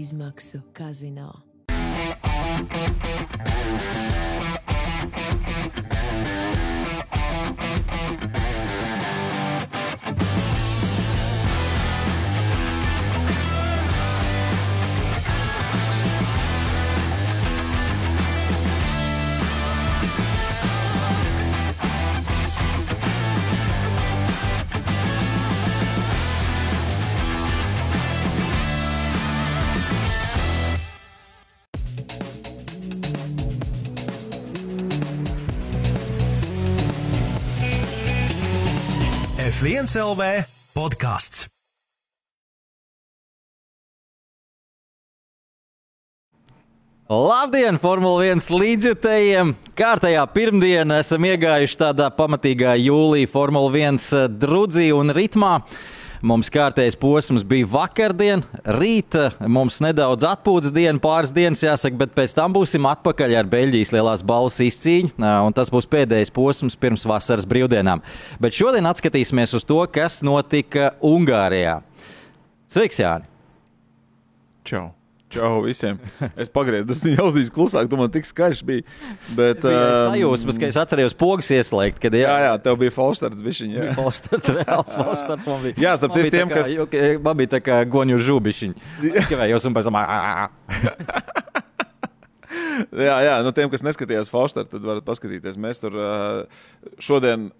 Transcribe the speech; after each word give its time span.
izmaksu 0.00 0.58
kazino. 0.72 1.32
F1 39.78 39.94
LV 39.94 40.22
podkāsts. 40.74 41.44
Labdien, 47.06 47.78
Formule 47.78 48.26
1 48.32 48.42
līdzjutējiem! 48.58 49.52
Kārtējā 49.78 50.24
pirmdienā 50.34 50.98
esam 51.04 51.28
iegājuši 51.30 51.78
tādā 51.84 52.08
pamatīgā 52.16 52.74
jūlijā 52.82 53.30
Formule 53.30 53.70
1 53.84 54.34
drudzī 54.42 54.88
un 54.96 55.14
ritmā. 55.14 55.60
Mums 56.22 56.50
kārtējais 56.50 56.96
posms 56.98 57.44
bija 57.46 57.68
vakardien, 57.70 58.42
rīta 58.78 59.28
mums 59.46 59.78
nedaudz 59.84 60.26
atpūtas 60.26 60.74
diena, 60.74 60.98
pāris 61.02 61.30
dienas 61.34 61.62
jāsaka, 61.62 62.00
bet 62.00 62.16
pēc 62.16 62.34
tam 62.34 62.56
būsim 62.56 62.88
atpakaļ 62.90 63.36
ar 63.38 63.50
Beļģijas 63.52 63.94
lielās 63.94 64.26
balvas 64.26 64.58
izcīņu, 64.66 65.14
un 65.22 65.56
tas 65.56 65.70
būs 65.70 65.86
pēdējais 65.90 66.34
posms 66.34 66.78
pirms 66.80 67.06
vasaras 67.08 67.46
brīvdienām. 67.48 68.02
Bet 68.42 68.58
šodien 68.58 68.90
atskatīsimies 68.90 69.54
uz 69.60 69.66
to, 69.68 69.78
kas 69.94 70.20
notika 70.26 70.92
Ungārijā. 71.04 71.80
Sveiks, 72.68 73.00
Jāni! 73.00 73.30
Čau! 74.68 74.97
Čau 75.28 75.58
visiem! 75.60 75.98
Es 76.40 76.48
pagriezu, 76.48 76.86
tas 76.88 77.02
jau 77.04 77.26
bija 77.34 77.50
klusāk, 77.52 77.84
tu 77.92 77.98
man 78.00 78.08
tik 78.12 78.24
skaļš 78.24 78.62
bija. 78.64 78.80
Bet, 79.36 79.60
Es 79.60 79.66
biju 79.66 79.76
um, 79.76 80.06
sajūsmas, 80.14 80.56
ka 80.62 80.70
es 80.70 80.78
atceros 80.80 81.12
pogas 81.20 81.50
ieslēgt, 81.52 81.98
kad 82.00 82.16
Jā, 82.16 82.32
jā, 82.46 82.54
tev 82.64 82.78
bija 82.80 82.94
falšstarts 82.96 83.42
bišķiņ. 83.44 83.74
Jā. 83.76 83.90
Falšstarts, 83.98 84.48
reāls 84.56 84.94
falšstarts 84.96 85.50
man 85.52 85.60
bija. 85.66 85.76
Jā, 85.84 85.92
starp 86.00 86.16
bija 86.16 86.32
tiem, 86.32 86.48
kā- 86.48 86.62
kas- 86.62 86.72
jo- 86.72 86.88
Man 87.28 87.36
bija 87.42 87.52
tā 87.58 87.60
kā 87.60 87.76
goņu 87.92 88.16
žūbišķiņi. 88.24 88.74
Skavējos 89.28 89.68
un 89.68 89.76
pēc 89.76 89.84
tam. 89.90 90.00
jā, 93.08 93.16
jā, 93.28 93.34
no 93.44 93.52
tiem, 93.56 93.68
kas 93.72 93.84
neskatījās 93.84 94.30
falšstartu, 94.32 94.76
tad 94.78 94.86
varat 94.88 95.04
paskatīties. 95.06 95.58
Mēs 95.60 95.82
tur 95.84 95.92
uh, 95.98 96.60
šodien 97.02 97.50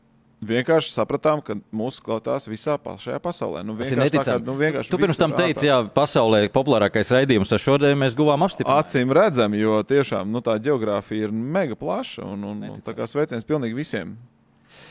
vienkārši 0.45 0.93
sapratām, 0.95 1.43
ka 1.45 1.57
mūsu 1.75 2.03
klausās 2.05 2.47
visā 2.49 2.77
šajā 2.79 3.19
pasaulē. 3.23 3.65
Nu, 3.67 3.77
Tas 3.79 3.93
ir 3.93 4.01
neticami. 4.01 4.45
kā, 4.45 4.83
nu, 4.83 4.85
Tu 4.91 5.01
pirms 5.01 5.19
tam 5.19 5.35
teici, 5.37 5.67
jā, 5.67 5.81
pasaulē 5.95 6.47
populārākais 6.55 7.13
raidījums, 7.15 7.53
ar 7.53 7.63
šodien 7.63 7.99
mēs 7.99 8.17
guvām 8.19 8.47
apstiprinājumu. 8.47 8.87
Acīm 8.87 9.15
redzami, 9.15 9.61
jo 9.63 9.83
tiešām 9.83 10.31
nu, 10.31 10.43
tā 10.45 10.59
geogrāfija 10.63 11.29
ir 11.29 11.35
mega 11.35 11.79
plaša 11.79 12.27
un, 12.27 12.45
un, 12.45 12.67
un 12.77 12.83
tā 12.85 12.95
kā 12.97 13.09
sveiciens 13.11 13.47
pilnīgi 13.47 13.79
visiem. 13.79 14.17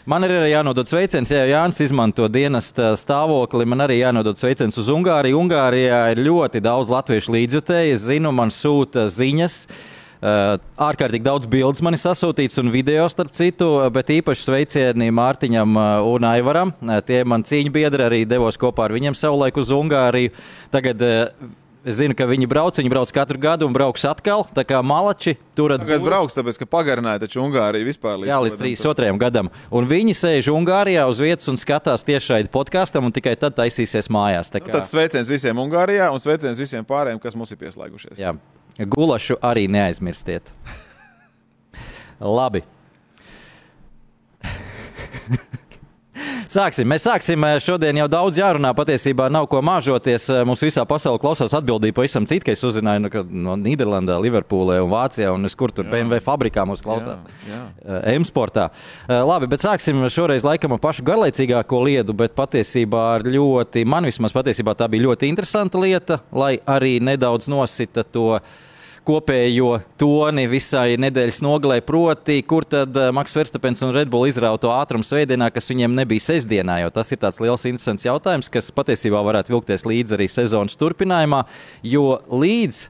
Man 0.07 0.23
ir 0.23 0.31
arī 0.31 0.53
jānodod 0.53 0.87
sveiciens, 0.87 1.31
ja 1.31 1.43
Jānis 1.47 1.81
izmanto 1.83 2.29
dienas 2.31 2.69
stāvokli. 2.71 3.67
Man 3.67 3.83
arī 3.83 3.99
jānodod 3.99 4.39
sveiciens 4.39 4.77
uz 4.79 4.87
Ungāriju. 4.91 5.35
Ungārijā 5.35 5.99
ir 6.13 6.23
ļoti 6.23 6.61
daudz 6.63 6.91
latviešu 6.91 7.35
līdzjutēju. 7.35 7.95
Es 7.97 8.05
zinu, 8.07 8.31
man 8.35 8.53
sūta 8.55 9.09
ziņas. 9.11 9.59
Uh, 9.67 9.96
ārkārtīgi 10.21 11.23
daudz 11.25 11.49
bildes 11.51 11.83
man 11.85 11.93
ir 11.97 12.01
sasūtīts 12.01 12.57
un 12.63 12.71
video, 12.73 13.05
starp 13.11 13.31
citu, 13.35 13.69
bet 13.93 14.09
īpaši 14.17 14.47
sveicieni 14.47 15.11
Mārtiņam 15.13 15.77
uh, 15.77 16.09
un 16.15 16.25
Aivaram. 16.31 16.73
Uh, 16.81 16.97
tie 17.05 17.23
man 17.27 17.45
cīņu 17.47 17.73
biedri 17.75 18.07
arī 18.07 18.23
devos 18.29 18.57
kopā 18.59 18.87
ar 18.87 18.95
viņiem 18.97 19.17
savulaik 19.17 19.57
uz 19.61 19.71
Ungāriju. 19.75 20.33
Tagad 20.73 21.01
es 21.87 21.95
zinu, 22.01 22.11
ka 22.17 22.25
viņi 22.27 22.47
brauc, 22.51 22.75
viņi 22.75 22.89
brauc 22.91 23.11
katru 23.15 23.39
gadu 23.39 23.67
un 23.69 23.71
brauks 23.75 24.03
atkal. 24.09 24.43
Tā 24.51 24.65
kā 24.67 24.81
malači 24.83 25.37
turat 25.55 25.79
Tagad 25.79 26.01
būru. 26.01 26.09
brauks, 26.09 26.35
tāpēc 26.35 26.59
ka 26.59 26.67
pagarināja 26.67 27.21
taču 27.23 27.39
Ungāriju 27.45 27.87
vispār 27.87 28.17
līdz 28.23 28.31
Jā, 28.33 28.39
līdz 28.43 28.57
32. 28.59 29.13
gadam. 29.21 29.51
Un 29.71 29.87
viņi 29.87 30.17
sēž 30.17 30.49
Ungārijā 30.51 31.05
uz 31.07 31.21
vietas 31.23 31.47
un 31.47 31.55
skatās 31.61 32.03
tiešai 32.03 32.41
podkāstam, 32.51 33.07
un 33.07 33.15
tikai 33.15 33.37
tad 33.39 33.55
taisīsies 33.55 34.11
mājās. 34.11 34.51
Nu, 34.51 34.65
kā- 34.65 34.75
tad 34.81 34.89
sveiciens 34.91 35.31
visiem 35.31 35.55
Ungārijā 35.63 36.09
un 36.11 36.19
sveiciens 36.19 36.59
visiem 36.59 36.83
pārējiem, 36.83 37.21
kas 37.23 37.37
mums 37.39 37.55
ir 37.55 37.61
pieslēgušies. 37.63 38.19
Jā, 38.19 38.35
gulašu 38.85 39.39
arī 39.41 39.67
neaizmirstiet. 39.71 40.53
Labi. 42.19 42.63
Sāksim. 46.47 46.87
Mēs 46.87 47.03
sāksim. 47.03 47.43
Šodien 47.59 47.97
jau 47.99 48.07
daudz 48.09 48.37
jārunā. 48.39 48.71
Patiesībā 48.77 49.27
nav 49.33 49.49
ko 49.51 49.59
māžoties. 49.65 50.29
Mums 50.47 50.63
visā 50.63 50.85
pasaulē 50.87 51.19
klausās 51.21 51.53
atbildība 51.57 51.99
pavisam 51.99 52.25
cita, 52.29 52.47
ka 52.47 52.55
es 52.55 52.63
uzzināju 52.63 53.03
nu, 53.03 53.09
no 53.43 53.57
Nīderlandē, 53.59 54.15
Liverpoolē 54.23 54.79
un 54.83 54.93
Vācijā 54.93 55.33
un 55.35 55.49
kur 55.59 55.73
tur 55.75 55.89
BMW 55.91 56.21
fabrikā 56.23 56.63
mums 56.65 56.83
klausās. 56.85 57.25
Jā, 57.49 57.65
Eh, 57.87 58.15
M-sportā. 58.17 58.69
Eh, 59.07 59.19
Labi, 59.27 59.47
bet 59.47 59.63
sāksim 59.63 60.01
šoreiz 60.11 60.43
laikam 60.47 60.73
ar 60.75 60.79
pašu 60.83 61.03
garlaicīgāko 61.07 61.81
lietu, 61.83 62.15
bet 62.15 62.35
patiesībā 62.35 63.21
ļoti, 63.23 63.85
man 63.85 64.07
vismaz 64.07 64.35
patiesībā 64.35 64.75
tā 64.75 64.89
bija 64.91 65.07
ļoti 65.07 65.29
interesanta 65.31 65.79
lieta, 65.79 66.21
lai 66.31 66.57
arī 66.67 66.97
nedaudz 66.99 67.47
nosita 67.47 68.03
to 68.03 68.39
kopējo 69.07 69.77
toni 69.99 70.43
visai 70.51 70.97
nedēļas 70.99 71.39
nogalē, 71.45 71.79
proti, 71.85 72.41
kur 72.47 72.65
tad 72.67 72.95
eh, 72.99 73.09
Maks 73.15 73.37
Verstapens 73.37 73.83
un 73.85 73.93
Red 73.95 74.11
Bull 74.11 74.27
izrauga 74.29 74.59
to 74.65 74.73
ātrumu 74.75 75.07
svētdienā, 75.07 75.49
kas 75.55 75.71
viņiem 75.71 75.95
nebija 75.97 76.25
sestdienā, 76.27 76.79
tas 76.95 77.13
ir 77.15 77.21
tāds 77.21 77.41
liels 77.43 77.63
interesants 77.69 78.07
jautājums, 78.07 78.51
kas 78.51 78.71
patiesībā 78.75 79.21
varētu 79.29 79.55
vilkties 79.55 79.87
līdzi 79.87 80.17
arī 80.17 80.27
sezonas 80.31 80.77
turpinājumā, 80.79 81.45
jo 81.87 82.17
līdz 82.27 82.87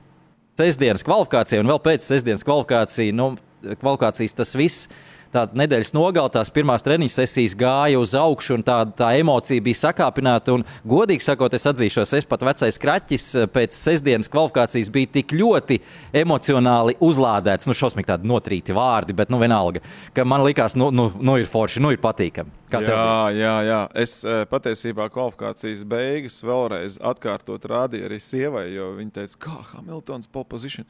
sestdienas 0.58 1.06
kvalifikācija 1.06 1.62
un 1.62 1.70
vēl 1.70 1.84
pēc 1.86 2.08
sestdienas 2.08 2.46
kvalifikācija, 2.48 3.14
nu, 3.16 3.36
kvalifikācijas 3.78 4.38
tas 4.38 4.56
viss. 4.58 4.90
Tāda 5.34 5.58
nedēļas 5.60 5.94
nogalē, 5.96 6.32
tās 6.34 6.52
pirmās 6.54 6.86
treniņu 6.86 7.12
sesijas 7.12 7.56
gāja 7.58 8.00
uz 8.00 8.14
augšu, 8.18 8.56
un 8.58 8.64
tā, 8.66 8.78
tā 8.98 9.12
emocija 9.20 9.64
bija 9.64 9.82
sakāpināta. 9.82 10.56
Un, 10.56 10.64
godīgi 10.88 11.26
sakot, 11.26 11.54
es 11.58 11.68
atzīšos, 11.68 12.14
es 12.18 12.28
pat 12.30 12.46
vecais 12.48 12.80
kraķis 12.82 13.28
eh, 13.36 13.50
pēc 13.52 13.76
sestdienas 13.76 14.32
kvalifikācijas 14.32 14.92
bija 14.94 15.12
tik 15.20 15.36
ļoti 15.38 15.80
emocionāli 16.24 16.98
uzlādēts. 17.04 17.68
Nu, 17.68 17.76
šausmīgi 17.78 18.12
tādi 18.14 18.32
notrīti 18.32 18.76
vārdi, 18.78 19.16
bet 19.18 19.34
nu, 19.34 19.42
vienalga, 19.44 19.84
ka 20.16 20.26
man 20.28 20.46
likās, 20.48 20.78
nu, 20.80 20.90
nu, 20.96 21.10
nu 21.20 21.38
ir 21.42 21.50
forši, 21.52 21.84
nu 21.84 21.92
ir 21.96 22.02
patīkami. 22.04 22.56
Jā, 22.72 23.30
jā, 23.36 23.54
jā. 23.68 23.84
Es 23.96 24.20
eh, 24.28 24.44
patiesībā 24.50 25.08
kvalifikācijas 25.14 25.86
beigas 25.88 26.42
vēlreiz 26.44 27.00
atkārtot 27.04 27.68
rādīju 27.68 28.10
arī 28.10 28.20
sievai, 28.24 28.68
jo 28.76 28.92
viņa 28.98 29.22
teica, 29.22 29.40
kā 29.48 29.62
Hamiltons 29.74 30.32
pole 30.32 30.48
position. 30.52 30.88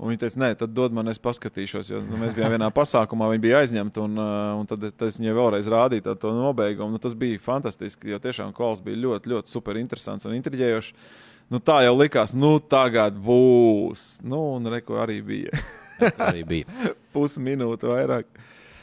Un 0.00 0.10
viņa 0.10 0.22
teica, 0.24 0.38
nē, 0.40 0.48
tad 0.58 0.72
dod 0.74 0.94
man, 0.96 1.10
es 1.12 1.20
paskatīšos, 1.22 1.90
jo 1.92 2.00
nu, 2.02 2.16
mēs 2.18 2.32
bijām 2.34 2.54
vienā 2.54 2.70
pasākumā, 2.74 3.28
viņa 3.30 3.42
bija 3.44 3.58
aizņemta. 3.60 4.06
Un, 4.06 4.16
uh, 4.18 4.54
un 4.58 4.70
tad 4.70 4.86
es 4.88 5.18
viņai 5.20 5.34
vēlreiz 5.36 5.68
rādīju 5.70 6.16
to 6.18 6.32
nobeigumu. 6.34 6.94
Nu, 6.94 7.02
tas 7.02 7.14
bija 7.18 7.40
fantastiski, 7.42 8.10
jo 8.10 8.18
tiešām 8.22 8.54
kols 8.56 8.82
bija 8.82 8.98
ļoti, 9.04 9.34
ļoti 9.34 9.52
super 9.52 9.78
interesants 9.78 10.26
un 10.26 10.34
intriģējošs. 10.38 10.90
Nu, 11.52 11.60
tā 11.60 11.82
jau 11.84 11.94
likās, 12.00 12.32
nu, 12.34 12.56
tagad 12.64 13.18
būs. 13.20 14.22
Nu, 14.24 14.40
un 14.56 14.72
reko 14.72 14.96
arī 15.04 15.20
bija 15.26 15.62
Arī 16.16 16.42
bija. 16.48 16.66
pusminūte 17.14 17.86
vairāk. 17.86 18.26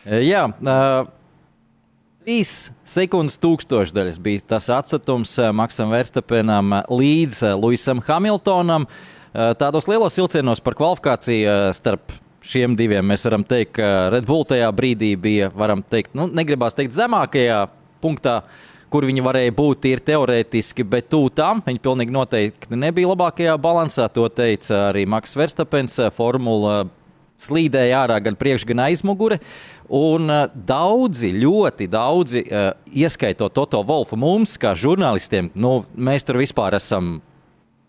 E, 0.05 0.21
Jā, 0.23 0.45
uh, 0.47 1.09
trīs 2.23 2.69
sekundes 2.87 3.39
tūkstošdaļas 3.41 4.19
bija 4.23 4.45
tas 4.55 4.69
atstatums 4.71 5.33
uh, 5.41 5.49
Maksam 5.55 5.91
Verstapenam 5.91 6.77
līdz 6.87 7.57
Luisam 7.59 8.03
Hamiltonam. 8.07 8.85
Uh, 8.85 9.18
Tādos 9.33 9.85
lielos 9.85 10.15
vilcienos 10.17 10.61
par 10.63 10.73
kvalifikāciju 10.77 11.45
uh, 11.45 11.67
starp 11.77 12.15
šiem 12.49 12.73
diviem 12.79 13.05
mēs 13.05 13.27
varam 13.27 13.43
teikt, 13.45 13.75
ka 13.77 14.09
Red 14.13 14.25
Bull 14.25 14.47
tajā 14.47 14.69
brīdī 14.73 15.11
bija, 15.19 15.51
varam 15.53 15.83
teikt, 15.85 16.15
nu, 16.17 16.25
negribās 16.33 16.77
teikt 16.77 16.95
zemākajā 16.97 17.67
punktā. 18.01 18.41
Kur 18.89 19.05
viņi 19.05 19.21
varēja 19.21 19.53
būt 19.53 19.83
tīri 19.83 20.01
teorētiski, 20.01 20.81
bet 20.81 21.11
tuvu 21.13 21.29
tam 21.37 21.59
viņi 21.61 21.81
pilnīgi 21.83 22.13
noteikti 22.15 22.73
nebija 22.73 23.11
labākajā 23.11 23.53
balansā. 23.61 24.07
To 24.15 24.25
teica 24.33 24.87
arī 24.87 25.03
Maks 25.05 25.37
Verstapens. 25.37 25.99
uh, 26.01 26.09
Formula 26.09 26.87
slīdēja 27.39 28.01
ārā 28.01 28.17
gan 28.25 28.35
priekš, 28.35 28.65
gan 28.65 28.81
aizmugure. 28.87 29.37
Un 29.93 30.25
daudzi, 30.53 31.29
ļoti 31.37 31.87
daudzi, 31.89 32.43
ieskaitot 32.91 33.53
Toto 33.55 33.79
Wolfu, 33.85 34.17
mums, 34.19 34.57
kā 34.59 34.73
žurnālistiem, 34.77 35.47
nu, 35.55 35.83
mēs 35.95 36.27
tur 36.27 36.41
vispār 36.41 36.75
esam 36.77 37.19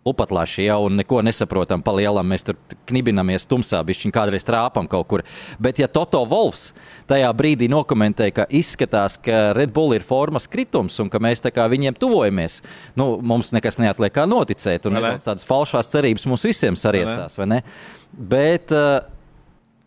Upatlaši 0.01 0.65
jau 0.65 0.89
neko 0.89 1.19
nesaprotam 1.21 1.83
pa 1.85 1.93
lielam. 1.93 2.25
Mēs 2.33 2.47
tur 2.47 2.57
knibinamies 2.89 3.45
tumsā, 3.49 3.83
bišķiņ 3.85 4.15
kādreiz 4.15 4.47
trāpam 4.49 4.89
kaut 4.89 5.09
kur. 5.11 5.25
Bet, 5.61 5.83
ja 5.83 5.91
Toto 5.93 6.23
Wolfs 6.31 6.71
tajā 7.11 7.29
brīdī 7.37 7.69
nokomentē, 7.69 8.31
ka 8.33 8.49
izskatās, 8.49 9.19
ka 9.21 9.51
Red 9.59 9.75
Bull 9.77 9.93
ir 9.99 10.07
formas 10.07 10.49
kritums 10.49 10.97
un 11.05 11.13
ka 11.13 11.21
mēs 11.21 11.45
viņiem 11.45 12.01
tuvojamies, 12.01 12.63
nu, 12.97 13.13
mums 13.21 13.53
nekas 13.53 13.77
neatliek 13.77 14.17
kā 14.17 14.25
noticēt. 14.25 14.89
Un 14.89 15.03
tādas 15.21 15.45
falšās 15.45 15.93
cerības 15.93 16.25
mums 16.27 16.49
visiem 16.49 16.81
sariesās, 16.81 17.37
vai 17.37 17.51
ne? 17.53 17.63
Bet, 18.11 18.73
uh, 18.73 19.05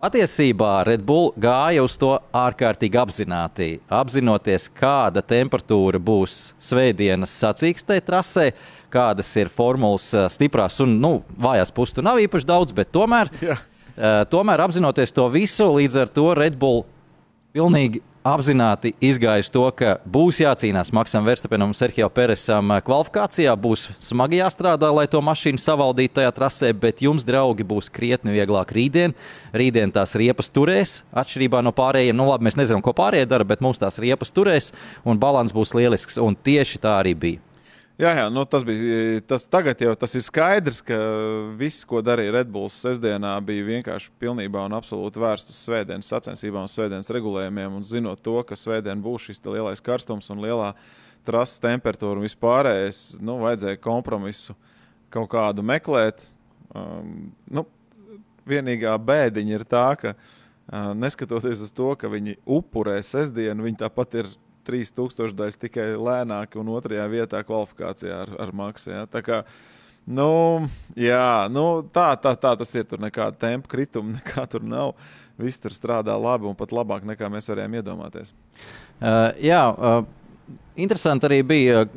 Patiesībā 0.04 0.82
Red 0.84 1.06
Bull 1.08 1.30
gāja 1.40 1.80
uz 1.86 1.94
to 1.96 2.10
ārkārtīgi 2.36 2.98
apzināti. 3.00 3.68
Apzinoties, 3.88 4.66
kāda 4.76 5.22
temperatūra 5.24 6.02
būs 6.04 6.50
svētdienas 6.60 7.32
sacīkstē 7.40 8.02
trasē, 8.04 8.50
kādas 8.94 9.30
ir 9.40 9.52
formulas 9.54 10.12
eh, 10.14 10.30
stiprās 10.34 10.80
un 10.84 10.98
nu, 11.02 11.14
vājās 11.42 11.74
puses. 11.74 11.98
Tur 11.98 12.06
nav 12.06 12.22
īpaši 12.24 12.50
daudz, 12.50 12.76
bet 12.76 12.94
tomēr, 12.94 13.32
yeah. 13.44 13.62
uh, 13.96 14.24
tomēr 14.30 14.64
apzinoties 14.64 15.16
to 15.16 15.28
visu, 15.34 15.70
līdz 15.78 16.04
ar 16.06 16.14
to 16.14 16.32
Red 16.38 16.58
Bull 16.62 16.86
pilnīgi 17.54 18.02
apzināti 18.24 18.94
izgājusi 19.04 19.52
to, 19.52 19.66
ka 19.76 19.98
būs 20.08 20.40
jācīnās 20.42 20.94
Maksam 20.96 21.28
Verstapenam 21.28 21.74
un 21.74 21.78
Serhijam 21.78 22.12
Peresam 22.14 22.72
kvalifikācijā. 22.86 23.54
Būs 23.60 23.90
smagi 24.04 24.40
jāstrādā, 24.40 24.90
lai 24.96 25.06
to 25.12 25.22
mašīnu 25.24 25.62
savaldītu 25.62 26.18
tajā 26.20 26.32
trasē, 26.36 26.72
bet 26.86 27.04
jums, 27.04 27.28
draugi, 27.28 27.68
būs 27.68 27.92
krietni 27.94 28.36
vieglāk 28.36 28.72
rītdien. 28.76 29.16
Rītdien 29.56 29.94
tās 29.94 30.16
riepas 30.20 30.52
turēs, 30.56 31.02
atšķirībā 31.12 31.64
no 31.66 31.76
pārējiem. 31.76 32.18
Nu, 32.18 32.30
labi, 32.32 32.48
mēs 32.48 32.60
nezinām, 32.60 32.84
ko 32.86 32.96
pārējie 32.98 33.30
dara, 33.30 33.48
bet 33.48 33.64
mums 33.64 33.82
tās 33.82 34.00
riepas 34.02 34.32
turēs 34.34 34.72
un 35.04 35.20
balans 35.20 35.56
būs 35.56 35.76
lielisks. 35.78 36.20
Un 36.24 36.40
tieši 36.40 36.82
tā 36.84 37.02
arī 37.04 37.18
bija. 37.20 37.53
Jā, 38.02 38.10
jā 38.18 38.26
nu 38.34 38.42
tas 38.50 38.64
bija. 38.66 39.22
Tas 39.30 39.46
tagad 39.46 39.82
jau 39.86 39.92
tas 40.00 40.16
ir 40.18 40.24
skaidrs, 40.26 40.80
ka 40.86 40.98
viss, 41.60 41.86
ko 41.86 42.02
darīja 42.02 42.34
Redbulls 42.40 42.80
sestdienā, 42.82 43.36
bija 43.46 43.68
vienkārši 43.68 44.10
pilnībā 44.22 44.64
un 44.66 44.74
absolūti 44.74 45.22
vērsts 45.22 45.54
uz 45.54 45.60
svētdienas 45.68 46.10
sacensībām, 46.10 46.66
svētdienas 46.72 47.12
regulējumiem. 47.14 47.78
Un 47.78 47.86
zinot 47.86 48.24
to, 48.26 48.40
ka 48.50 48.58
svētdien 48.58 49.04
būs 49.04 49.30
šis 49.30 49.44
lielais 49.46 49.84
karstums 49.86 50.32
un 50.34 50.42
lielā 50.42 50.72
trases 51.24 51.62
temperatūra 51.64 52.18
un 52.18 52.26
vispārējais, 52.26 53.04
nu, 53.24 53.38
vajadzēja 53.46 53.80
kompromisu 53.84 54.58
kaut 55.14 55.30
kādu 55.32 55.62
meklēt. 55.66 56.26
Um, 56.74 57.30
nu, 57.46 57.68
vienīgā 58.50 58.96
bēdiņa 59.06 59.54
ir 59.54 59.68
tā, 59.70 59.86
ka 60.02 60.16
uh, 60.18 60.92
neskatoties 60.98 61.62
uz 61.62 61.72
to, 61.78 61.94
ka 62.00 62.10
viņi 62.12 62.40
upurē 62.42 62.98
sestdienu, 63.06 63.70
viņi 63.70 63.84
tāpat 63.86 64.18
ir 64.24 64.34
3000 64.68 65.36
daļas 65.38 65.60
tikai 65.62 65.88
lēnāk 66.00 66.58
un 66.60 66.72
otrajā 66.76 67.06
vietā 67.12 67.44
kvalifikācijā 67.46 68.24
ar, 68.26 68.34
ar 68.46 68.54
maksu. 68.56 68.92
Ja? 68.94 69.04
Tā 69.12 69.24
kā, 69.26 69.42
nu, 70.06 70.30
jā, 71.00 71.50
nu, 71.54 71.66
tā, 71.94 72.14
tā, 72.22 72.36
tā 72.40 72.56
tas 72.60 72.74
ir. 72.78 72.88
Tur 72.90 73.04
nekāda 73.04 73.38
tempa 73.46 73.72
krituma, 73.76 74.16
nekā 74.20 74.48
tur 74.52 74.66
nav. 74.66 74.96
Viss 75.42 75.62
tur 75.62 75.74
strādā 75.74 76.16
labi 76.20 76.46
un 76.46 76.58
pat 76.58 76.74
labāk 76.76 77.06
nekā 77.10 77.30
mēs 77.34 77.50
varējām 77.50 77.80
iedomāties. 77.80 78.36
Uh, 79.02 79.32
jā, 79.42 79.64
uh, 79.74 80.04
interesanti 80.78 81.26
arī 81.30 81.40
bija 81.42 81.88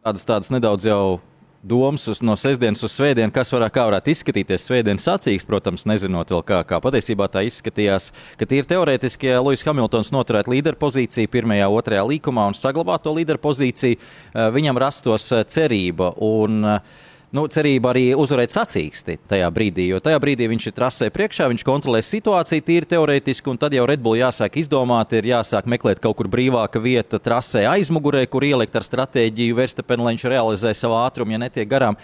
tādas, 0.00 0.24
tādas 0.24 0.48
nedaudz 0.54 0.88
jau 0.88 1.20
domas 1.62 2.06
uz, 2.08 2.20
no 2.24 2.36
sestdienas 2.40 2.82
uz 2.86 2.94
svētdienu, 2.94 3.32
kas 3.34 3.52
varētu, 3.52 3.82
varētu 3.90 4.12
izskatīties 4.14 4.64
svētdienas 4.68 5.04
sacīks, 5.06 5.46
protams, 5.48 5.84
nezinot 5.88 6.32
vēl 6.32 6.42
kā, 6.46 6.62
kā 6.68 6.80
patiesībā 6.80 7.28
tā 7.32 7.44
izskatījās, 7.48 8.10
ka 8.40 8.48
tīri 8.48 8.68
teorētiski, 8.70 9.28
ja 9.32 9.42
Lūsis 9.44 9.66
Hamiltons 9.68 10.12
noturētu 10.14 10.54
līderpozīciju 10.54 11.32
pirmajā, 11.32 11.68
otrajā 11.68 12.06
līkumā 12.08 12.48
un 12.50 12.56
saglabātu 12.56 13.08
to 13.08 13.16
līderpozīciju, 13.20 14.00
eh, 14.00 14.50
viņam 14.56 14.80
rastos 14.80 15.30
eh, 15.36 15.44
cerība. 15.44 16.14
Un, 16.24 16.64
uh, 16.64 17.06
nu, 17.36 17.44
cerība 17.50 17.92
arī 17.92 18.08
uzvarēt 18.18 18.54
sacīksti 18.54 19.16
tajā 19.30 19.48
brīdī, 19.54 19.86
jo 19.92 20.00
tajā 20.02 20.18
brīdī 20.22 20.48
viņš 20.50 20.66
ir 20.70 20.74
trasē 20.74 21.10
priekšā, 21.14 21.46
viņš 21.52 21.64
kontrolē 21.66 22.00
situāciju 22.02 22.64
tīri 22.66 22.88
teorētiski, 22.90 23.52
un 23.52 23.60
tad 23.60 23.74
jau 23.76 23.86
Red 23.86 24.02
Bull 24.02 24.18
jāsāk 24.18 24.58
izdomāt, 24.60 25.14
ir 25.14 25.30
jāsāk 25.30 25.68
meklēt 25.70 26.02
kaut 26.02 26.18
kur 26.18 26.30
brīvāka 26.30 26.82
vieta 26.82 27.22
trasē 27.22 27.66
aizmugurē, 27.70 28.24
kur 28.30 28.46
ielikt 28.46 28.74
ar 28.76 28.86
stratēģiju 28.86 29.58
Verstapenu, 29.60 30.06
lai 30.06 30.16
viņš 30.16 30.26
realizē 30.32 30.74
savu 30.74 30.98
ātrumu, 30.98 31.36
ja 31.36 31.42
netiek 31.44 31.70
garām. 31.70 31.98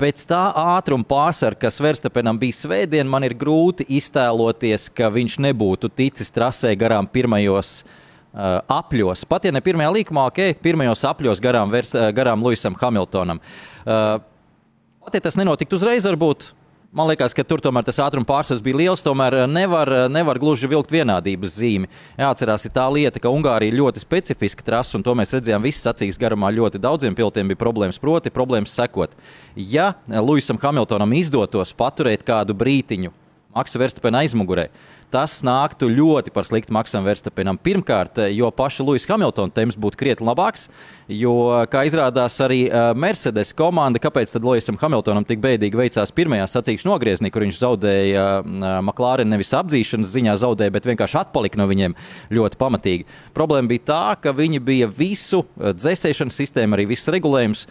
Pēc 0.00 0.22
tā 0.24 0.40
ātruma 0.56 1.04
pārsvara, 1.04 1.58
kas 1.60 1.76
Verstapenam 1.84 2.38
bija 2.40 2.56
svētdien, 2.56 3.08
man 3.08 3.26
ir 3.26 3.36
grūti 3.36 3.84
iztēloties, 3.98 4.88
ka 4.96 5.10
viņš 5.12 5.36
nebūtu 5.44 5.92
ticis 5.92 6.32
trasē 6.32 6.72
garām 6.80 7.04
pirmajos 7.04 7.82
uh, 7.84 8.62
apļos. 8.64 9.26
Pat 9.28 9.44
ja 9.44 9.52
ne 9.52 9.60
pirmajā 9.60 9.92
līkumā, 9.98 10.24
ok, 10.32 10.40
pirmajos 10.64 11.04
apļos 11.10 11.44
garām, 11.44 11.68
vers, 11.68 11.92
garām 12.16 12.40
Luisam 12.48 12.80
Hamiltonam. 12.80 13.44
Uh, 13.84 14.24
Ja 15.14 15.20
tas 15.24 15.38
nenotiktu 15.38 15.78
uzreiz, 15.78 16.06
varbūt 16.06 16.52
Man 16.90 17.06
liekas, 17.06 17.30
ka 17.38 17.44
tur 17.46 17.60
tomēr 17.62 17.84
tas 17.86 18.00
ātruma 18.02 18.26
pārsvars 18.26 18.62
bija 18.66 18.80
liels. 18.80 19.02
Tomēr 19.06 19.36
eh, 19.38 19.44
nevar, 19.46 19.86
eh, 19.94 20.08
nevar 20.10 20.40
gluži 20.42 20.66
vilkt 20.66 20.90
vienādības 20.90 21.52
zīmi. 21.60 21.90
Jāatcerās, 22.18 22.64
ir 22.66 22.74
tā 22.74 22.88
lieta, 22.90 23.22
ka 23.22 23.30
Ungārija 23.30 23.76
ļoti 23.78 24.02
specifiska 24.02 24.66
trasa, 24.66 24.96
un 24.98 25.04
to 25.06 25.14
mēs 25.14 25.30
redzējām 25.36 25.62
visas 25.62 25.86
acīs 25.92 26.18
garumā. 26.18 26.50
Ļoti 26.50 26.82
daudziem 26.82 27.14
pilotiem 27.14 27.52
bija 27.52 27.60
problēmas, 27.62 28.00
proti, 28.02 28.34
problēmas 28.34 28.74
sekot. 28.74 29.14
Ja 29.54 29.92
Luisam 30.10 30.58
Hamiltonam 30.58 31.14
izdotos 31.14 31.70
paturēt 31.78 32.26
kādu 32.26 32.58
brītiņu 32.58 33.14
Maksa 33.54 33.78
Verstapena 33.82 34.24
aizmugurē, 34.24 34.68
tas 35.12 35.40
nāktu 35.46 35.88
ļoti 35.90 36.32
par 36.34 36.46
sliktu 36.48 36.74
Maksam 36.74 37.04
Verstapenam. 37.06 37.58
Pirmkārt, 37.60 38.18
jo 38.32 38.50
paša 38.54 38.86
Luisa 38.86 39.10
Hamiltona 39.12 39.52
temps 39.54 39.78
būtu 39.80 39.98
krietni 40.00 40.26
labāks, 40.28 40.68
jo, 41.10 41.34
kā 41.70 41.82
izrādās, 41.88 42.36
arī 42.44 42.60
Mercedes 42.94 43.50
komanda, 43.58 44.00
kāpēc 44.02 44.32
tad 44.32 44.46
Luisam 44.46 44.78
Hamiltonam 44.80 45.26
tik 45.26 45.42
bēdīgi 45.42 45.78
veicās 45.80 46.14
pirmajā 46.14 46.46
sacīkšu 46.52 46.88
nogriezienī, 46.88 47.32
kur 47.34 47.44
viņš 47.44 47.58
zaudēja 47.60 48.26
McLaren 48.80 49.30
nevis 49.30 49.50
apdzīšanas 49.58 50.12
ziņā 50.14 50.36
zaudēja, 50.44 50.74
bet 50.74 50.86
vienkārši 50.88 51.18
atpalika 51.24 51.58
no 51.60 51.66
viņiem 51.70 51.96
ļoti 52.30 52.60
pamatīgi. 52.60 53.08
Problēma 53.36 53.70
bija 53.70 53.86
tā, 53.90 54.02
ka 54.22 54.34
viņi 54.36 54.62
bija 54.62 54.90
visu 54.94 55.42
dzēsēšanas 55.58 56.38
sistēmu, 56.42 56.78
arī 56.78 56.86
visus 56.92 57.10
regulējumus 57.12 57.66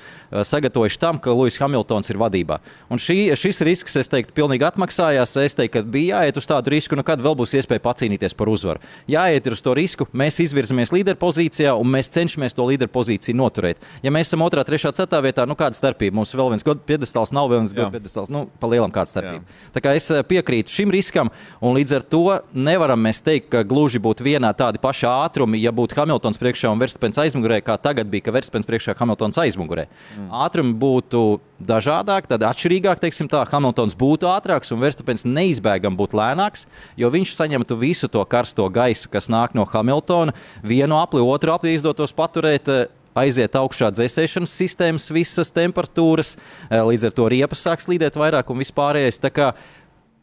sagatavojuši 0.51 1.01
tam, 1.01 1.19
ka 1.24 1.35
Luis 1.35 1.59
Hamiltons 1.62 2.12
ir 2.12 2.19
vadībā. 2.19 2.59
Un 2.92 3.00
šī, 3.01 3.31
šis 3.39 3.63
risks, 3.68 3.95
es 4.00 4.12
teiktu, 4.12 4.35
pilnīgi 4.35 4.68
atmaksājās. 4.68 5.38
Es 5.44 5.56
teiktu, 5.57 5.80
ka 5.80 5.85
bija 5.88 6.19
jāiet 6.19 6.39
uz 6.39 6.47
tādu 6.50 6.74
risku, 6.74 6.97
nu 7.00 7.06
kad 7.07 7.21
vēl 7.24 7.29
būs 7.38 7.56
iespēja 7.60 7.84
pacīnīties 7.84 8.36
par 8.38 8.50
uzvaru. 8.52 8.81
Jāiet 9.10 9.48
uz 9.52 9.62
to 9.66 9.74
risku, 9.78 10.08
mēs 10.14 10.40
izvirzamies 10.44 10.94
līderpozīcijā 10.96 11.74
un 11.80 11.90
mēs 11.94 12.12
cenšamies 12.14 12.56
to 12.58 12.68
līderpozīciju 12.70 13.38
noturēt. 13.38 13.81
Ja 14.06 14.14
mēs 14.14 14.30
esam 14.30 14.46
2, 14.46 14.66
3, 14.68 14.81
4 15.00 15.22
vietā, 15.26 15.46
nu 15.50 15.58
kāda 15.60 15.78
starpība? 15.78 16.18
Mums 16.20 16.34
vēl 16.36 16.54
viens 16.54 16.66
gods 16.66 16.86
piedestāls 16.88 17.34
nav, 17.36 17.50
vēl 17.52 17.64
viens 17.64 17.76
gods 17.78 17.94
piedestāls. 17.96 18.31
Nu, 18.34 18.46
pa 18.62 18.70
lielam 18.72 18.94
kāda 18.94 19.12
starpība. 19.12 19.44
Jā. 19.44 19.72
Tā 19.76 19.84
kā 19.86 19.96
es 19.98 20.10
eh, 20.14 20.24
piekrītu 20.26 20.74
šim 20.74 20.94
riskam, 20.94 21.31
un 21.62 21.78
līdz 21.78 21.98
ar 22.00 22.08
to 22.16 22.24
nevaram 22.54 23.02
mēs 23.04 23.24
teikt, 23.26 23.52
ka 23.54 23.66
gluži 23.68 24.02
būtu 24.04 24.26
vienā 24.26 24.52
tādi 24.58 24.81
paši 24.81 25.08
ātrumi, 25.10 25.62
ja 25.64 25.74
būtu 25.76 25.98
Hamiltons 26.00 26.42
priekšā 26.42 26.71
un 26.74 26.81
Verstapens 26.81 27.19
aizmugurē, 27.21 27.62
kā 27.66 27.78
tagad 27.81 28.09
bija, 28.12 28.28
ka 28.28 28.36
Verstapens 28.36 28.69
priekšā 28.69 28.98
Hamiltons 29.00 29.40
aizmugurē. 29.42 29.88
Mm. 30.18 30.31
Ātrumi 30.45 30.76
būtu 30.80 31.26
dažādāk, 31.59 32.28
tad 32.30 32.44
atšķirīgāk, 32.47 33.01
teiksim 33.04 33.30
tā, 33.31 33.42
Hamiltons 33.51 33.97
būtu 33.99 34.30
ātrāks 34.31 34.71
un 34.73 34.81
Verstapens 34.81 35.25
neizbēgami 35.28 35.99
būtu 35.99 36.18
lēnāks, 36.19 36.66
jo 36.99 37.09
viņš 37.11 37.35
saņemtu 37.35 37.78
visu 37.80 38.09
to 38.11 38.23
karsto 38.30 38.68
gaisu, 38.71 39.11
kas 39.11 39.30
nāk 39.31 39.56
no 39.57 39.68
Hamiltona. 39.69 40.35
Vienu 40.63 40.99
apli, 40.99 41.21
otru 41.21 41.54
apli 41.56 41.75
izdotos 41.75 42.16
paturēt 42.16 42.71
eh, 42.71 42.85
aiziet 43.19 43.57
augšā 43.59 43.92
dzēsēšanas 43.95 44.56
sistēmas, 44.61 45.09
visas 45.13 45.51
temperatūras, 45.56 46.37
eh, 46.69 46.80
līdz 46.80 47.09
ar 47.09 47.18
to 47.18 47.28
riepas 47.31 47.66
sāk 47.66 47.83
slīdēt 47.83 48.19
vairāk 48.19 48.49
un 48.49 48.63
vispārējais. 48.63 49.21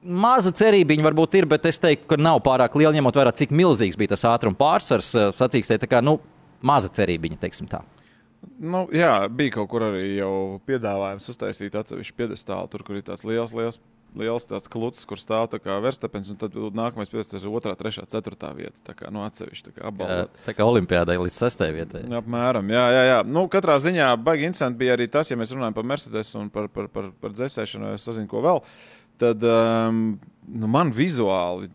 Maza 0.07 0.53
cerība 0.55 0.95
varbūt 1.03 1.35
ir, 1.35 1.47
bet 1.51 1.65
es 1.67 1.81
teiktu, 1.83 2.07
ka 2.13 2.17
nav 2.21 2.39
pārāk 2.45 2.77
liela, 2.79 2.95
ņemot 2.95 3.17
vērā, 3.17 3.33
cik 3.35 3.51
milzīgs 3.51 3.99
bija 3.99 4.15
tas 4.15 4.23
ātruma 4.29 4.57
pārsvars. 4.57 5.13
Eh, 5.19 5.37
sacīkstē, 5.37 5.81
tā 5.83 5.91
kā 5.91 6.03
nu, 6.05 6.21
maza 6.63 6.89
cerība, 6.89 7.35
teiksim 7.41 7.67
tā. 7.69 7.83
Nu, 8.57 8.87
jā, 8.95 9.27
bija 9.33 9.59
kaut 9.59 9.69
kur 9.73 9.85
arī 9.89 10.17
piedāvājums 10.69 11.29
uztaisīt 11.33 11.77
atsevišķu 11.77 12.17
piedestālu, 12.17 12.71
tur, 12.73 12.85
kur 12.87 12.99
ir 12.99 13.05
tāds 13.07 13.27
liels, 13.27 13.53
liels 13.57 13.81
liels 14.17 14.47
tāds 14.49 14.69
klucis, 14.71 15.05
kur 15.09 15.21
stāv 15.21 15.55
verstapens, 15.83 16.29
un 16.33 16.39
tad 16.41 16.55
nākamais 16.55 17.11
piesaistās 17.13 17.45
ir 17.45 17.51
2, 17.53 17.75
3, 17.79 18.07
4 18.13 18.51
vieta. 18.57 18.77
Tā 18.87 18.95
kā 18.97 19.11
nu, 19.13 19.23
atsevišķi 19.27 19.69
tā 19.69 19.75
kā 19.77 19.87
apbalvot. 19.91 20.41
Tā 20.47 20.55
kā 20.57 20.67
olimpiādai 20.67 21.19
līdz 21.21 21.39
6 21.43 21.65
vietai. 21.77 22.05
Jā, 22.07 22.21
apmēram, 22.23 22.71
jā, 22.73 22.85
jā, 22.95 23.03
jā. 23.11 23.19
Nu, 23.29 23.47
katrā 23.53 23.79
ziņā 23.83 24.13
baigi 24.25 24.49
interesanti 24.49 24.81
bija 24.83 24.97
arī 24.97 25.09
tas, 25.13 25.31
ja 25.31 25.39
mēs 25.39 25.53
runājam 25.55 25.77
par 25.77 25.89
Mercedes 25.93 26.33
un 26.39 26.51
par, 26.53 26.71
par, 26.73 26.91
par, 26.93 27.11
par 27.21 27.35
dzēsēšanu, 27.37 27.93
es 27.97 28.07
sazinu, 28.09 28.29
ko 28.31 28.43
vēl. 28.47 28.63
Tad 29.21 29.45
um, 29.49 30.03
nu, 30.53 30.71
man 30.71 30.93
vizuāli 30.97 31.71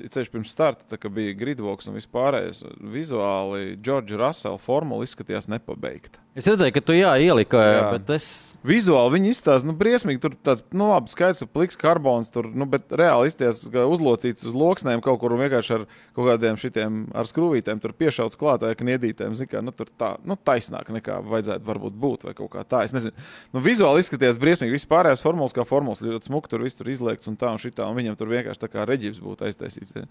ceļš 0.00 0.30
pirms 0.32 0.52
starta, 0.52 0.98
kad 1.00 1.14
bija 1.16 1.36
gridvoks 1.38 1.88
un 1.88 1.96
vispārējais, 1.98 2.62
vizuāli 2.92 3.76
Džordža 3.80 4.20
Rasela 4.20 4.60
formula 4.60 5.06
izskatījās 5.06 5.50
nepabeigta. 5.52 6.25
Es 6.36 6.44
redzēju, 6.44 6.74
ka 6.76 6.80
tu 6.84 6.92
jā, 6.92 7.14
ielika, 7.24 7.60
jā. 7.64 7.84
bet 7.94 8.10
es. 8.18 8.26
Vizuāli 8.66 9.14
viņi 9.14 9.30
izstāsta, 9.32 9.64
nu, 9.64 9.72
briesmīgi. 9.78 10.20
Tur 10.20 10.34
tāds, 10.44 10.60
nu, 10.76 10.90
labi, 10.90 11.08
skaidrs, 11.08 11.40
ka 11.40 11.48
pliks 11.48 11.80
karbons 11.80 12.28
tur, 12.34 12.50
nu, 12.52 12.66
bet 12.68 12.92
reāli 12.92 13.30
izties, 13.30 13.62
ka 13.72 13.86
uzlocīts 13.88 14.44
uz 14.44 14.58
loksnēm 14.58 15.00
kaut 15.04 15.16
kur 15.22 15.32
un 15.32 15.40
vienkārši 15.40 15.72
ar 15.78 15.86
kaut 15.88 16.28
kādiem 16.28 16.60
šitiem 16.60 16.98
ar 17.16 17.30
skrūvītēm 17.30 17.80
tur 17.80 17.96
piešauts 17.96 18.36
klāt 18.36 18.66
vai 18.66 18.74
kniedītēm. 18.76 19.32
Zin, 19.38 19.48
kā, 19.48 19.64
nu, 19.64 19.72
tur 19.72 19.88
tā, 19.96 20.12
nu, 20.28 20.36
taisnāk 20.36 20.92
nekā 20.98 21.22
vajadzētu 21.24 21.70
varbūt 21.72 21.96
būt 22.04 22.28
vai 22.28 22.36
kaut 22.36 22.52
kā 22.52 22.66
tā. 22.68 22.84
Es 22.84 22.92
nezinu. 22.92 23.16
Nu, 23.56 23.64
vizuāli 23.64 24.04
izskatījās 24.04 24.36
briesmīgi. 24.42 24.76
Vispārējās 24.76 25.24
formulas 25.24 25.56
kā 25.56 25.64
formulas 25.64 26.04
ļoti 26.04 26.28
smuki 26.28 26.52
tur 26.52 26.68
viss 26.68 26.76
tur 26.76 26.92
izliekts 26.92 27.32
un 27.32 27.40
tā 27.40 27.56
un 27.56 27.62
šitā. 27.64 27.88
Un 27.88 27.96
viņam 27.96 28.20
tur 28.20 28.36
vienkārši 28.36 28.66
tā 28.66 28.74
kā 28.76 28.84
reģips 28.84 29.24
būtu 29.24 29.48
aiztaisīts. 29.48 30.04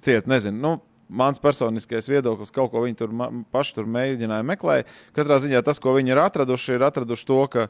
Ciet, 0.00 0.30
nezinu. 0.30 0.56
Nu, 0.56 0.76
mans 1.08 1.38
personiskais 1.42 2.08
viedoklis, 2.10 2.52
kaut 2.54 2.72
ko 2.72 2.82
viņi 2.84 2.98
tur 2.98 3.12
paši 3.54 3.76
tur 3.78 3.90
mēģināja 3.90 4.46
meklēt. 4.46 4.90
Katrā 5.16 5.38
ziņā 5.42 5.62
tas, 5.66 5.80
ko 5.82 5.94
viņi 5.96 6.14
ir 6.14 6.22
atraduši, 6.22 6.76
ir 6.76 6.86
atraduši 6.86 7.28
to, 7.28 7.38
ka 7.52 7.66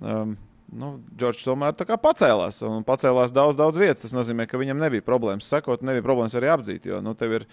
um, 0.00 0.36
nu, 0.72 0.92
Džordžs 1.16 1.46
tomēr 1.46 1.76
pacēlās 1.76 2.60
un 2.66 2.84
pacēlās 2.86 3.34
daudz, 3.34 3.58
daudz 3.58 3.80
vietas. 3.80 4.04
Tas 4.04 4.16
nozīmē, 4.16 4.48
ka 4.50 4.60
viņam 4.60 4.82
nebija 4.82 5.04
problēmas 5.06 5.48
sekot, 5.50 5.84
nebija 5.86 6.04
problēmas 6.06 6.36
arī 6.38 6.52
apdzīt. 6.52 6.90
Jo 6.90 7.00
nu, 7.04 7.16
tev 7.18 7.38
ir 7.40 7.46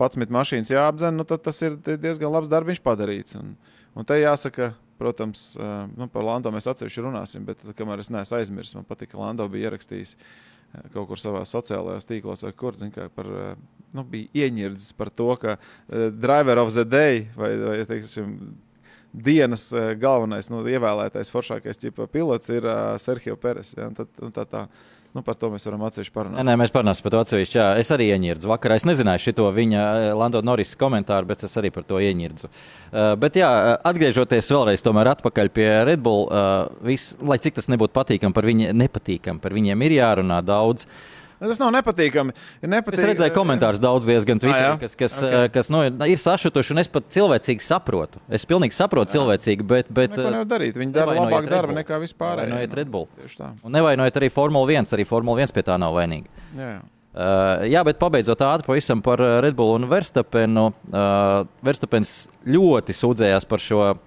11 0.00 0.32
mašīnas 0.34 0.72
jāapdzen, 0.72 1.18
nu, 1.18 1.26
tad 1.28 1.44
tas 1.44 1.60
ir 1.62 1.76
diezgan 1.84 2.32
labs 2.32 2.50
darbs 2.52 2.80
padarīts. 2.82 3.36
Un, 3.40 3.52
un 3.98 4.08
te 4.08 4.16
jāsaka, 4.18 4.72
protams, 4.98 5.52
uh, 5.58 5.84
nu, 5.98 6.08
par 6.10 6.24
Lando 6.24 6.52
mēs 6.54 6.70
atsevišķi 6.70 7.04
runāsim, 7.04 7.44
bet 7.46 7.60
kamēr 7.76 8.00
es 8.02 8.10
neesmu 8.14 8.38
aizmirsis, 8.38 8.78
man 8.78 8.88
patīk, 8.88 9.12
ka 9.12 9.20
Lando 9.20 9.46
bija 9.52 9.68
ierakstījis 9.68 10.14
uh, 10.16 10.51
kaut 10.94 11.10
kur 11.10 11.20
savā 11.20 11.44
sociālajās 11.48 12.08
tīklos 12.08 12.44
vai 12.46 12.52
kur, 12.56 12.76
zin, 12.78 12.92
par 13.14 13.28
uh, 13.28 13.54
nu, 13.96 14.04
bija 14.08 14.46
ieņirdzis 14.46 14.94
par 14.98 15.12
to, 15.12 15.28
ka 15.40 15.56
uh, 15.58 16.06
driver 16.12 16.62
of 16.62 16.72
the 16.74 16.84
day 16.88 17.26
vai, 17.36 17.52
vai 17.60 17.76
teiksim, 17.88 18.36
dienas 19.12 19.68
uh, 19.76 19.92
galvenais, 20.00 20.48
nu, 20.52 20.62
ievēlētais 20.68 21.30
foršākais 21.32 21.84
pilots 22.12 22.52
ir 22.52 22.66
uh, 22.66 22.96
Sergio 23.02 23.36
Peres. 23.36 23.74
Ja? 23.76 23.90
Tad, 23.96 24.12
tā, 24.16 24.32
tā, 24.32 24.46
tā. 24.48 24.66
Nu, 25.12 25.20
par 25.20 25.36
to 25.36 25.50
mēs 25.52 25.66
varam 25.68 25.82
atsevišķi 25.84 26.14
parunāt. 26.14 26.38
Nē, 26.38 26.44
nē, 26.48 26.56
mēs 26.62 26.72
parunāsim 26.72 27.04
par 27.04 27.12
to 27.12 27.20
atsevišķi. 27.20 27.58
Jā. 27.58 27.66
Es 27.82 27.92
arī 27.92 28.06
ieņirdu 28.14 28.48
vakarā. 28.48 28.78
Es 28.80 28.86
nezināju 28.88 29.20
šo 29.26 29.50
viņa 29.52 29.82
Lando 30.16 30.40
Norisa 30.40 30.78
komentāru, 30.80 31.28
bet 31.28 31.44
es 31.44 31.56
arī 31.60 31.68
par 31.74 31.84
to 31.84 32.00
ieņirdu. 32.00 32.48
Uh, 32.48 33.12
bet, 33.20 33.36
jā, 33.36 33.50
atgriežoties 33.92 34.48
vēlreiz 34.54 34.84
pie 35.52 35.68
Red 35.84 36.00
Bull, 36.00 36.30
uh, 36.32 36.70
vis, 36.86 37.12
lai 37.20 37.36
cik 37.36 37.60
tas 37.60 37.68
nebūtu 37.68 37.92
patīkami, 37.92 38.32
par 38.32 38.48
viņiem 38.48 38.72
nepatīkami, 38.86 39.44
par 39.44 39.52
viņiem 39.52 39.84
ir 39.84 40.00
jārunā 40.00 40.40
daudz. 40.48 40.88
Uh, 40.88 41.21
tas 41.50 41.60
nav 41.62 41.72
nepatīkami. 41.74 42.34
nepatīk... 42.62 43.00
Es 43.00 43.08
redzēju 43.12 43.34
komentārus 43.36 43.82
daudz 43.82 44.06
diezgan 44.08 44.40
Twitterī, 44.42 44.74
ah, 44.74 44.78
kas, 44.80 44.96
kas, 44.98 45.18
okay. 45.26 45.50
kas 45.56 45.70
nu, 45.72 45.82
ir 45.88 46.20
sašutuši, 46.20 46.74
un 46.74 46.82
es 46.84 46.90
pat 46.92 47.08
cilvēcīgi 47.16 47.66
saprotu. 47.66 48.22
Es 48.30 48.46
pilnīgi 48.48 48.76
saprotu 48.76 49.10
jā. 49.10 49.20
cilvēcīgi, 49.20 49.68
bet. 49.74 49.92
bet 49.92 50.16
Neko 50.16 50.34
nevar 50.36 50.50
darīt. 50.54 50.78
Viņi 50.78 50.96
dara 50.96 51.18
labāk 51.18 51.50
darbu 51.50 51.78
nekā 51.80 52.00
vispār. 52.02 52.44
Nevainojiet 52.44 52.78
Red 52.80 52.92
Bull. 52.92 53.08
Un 53.62 53.78
nevainojiet 53.78 54.22
arī 54.22 54.32
Formula 54.32 54.78
1, 54.80 54.92
arī 54.96 55.08
Formula 55.08 55.44
1 55.44 55.54
pie 55.56 55.66
tā 55.66 55.78
nav 55.80 55.96
vainīga. 55.98 56.30
Jā, 56.56 56.74
jā. 56.76 56.82
Uh, 57.12 57.66
jā, 57.68 57.82
bet 57.84 57.98
pabeidzot 58.00 58.40
ātri 58.40 58.64
pavisam 58.64 59.02
par 59.04 59.20
eh, 59.20 59.34
Red 59.44 59.52
Bull 59.52 59.74
un 59.76 59.84
Verstapenu. 59.84 60.70
Uh, 60.88 61.42
Verstapens 61.60 62.12
ļoti 62.48 62.94
sūdzējās 62.96 63.44
par 63.50 63.60
šo 63.60 63.82
uh, 63.84 63.98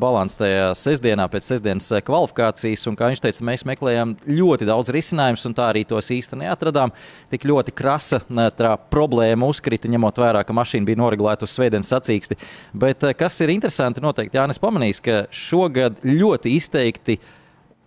balansu 0.00 0.40
tajā 0.40 0.70
sestdienā, 0.80 1.26
pēc 1.28 1.50
sestdienas 1.50 1.90
kvalifikācijas. 2.06 2.86
Un, 2.88 2.96
kā 2.96 3.10
viņš 3.12 3.20
teica, 3.26 3.44
mēs 3.50 3.66
meklējām 3.68 4.16
ļoti 4.40 4.70
daudz 4.70 4.94
risinājumus, 4.96 5.44
un 5.44 5.58
tā 5.60 5.68
arī 5.74 5.84
tos 5.92 6.08
īsti 6.16 6.40
neatradām. 6.40 6.96
Tik 7.36 7.44
ļoti 7.52 7.76
krasa 7.76 8.22
tā 8.56 8.72
problēma 8.88 9.52
uzkrita, 9.52 9.92
ņemot 9.92 10.24
vērā, 10.24 10.40
ka 10.48 10.56
mašīna 10.56 10.88
bija 10.88 11.04
noregulēta 11.04 11.44
uz 11.44 11.52
svētdienas 11.58 11.92
sacīksti. 11.92 12.40
Bet 12.72 13.04
kas 13.20 13.36
ir 13.44 13.52
interesanti, 13.52 14.00
noteikti 14.00 14.40
Jānis 14.40 14.62
pamanīs, 14.62 15.04
ka 15.04 15.26
šogad 15.28 16.00
ļoti 16.00 16.56
izteikti 16.56 17.20
uh, 17.20 17.32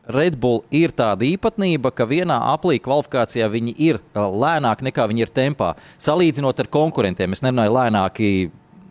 Red 0.08 0.38
Bull 0.40 0.62
ir 0.72 0.94
tāda 0.96 1.26
īpatnība, 1.28 1.92
ka 1.96 2.08
vienā 2.08 2.38
aplī 2.54 2.78
kvalifikācijā 2.84 3.50
viņi 3.52 3.74
ir 3.90 4.00
lēnāki 4.16 4.88
nekā 4.88 5.08
viņi 5.12 5.26
ir 5.26 5.34
tempā. 5.36 5.74
Salīdzinot 6.00 6.64
ar 6.64 6.72
konkurentiem, 6.72 7.36
es 7.36 7.44
nerunāju 7.44 7.76
lēnāki. 7.76 8.32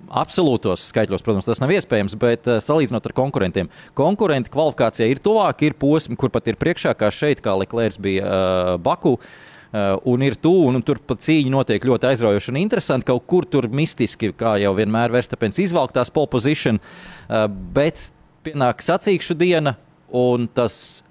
Absolūtos 0.07 0.85
skaitļos, 0.93 1.25
protams, 1.27 1.49
tas 1.49 1.59
nav 1.59 1.73
iespējams, 1.75 2.15
bet 2.23 2.47
uh, 2.47 2.61
salīdzinot 2.63 3.09
ar 3.09 3.15
konkurentiem, 3.17 3.71
konkurenti 3.99 4.53
kvalifikācijā 4.55 5.09
ir 5.11 5.19
tuvāk, 5.25 5.65
ir 5.67 5.75
posmi, 5.81 6.15
kur 6.21 6.31
pat 6.31 6.47
ir 6.47 6.59
priekšā, 6.61 6.93
kā 6.95 7.09
šeit, 7.11 7.43
kā 7.43 7.57
Leclerc 7.59 7.99
bija 8.05 8.23
uh, 8.23 8.73
Baku. 8.79 9.17
Uh, 9.17 9.97
un 10.07 10.23
ir 10.23 10.37
tuvu, 10.39 10.69
un 10.71 10.79
tur 10.87 11.01
pat 11.03 11.25
cīņa 11.27 11.51
notiek 11.51 11.83
ļoti 11.85 12.07
aizraujoši 12.13 12.53
un 12.53 12.61
interesanti. 12.61 13.09
Kaut 13.09 13.27
kur 13.27 13.49
tur 13.51 13.67
mistiski, 13.67 14.31
kā 14.31 14.55
jau 14.63 14.71
vienmēr, 14.79 15.11
Verstapens 15.13 15.59
izvalktās 15.65 16.13
pole 16.15 16.31
position, 16.31 16.79
uh, 16.79 17.49
bet 17.51 18.07
pienāk 18.47 18.87
sacīkšu 18.87 19.35
diena, 19.43 19.75
un 20.15 20.47
tas 20.55 21.03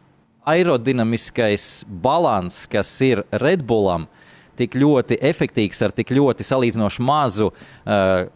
aerodinamiskais 0.46 1.86
balans, 1.88 2.64
kas 2.70 2.92
ir 3.06 3.24
Redbullam, 3.34 4.08
tik 4.56 4.78
ļoti 4.80 5.18
efektīvs 5.26 5.82
ar 5.86 5.94
tik 5.96 6.14
ļoti 6.16 6.46
salīdzinoši 6.48 7.04
mazu 7.06 7.50
uh, 7.52 8.28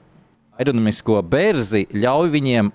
aerodinamisko 0.60 1.22
berzi, 1.24 1.86
ļauj 1.96 2.34
viņiem 2.34 2.74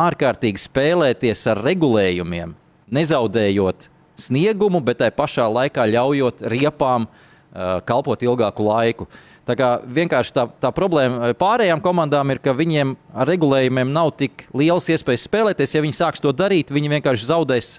ārkārtīgi 0.00 0.60
spēlēties 0.60 1.46
ar 1.50 1.62
regulējumiem, 1.64 2.52
nezaudējot 2.92 3.88
sniegumu, 4.20 4.82
bet 4.84 5.00
tai 5.00 5.10
pašā 5.14 5.48
laikā 5.48 5.88
ļaujot 5.94 6.44
riepām 6.52 7.08
uh, 7.08 7.80
kalpot 7.88 8.22
ilgāku 8.26 8.66
laiku. 8.68 9.08
Tā 9.48 9.56
kā 9.58 9.70
vienkārši 9.82 10.34
tā, 10.36 10.44
tā 10.62 10.70
problēma 10.74 11.32
pārējām 11.38 11.80
komandām 11.82 12.30
ir, 12.30 12.38
ka 12.44 12.52
viņiem 12.54 12.92
ar 13.16 13.26
regulējumiem 13.30 13.88
nav 13.90 14.12
tik 14.20 14.44
liels 14.54 14.86
iespējas 14.92 15.24
spēlēties. 15.26 15.74
Ja 15.74 15.82
viņi 15.82 15.96
sāks 15.96 16.22
to 16.22 16.30
darīt, 16.36 16.70
viņi 16.70 16.92
vienkārši 16.92 17.26
zaudēs 17.26 17.78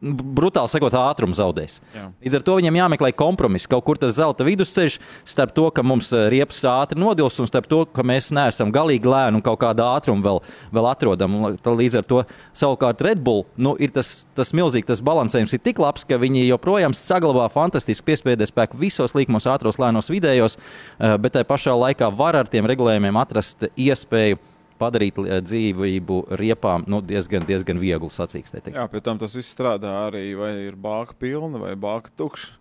brutāli 0.00 0.70
sakot, 0.70 0.94
ātrumu 0.94 1.34
zaudēs. 1.34 1.78
Jā. 1.94 2.04
Līdz 2.22 2.38
ar 2.38 2.44
to 2.46 2.54
viņiem 2.58 2.78
jāmeklē 2.78 3.10
kompromiss. 3.18 3.68
Kaut 3.70 3.84
kur 3.86 3.98
tas 3.98 4.14
zelta 4.14 4.46
vidusceļš 4.46 4.98
starp 5.26 5.54
to, 5.56 5.66
ka 5.74 5.82
mums 5.86 6.12
eh, 6.14 6.28
riepas 6.32 6.60
ātri 6.70 7.00
nodils, 7.00 7.38
un 7.42 7.50
starp 7.50 7.66
to, 7.70 7.82
ka 7.94 8.04
mēs 8.06 8.30
neesam 8.34 8.70
galīgi 8.74 9.10
lēni 9.10 9.40
un 9.40 9.44
kaut 9.44 9.58
kādā 9.64 9.88
ātrumā 9.98 10.22
vēl, 10.24 10.42
vēl 10.74 10.90
atrodam. 10.92 11.38
Līdz 11.78 11.98
ar 12.00 12.06
to 12.08 12.22
savukārt 12.56 13.02
Red 13.04 13.22
Bull 13.26 13.44
nu, 13.58 13.74
ir 13.82 13.92
tas, 13.94 14.22
tas 14.38 14.54
milzīgs 14.56 14.88
tas 14.88 15.02
balansējums, 15.04 15.56
ir 15.56 15.64
tik 15.64 15.82
labs, 15.82 16.06
ka 16.08 16.20
viņi 16.20 16.46
joprojām 16.46 16.94
saglabā 16.96 17.48
fantastisku 17.52 18.06
piespiedu 18.08 18.46
spēku 18.48 18.78
visos 18.78 19.16
līkumos, 19.18 19.48
ātros, 19.50 19.80
lēnos, 19.82 20.12
vidējos, 20.14 20.58
eh, 20.58 21.16
bet 21.18 21.34
tajā 21.34 21.48
pašā 21.48 21.74
laikā 21.74 22.12
var 22.14 22.38
ar 22.38 22.50
tiem 22.50 22.70
regulējumiem 22.70 23.18
atrast 23.18 23.66
iespēju 23.74 24.38
padarīt 24.80 25.18
eh, 25.24 25.40
dzīvību 25.44 26.20
riepām 26.38 26.86
nu, 26.90 27.02
diezgan, 27.04 27.46
diezgan 27.48 27.80
vieglu 27.82 28.10
sacīkstē. 28.12 28.62
Jā, 28.74 28.86
pie 28.90 29.02
tam 29.04 29.20
tas 29.20 29.34
viss 29.38 29.54
strādā 29.54 29.92
arī, 30.06 30.30
vai 30.38 30.52
ir 30.68 30.78
bāka 30.78 31.16
pilna 31.18 31.60
vai 31.62 31.74
bāka 31.78 32.14
tukša. 32.18 32.54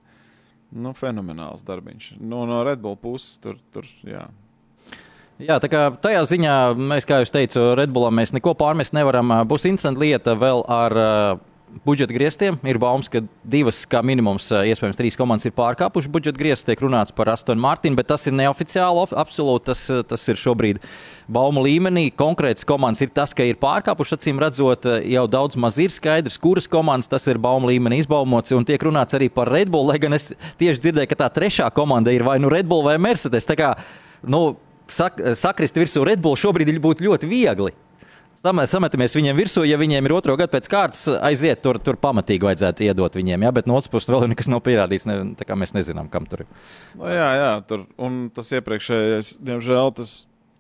Nu, 0.77 0.91
fenomenāls 0.91 1.63
darbiņš. 1.63 2.17
Nu, 2.19 2.41
no 2.49 2.59
Red 2.67 2.81
Bull 2.83 2.97
puses 2.99 3.37
tur, 3.39 3.55
tur 3.71 3.87
jā. 4.03 4.25
Jā, 5.37 5.59
tā 5.61 5.69
kā 5.69 5.83
tajā 6.01 6.23
ziņā 6.25 6.53
mēs, 6.75 7.05
kā 7.05 7.21
jau 7.21 7.29
teicu, 7.35 7.61
Redbullam 7.77 8.15
mēs 8.17 8.33
neko 8.33 8.55
pārmest 8.57 8.95
nevaram. 8.97 9.35
Būs 9.47 9.67
interesanta 9.69 10.01
lieta 10.01 10.33
vēl 10.35 10.63
ar 10.65 10.97
uh, 10.97 11.43
budžeta 11.85 12.13
grieztiem. 12.13 12.57
Ir 12.67 12.79
baumas, 12.81 13.09
ka 13.11 13.21
divas, 13.47 13.81
kā 13.89 14.01
minimums, 14.05 14.49
iespējams, 14.51 14.97
trīs 14.99 15.17
komandas 15.19 15.47
ir 15.47 15.55
pārkāpušas 15.57 16.11
budžeta 16.11 16.39
grieztus. 16.39 16.67
Tiek 16.67 16.81
runāts 16.83 17.13
par 17.15 17.31
Astonu 17.31 17.61
Martinu, 17.63 17.97
bet 17.99 18.09
tas 18.11 18.25
ir 18.27 18.35
neoficiāli. 18.37 19.05
Absolūti 19.17 19.69
tas, 19.69 19.83
tas 20.09 20.27
ir 20.31 20.39
šobrīd 20.39 20.81
baumu 21.31 21.63
līmenī. 21.65 22.07
Konkrēts 22.17 22.67
komandas 22.67 23.03
ir 23.05 23.11
tas, 23.15 23.35
ka 23.37 23.47
ir 23.47 23.59
pārkāpušas. 23.61 24.17
Acīm 24.17 24.41
redzot, 24.41 24.87
jau 25.05 25.25
daudz 25.29 25.59
maz 25.59 25.77
ir 25.81 25.93
skaidrs, 25.93 26.39
kuras 26.41 26.69
komandas 26.71 27.11
tas 27.11 27.27
ir 27.29 27.39
baumu 27.41 27.69
līmenī 27.71 28.01
izbaumots. 28.03 28.55
Un 28.57 28.67
tiek 28.67 28.81
runāts 28.87 29.17
arī 29.17 29.29
par 29.33 29.51
Red 29.51 29.71
Bull, 29.73 29.91
lai 29.91 29.99
gan 30.01 30.17
es 30.17 30.31
tieši 30.59 30.87
dzirdēju, 30.87 31.11
ka 31.11 31.21
tā 31.23 31.31
trešā 31.39 31.69
komanda 31.75 32.13
ir 32.15 32.25
vai 32.27 32.39
nu 32.41 32.51
Red 32.53 32.69
Bull 32.69 32.87
vai 32.87 32.97
Mercedes. 33.01 33.47
Tā 33.47 33.57
kā, 33.59 33.73
nu, 34.25 34.55
sak, 34.89 35.21
sakrist 35.37 35.77
virsū 35.77 36.05
Red 36.07 36.23
Bull 36.23 36.39
šobrīd 36.39 36.73
būtu 36.81 37.05
ļoti 37.07 37.29
viegli 37.29 37.75
sametamies 38.43 39.15
viņiem 39.17 39.37
virsū, 39.37 39.63
ja 39.67 39.79
viņiem 39.79 40.05
ir 40.07 40.15
otro 40.15 40.35
gadu 40.39 40.53
pēc 40.53 40.69
kārtas, 40.71 41.07
aiziet 41.25 41.63
tur, 41.65 41.79
tur 41.83 41.99
pamatīgi 42.01 42.47
vajadzētu 42.47 42.87
iedot 42.87 43.17
viņiem. 43.17 43.47
Jā, 43.47 43.51
bet 43.55 43.67
no 43.69 43.77
otras 43.77 43.91
puses 43.91 44.11
vēl 44.13 44.27
nekas 44.31 44.49
nav 44.51 44.63
pierādīts. 44.65 45.07
Ne, 45.09 45.19
tā 45.39 45.47
kā 45.47 45.57
mēs 45.59 45.75
nezinām, 45.77 46.11
kam 46.13 46.29
tur 46.29 46.45
ir. 46.45 46.53
No, 46.95 47.09
jā, 47.11 47.27
jā, 47.39 47.51
tur 47.69 47.87
un 47.97 48.27
tas 48.33 48.53
iepriekšējais, 48.57 49.35
diemžēl, 49.47 49.91
tas 49.97 50.15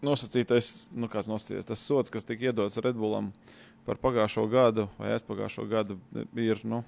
nosacītais, 0.05 0.73
nu, 0.95 1.09
kāds 1.11 1.29
nosacītais, 1.31 1.69
tas 1.69 1.85
sots, 1.85 2.13
kas 2.13 2.27
tika 2.27 2.51
iedots 2.51 2.81
Redbullam 2.83 3.31
par 3.87 4.01
pagājušo 4.03 4.45
gadu 4.51 4.89
vai 4.99 5.15
aizpagājušo 5.15 5.65
gadu, 5.71 6.01
ir. 6.35 6.61
Nu, 6.67 6.83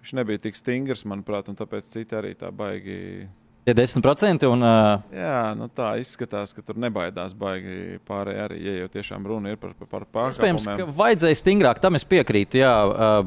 Viņš 0.00 0.14
nebija 0.16 0.40
tik 0.40 0.56
stingrs, 0.56 1.02
manuprāt, 1.04 1.50
un 1.52 1.58
tāpēc 1.58 1.84
citi 1.90 2.16
arī 2.16 2.32
tā 2.38 2.48
baigi 2.56 3.26
Tie 3.60 3.74
10% 3.76 4.46
un 4.48 4.62
uh, 4.64 5.02
Jā, 5.12 5.52
nu 5.52 5.66
tā 5.68 5.90
izskatās, 6.00 6.54
ka 6.56 6.62
tur 6.64 6.78
nebaidās 6.80 7.34
baigi 7.36 7.98
pārējie 8.08 8.40
arī, 8.40 8.60
ja 8.64 8.72
jau 8.78 8.86
tiešām 8.94 9.26
runa 9.28 9.52
ir 9.52 9.58
par, 9.60 9.74
par, 9.84 10.06
par 10.08 10.30
Iespējams, 10.32 10.64
ka 10.78 10.86
vajadzēja 10.96 11.36
stingrāk, 11.36 11.80
tam 11.82 11.98
es 11.98 12.06
piekrītu. 12.08 12.56
Jā, 12.62 12.72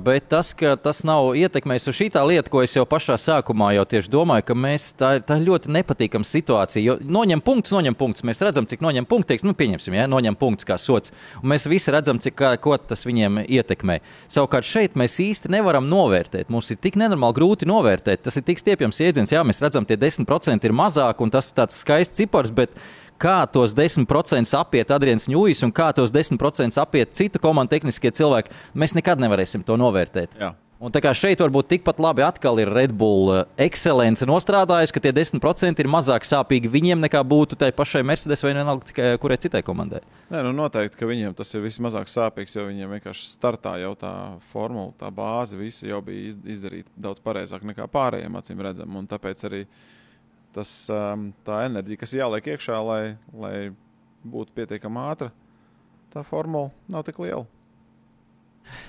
bet 0.01 0.25
tas, 0.33 0.49
ka 0.57 0.73
tas 0.81 1.03
nav 1.05 1.35
ietekmējis 1.37 1.85
uz 1.91 1.97
šī 1.99 2.07
lieta, 2.25 2.49
ko 2.49 2.63
es 2.65 2.73
jau 2.73 2.85
pašā 2.89 3.19
sākumā 3.21 3.75
jau 3.77 3.85
tieši 3.93 4.09
domāju, 4.09 4.47
ka 4.47 4.57
mēs, 4.57 4.87
tā, 4.97 5.11
tā 5.21 5.37
ļoti 5.37 5.69
nepatīkama 5.77 6.25
situācija. 6.25 6.81
Jo 6.81 6.97
noņem 7.05 7.43
punktus, 7.45 7.75
noņem 7.75 7.97
punktus. 7.99 8.25
Mēs 8.25 8.41
redzam, 8.41 8.65
cik 8.65 8.81
noņem 8.81 9.05
punktus, 9.05 9.35
teiks, 9.35 9.45
nu, 9.45 9.53
pieņemsim, 9.59 9.99
ja, 9.99 10.09
noņem 10.09 10.39
punktus 10.39 10.65
kā 10.65 10.79
sots. 10.81 11.13
Un 11.43 11.53
mēs 11.53 11.69
visi 11.69 11.93
redzam, 11.93 12.17
cik 12.17 12.41
ko 12.63 12.77
tas 12.81 13.05
viņiem 13.05 13.43
ietekmē. 13.45 13.99
Savukārt 14.33 14.65
šeit 14.65 14.97
mēs 14.97 15.19
īsti 15.21 15.53
nevaram 15.53 15.85
novērtēt. 15.93 16.49
Mums 16.53 16.73
ir 16.73 16.81
tik 16.81 16.97
nenormāli 16.97 17.37
grūti 17.37 17.69
novērtēt. 17.69 18.25
Tas 18.25 18.39
ir 18.39 18.47
tik 18.47 18.61
stiepjams 18.61 19.01
jēdziens, 19.03 19.35
jā, 19.35 19.45
mēs 19.45 19.61
redzam, 19.61 19.85
tie 19.85 19.99
10% 19.99 20.22
ir 20.63 20.71
mazāk, 20.73 21.21
un 21.21 21.29
tas 21.29 21.49
ir 21.49 21.55
tāds 21.55 21.79
skaists 21.83 22.15
cipars. 22.15 22.51
bet 22.51 22.71
Kā 23.23 23.45
tos 23.47 23.71
10% 23.77 24.49
apiet 24.57 24.89
Adrians 24.91 25.29
Ņūjs 25.29 25.61
un 25.63 25.71
kā 25.71 25.93
tos 25.95 26.11
10% 26.11 26.75
apiet 26.81 27.13
citu 27.13 27.39
komandu 27.39 27.69
tehniskie 27.69 28.11
cilvēki, 28.11 28.51
mēs 28.75 28.95
nekad 28.97 29.21
nevarēsim 29.21 29.63
to 29.63 29.77
novērtēt. 29.79 30.33
Jā. 30.41 30.55
Un 30.83 30.91
tā 30.91 30.99
kā 30.99 31.13
šeit 31.15 31.39
varbūt 31.39 31.69
tikpat 31.71 32.01
labi 32.03 32.25
atkal 32.25 32.59
ir 32.59 32.67
Red 32.67 32.91
Bull 32.91 33.29
uh, 33.31 33.45
ekscelence 33.55 34.25
nostrādājusi, 34.27 34.91
ka 34.91 34.99
tie 34.99 35.13
10% 35.15 35.79
ir 35.79 35.87
mazāk 35.87 36.25
sāpīgi 36.27 36.67
viņiem 36.67 36.99
nekā 37.05 37.21
būtu 37.23 37.55
tai 37.55 37.69
pašai 37.71 38.01
Mercedes 38.03 38.43
vai 38.43 38.51
vienalga 38.51 39.15
kurai 39.21 39.37
citai 39.39 39.61
komandai. 39.63 40.01
Nē, 40.33 40.41
nu 40.43 40.51
noteikti, 40.57 40.99
ka 40.99 41.07
viņiem 41.07 41.37
tas 41.37 41.53
ir 41.55 41.63
vismazāk 41.63 42.11
sāpīgs, 42.11 42.57
jo 42.57 42.67
viņiem 42.67 42.97
vienkārši 42.97 43.29
startā 43.31 43.77
jau 43.85 43.93
tā 43.95 44.11
formula, 44.51 44.91
tā 44.99 45.07
bāze, 45.13 45.55
visi 45.55 45.87
jau 45.87 46.01
bija 46.03 46.33
iz- 46.33 46.43
izdarīta 46.57 46.91
daudz 46.99 47.23
pareizāk 47.23 47.63
nekā 47.71 47.87
pārējiem, 47.87 48.35
acīm 48.41 48.59
redzam. 48.67 48.99
Un 48.99 49.07
tāpēc 49.07 49.47
arī 49.47 49.63
tas, 50.53 50.71
um, 50.93 51.31
tā 51.45 51.63
enerģija, 51.67 52.01
kas 52.03 52.15
jāliek 52.17 52.53
iekšā, 52.53 52.77
lai, 52.85 53.01
lai 53.33 53.55
būtu 54.23 54.55
pietiekami 54.55 55.03
ātra, 55.03 55.33
tā 56.13 56.23
formula 56.27 56.71
nav 56.91 57.05
tik 57.07 57.19
liela. 57.23 57.45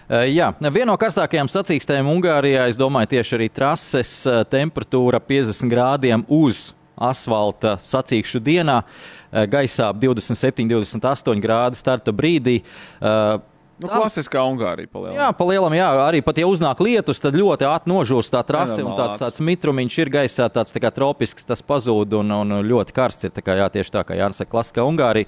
Uh, 0.06 0.23
Jā, 0.30 0.52
viena 0.68 0.92
no 0.92 0.99
karstākajām 1.00 1.50
sacīkstēm 1.50 2.09
Ungārijā, 2.12 2.68
es 2.71 2.78
domāju, 2.78 3.14
tieši 3.16 3.38
arī 3.38 3.49
trases 3.50 4.12
uh, 4.28 4.42
temperatūra 4.47 5.18
50 5.18 5.73
grādiem 5.73 6.26
uz 6.30 6.68
asfalta 6.94 7.75
sacīkšu 7.83 8.38
dienā, 8.44 8.76
uh, 8.85 9.49
gaisā 9.50 9.88
ap 9.90 9.99
27, 10.04 10.68
28 10.71 11.42
grādi 11.42 11.80
starta 11.80 12.14
brīdī. 12.14 12.61
Uh, 13.00 13.40
Nu, 13.75 13.88
Tā- 13.88 13.99
klasiskā 13.99 14.38
Ungārija 14.47 14.87
palielina. 14.87 15.19
Jā, 15.19 15.28
palielam, 15.35 15.75
jā, 15.75 15.88
arī 16.04 16.21
pat 16.23 16.38
ja 16.38 16.47
uznāk 16.47 16.78
lietus, 16.78 17.19
tad 17.19 17.35
ļoti 17.35 17.66
ātri 17.66 17.90
nožūst 17.90 18.31
tā 18.31 18.45
trase 18.47 18.85
un 18.85 18.95
tāds, 18.95 19.19
tāds 19.19 19.40
mitrumiņš 19.43 19.97
ir 19.99 20.11
gaisā, 20.14 20.47
tāds 20.47 20.71
tā 20.71 20.78
kā 20.78 20.93
tropisks, 20.95 21.43
tas 21.45 21.59
pazūd 21.59 22.14
un, 22.21 22.31
un 22.31 22.54
ļoti 22.62 22.95
karsts. 22.95 23.26
Ir 23.26 23.35
tā 23.35 23.43
kā, 23.43 23.57
jā, 23.59 23.66
tieši 23.75 23.90
tā 23.90 24.04
kā 24.07 24.14
Jānis 24.14 24.38
saka, 24.38 24.52
klasiskā 24.54 24.87
Ungārija 24.87 25.26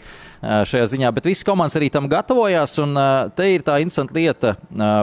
šajā 0.63 0.87
ziņā, 0.95 1.11
bet 1.17 1.27
visas 1.27 1.43
komandas 1.49 1.75
arī 1.81 1.91
tam 1.91 2.07
gatavojās. 2.07 2.79
Un 2.87 2.95
te 3.35 3.51
ir 3.51 3.67
tā 3.67 3.81
interesanta 3.83 4.15
lieta 4.15 4.55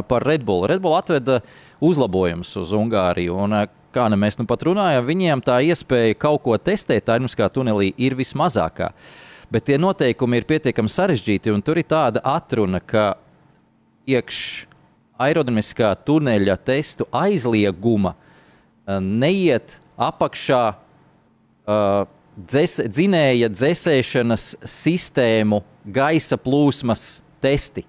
par 0.08 0.24
Red 0.24 0.48
Bull. 0.48 0.64
Red 0.72 0.80
Bull 0.80 0.96
atveda 0.96 1.42
uzlabojumus 1.84 2.56
uz 2.64 2.72
Ungāriju. 2.72 3.40
Un, 3.44 3.64
Kā 3.94 4.08
nu 4.10 4.18
mēs 4.18 4.40
nu 4.40 4.48
pat 4.50 4.64
runājam, 4.66 5.06
viņiem 5.06 5.44
tā 5.46 5.60
iespēja 5.62 6.16
kaut 6.18 6.42
ko 6.42 6.56
testēt, 6.58 7.06
tā 7.06 7.20
ir 7.20 7.50
tunelī, 7.54 7.92
ir 8.02 8.16
vismazākā. 8.18 8.88
Bet 9.54 9.68
tie 9.70 9.78
noteikumi 9.78 10.40
ir 10.40 10.48
pietiekami 10.50 10.90
sarežģīti, 10.90 11.54
un 11.54 11.62
tur 11.62 11.78
ir 11.78 11.86
tāda 11.86 12.24
atruna, 12.26 12.80
ka 12.82 13.12
iekš 14.10 14.40
aerodinamiskā 15.22 15.94
tuneļa 16.06 16.58
testu 16.66 17.08
aizlieguma 17.14 18.16
eh, 18.16 19.00
neiet 19.00 19.78
apakšā 19.94 20.62
uh, 20.74 22.06
dzes, 22.34 22.80
dzinēja 22.90 23.50
dzēsēšanas 23.54 24.48
sistēmu 24.66 25.62
gaisa 25.86 26.38
plūsmas 26.42 27.22
testi. 27.44 27.86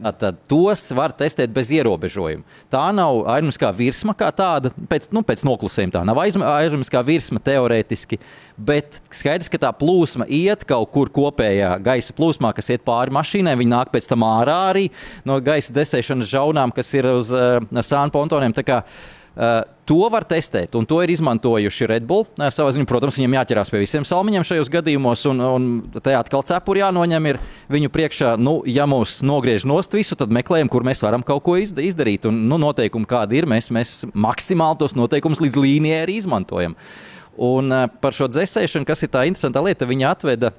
Tad 0.00 0.38
tos 0.48 0.86
var 0.96 1.12
testēt 1.12 1.52
bez 1.52 1.68
ierobežojuma. 1.76 2.44
Tā 2.72 2.86
nav 2.96 3.18
aerodinamiskā 3.26 3.68
virsma 3.76 4.14
kā 4.16 4.30
tāda, 4.32 4.72
pēc, 4.88 5.10
nu, 5.12 5.20
pēc 5.26 5.44
noklusējuma 5.44 5.96
tā 5.98 6.04
nav 6.08 6.20
aerodinamiskā 6.22 7.02
virsma 7.04 7.42
teorētiski, 7.44 8.16
bet 8.56 9.00
skaidrs, 9.12 9.52
ka 9.52 9.60
tā 9.60 9.72
plūsma 9.76 10.24
iet 10.24 10.64
kaut 10.68 10.88
kur 10.94 11.12
kopējā 11.12 11.74
gaisa 11.84 12.16
plūsmā, 12.16 12.54
kas 12.56 12.72
iet 12.72 12.86
pāri 12.86 13.12
mašīnai. 13.12 13.58
Viņa 13.60 13.74
nāk 13.76 13.92
pēc 13.92 14.08
tam 14.08 14.24
ārā 14.24 14.58
arī 14.72 14.88
no 15.28 15.36
gaisa 15.44 15.76
dzēsēšanas 15.76 16.32
žaunām, 16.32 16.72
kas 16.72 16.96
ir 16.96 17.12
uz 17.12 17.34
uh, 17.36 17.60
sānu 17.84 18.16
pontoniem. 18.16 18.56
Tā 18.56 18.64
kā, 18.64 18.82
Uh, 18.84 19.19
to 19.88 19.98
var 20.12 20.24
testēt, 20.28 20.74
un 20.76 20.84
to 20.86 20.98
ir 21.00 21.10
izmantojuši 21.14 21.86
Red 21.88 22.04
Bull. 22.08 22.26
Uh, 22.36 22.48
savā 22.52 22.74
ziņā, 22.74 22.86
protams, 22.88 23.16
viņiem 23.18 23.38
jāķerās 23.38 23.72
pie 23.72 23.80
visiem 23.82 24.04
salmiņiem 24.06 24.44
šajos 24.46 24.70
gadījumos, 24.70 25.22
un, 25.30 25.40
un 25.40 25.68
te 26.04 26.12
atkal 26.16 26.44
cepuri 26.46 26.82
jānoņem 26.82 27.28
ir 27.32 27.40
viņu 27.72 27.92
priekšā. 27.94 28.34
Nu, 28.40 28.58
ja 28.68 28.84
mūs 28.90 29.20
nogriež 29.26 29.64
nost 29.68 29.96
visu, 29.96 30.18
tad 30.18 30.34
meklējam, 30.34 30.70
kur 30.72 30.84
mēs 30.86 31.00
varam 31.06 31.24
kaut 31.26 31.44
ko 31.46 31.56
izda- 31.60 31.84
izdarīt. 31.86 32.28
Un, 32.28 32.42
nu, 32.50 32.60
noteikumi 32.60 33.08
kādi 33.08 33.40
ir, 33.40 33.48
mēs, 33.50 33.70
mēs 33.72 33.94
maksimāli 34.12 34.82
tos 34.82 34.96
noteikumus 34.98 35.40
līdz 35.42 35.60
līnijai 35.64 36.02
arī 36.04 36.18
izmantojam. 36.20 36.76
Un 37.40 37.72
uh, 37.72 37.86
par 38.02 38.16
šo 38.16 38.28
dzēsēšanu, 38.28 38.88
kas 38.88 39.06
ir 39.06 39.14
tā 39.14 39.24
interesanta 39.30 39.64
lieta, 39.64 39.88
viņi 39.88 40.10
atveda. 40.10 40.52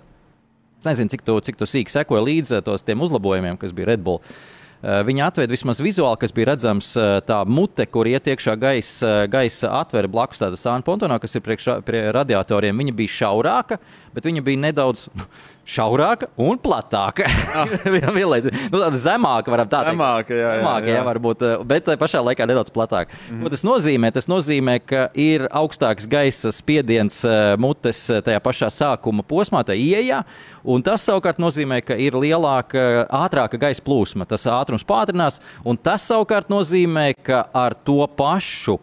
Es 0.82 0.90
nezinu, 0.90 1.14
cik 1.14 1.22
tu, 1.28 1.38
cik 1.46 1.60
tu 1.60 1.70
sīki 1.70 1.94
sekoji 1.94 2.26
līdzi 2.26 2.64
tos 2.66 2.82
tiem 2.82 3.06
uzlabojumiem, 3.06 3.62
kas 3.62 3.76
bija 3.78 3.94
Red 3.94 4.02
Bull. 4.02 4.24
Uh, 4.24 4.61
Viņa 4.82 5.28
atveda 5.30 5.54
vismaz 5.54 5.78
vizuāli, 5.84 6.18
kas 6.24 6.32
bija 6.34 6.48
redzams, 6.50 6.88
uh, 6.98 7.20
tā 7.22 7.44
mute, 7.46 7.86
kur 7.86 8.08
iet 8.10 8.26
iekšā 8.32 8.56
gaisa, 8.58 9.12
gaisa 9.30 9.70
atvere 9.78 10.10
blakus 10.10 10.42
tāda 10.42 10.58
sāna 10.58 10.82
pontonā, 10.86 11.20
kas 11.22 11.38
ir 11.38 11.44
priekš 11.46 11.68
pie 11.86 12.08
radiatoriem. 12.16 12.82
Viņa 12.82 12.96
bija 12.98 13.14
šaurāka, 13.20 13.78
bet 14.16 14.26
viņa 14.26 14.42
bija 14.48 14.64
nedaudz 14.66 15.06
šaurāka 15.72 16.28
un 16.42 16.60
platāka. 16.62 17.28
Vienlaicīgi. 18.18 18.68
nu, 18.72 18.82
tāda 18.82 19.00
zemāka, 19.00 19.54
varam 19.54 19.70
tā 19.70 19.84
teikt. 19.86 19.96
Zemāka, 19.96 20.36
jā, 20.36 20.44
jā, 20.44 20.58
Zemāka, 20.60 20.90
jā, 20.90 20.98
jā. 20.98 21.06
varbūt, 21.08 21.46
eh, 21.48 21.64
bet 21.70 21.88
tajā 21.88 22.02
pašā 22.02 22.24
laikā 22.28 22.48
nedaudz 22.50 22.74
platāka. 22.76 23.16
Mm. 23.30 23.46
Ko 23.46 23.54
tas 23.54 23.64
nozīmē? 23.68 24.12
Tas 24.16 24.28
nozīmē, 24.32 24.76
ka 24.84 25.08
ir 25.16 25.48
augstāks 25.48 26.10
gaisa 26.12 26.52
spiediens 26.56 27.22
eh, 27.28 27.56
mutes 27.62 28.04
eh, 28.12 28.22
tajā 28.26 28.44
pašā 28.44 28.72
sākuma 28.74 29.26
posmā, 29.28 29.64
tajā 29.68 29.80
ieejā. 29.80 30.22
Un 30.62 30.84
tas 30.86 31.08
savukārt 31.08 31.40
nozīmē, 31.42 31.80
ka 31.86 31.98
ir 31.98 32.18
lielāka, 32.20 33.08
ātrāka 33.24 33.58
gaisa 33.62 33.82
plūsma. 33.86 34.28
Tas 34.30 34.46
ātrums 34.52 34.86
pātrinās, 34.86 35.40
un 35.66 35.80
tas 35.80 36.06
savukārt 36.06 36.52
nozīmē, 36.52 37.12
ka 37.26 37.48
ar 37.56 37.74
to 37.74 38.04
pašu 38.18 38.78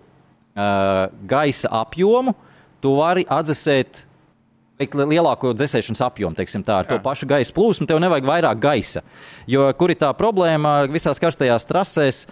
uh, 0.58 1.06
gaisa 1.30 1.70
apjomu 1.84 2.34
tu 2.82 2.94
vari 2.98 3.24
atdzesēt 3.30 4.07
lielāko 4.78 5.54
dzēsēšanas 5.58 6.02
apjomu, 6.06 6.36
teiksim, 6.38 6.62
tā, 6.64 6.80
ar 6.80 6.86
Jā. 6.86 6.94
to 6.94 6.98
Jā. 6.98 7.02
pašu 7.02 7.26
gaisa 7.26 7.52
plūsmu. 7.52 7.86
Tev 7.86 7.98
nevajag 8.00 8.24
vairāk 8.24 8.60
gaisa. 8.62 9.02
Jo 9.46 9.72
kur 9.74 9.90
ir 9.90 9.96
tā 9.96 10.12
problēma 10.14 10.88
visās 10.90 11.18
karstajās 11.18 11.66
trasēs, 11.66 12.26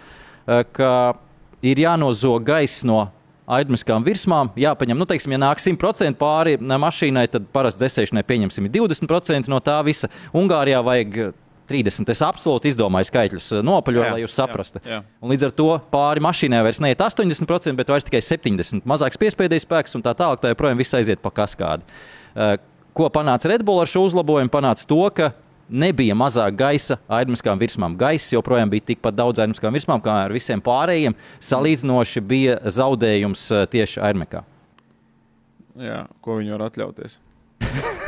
eh, 0.47 0.63
ka 0.71 1.13
ir 1.61 1.75
jānozog 1.75 2.43
gaisa 2.43 2.85
no 2.85 3.11
aizmiskām 3.47 4.03
virsmām, 4.03 4.49
jāpaņem, 4.59 4.97
nu, 4.97 5.05
teiksim, 5.05 5.31
ja 5.31 5.37
nāk 5.37 5.59
100% 5.63 6.17
pāri 6.19 6.57
mašīnai, 6.59 7.29
tad 7.31 7.47
parasti 7.53 7.79
dzēsēšanai 7.79 8.23
pieņemsim 8.27 8.65
ir 8.65 8.71
20% 8.71 9.47
no 9.47 9.59
tā 9.59 9.83
visa. 9.85 10.09
Ungārijā 10.35 10.83
vajag 10.83 11.33
30. 11.67 12.09
Es 12.09 12.21
absolūti 12.23 12.71
izdomāju 12.71 13.09
skaitļus, 13.09 13.51
eh, 13.57 13.63
nopaļoju, 13.63 14.05
Jā, 14.05 14.11
lai 14.13 14.21
jūs 14.23 14.35
jā, 14.35 14.47
saprastu. 14.47 14.79
jā. 14.87 15.01
Un 15.21 15.31
līdz 15.31 15.43
ar 15.45 15.51
to 15.51 15.81
pāri 15.91 16.23
mašīnai 16.23 16.63
vairs 16.63 16.79
neiet 16.79 16.97
80%, 16.97 17.75
bet 17.75 17.87
vairs 17.87 18.03
tikai 18.07 18.21
70%. 18.23 18.83
Mazāks 18.87 19.19
piespēdējis 19.19 19.67
spēks 19.67 19.95
un 19.95 20.01
tā 20.01 20.15
tālāk, 20.15 20.39
tā 20.39 20.53
joprojām 20.53 20.77
viss 20.77 20.93
aiziet 20.93 21.21
pa 21.21 21.29
kaskādi. 21.29 21.83
Uh, 22.37 22.55
Ko 22.97 23.11
panāca 23.13 23.45
Red 23.51 23.61
Bull 23.61 23.77
ar 23.83 23.89
šo 23.89 24.07
uzlabojumu? 24.07 24.49
Panāca 24.49 24.81
to, 24.89 24.97
ka 25.13 25.27
nebija 25.69 26.15
mazāk 26.17 26.55
gaisa 26.57 26.95
aizmiskām 27.13 27.59
virsmām. 27.61 27.93
Gaisa 27.99 28.33
joprojām 28.33 28.71
bija 28.71 28.87
tikpat 28.89 29.13
daudz 29.13 29.37
aizmiskām 29.43 29.75
virsmām 29.77 30.01
kā 30.01 30.15
ar 30.23 30.33
visiem 30.33 30.63
pārējiem. 30.65 31.13
Salīdzinoši 31.37 32.23
bija 32.25 32.57
zaudējums 32.65 33.43
uh, 33.53 33.67
tieši 33.69 34.01
aizmekā. 34.01 34.41
Jā, 35.77 36.07
ko 36.25 36.39
viņi 36.39 36.55
var 36.55 36.65
atļauties? 36.71 37.19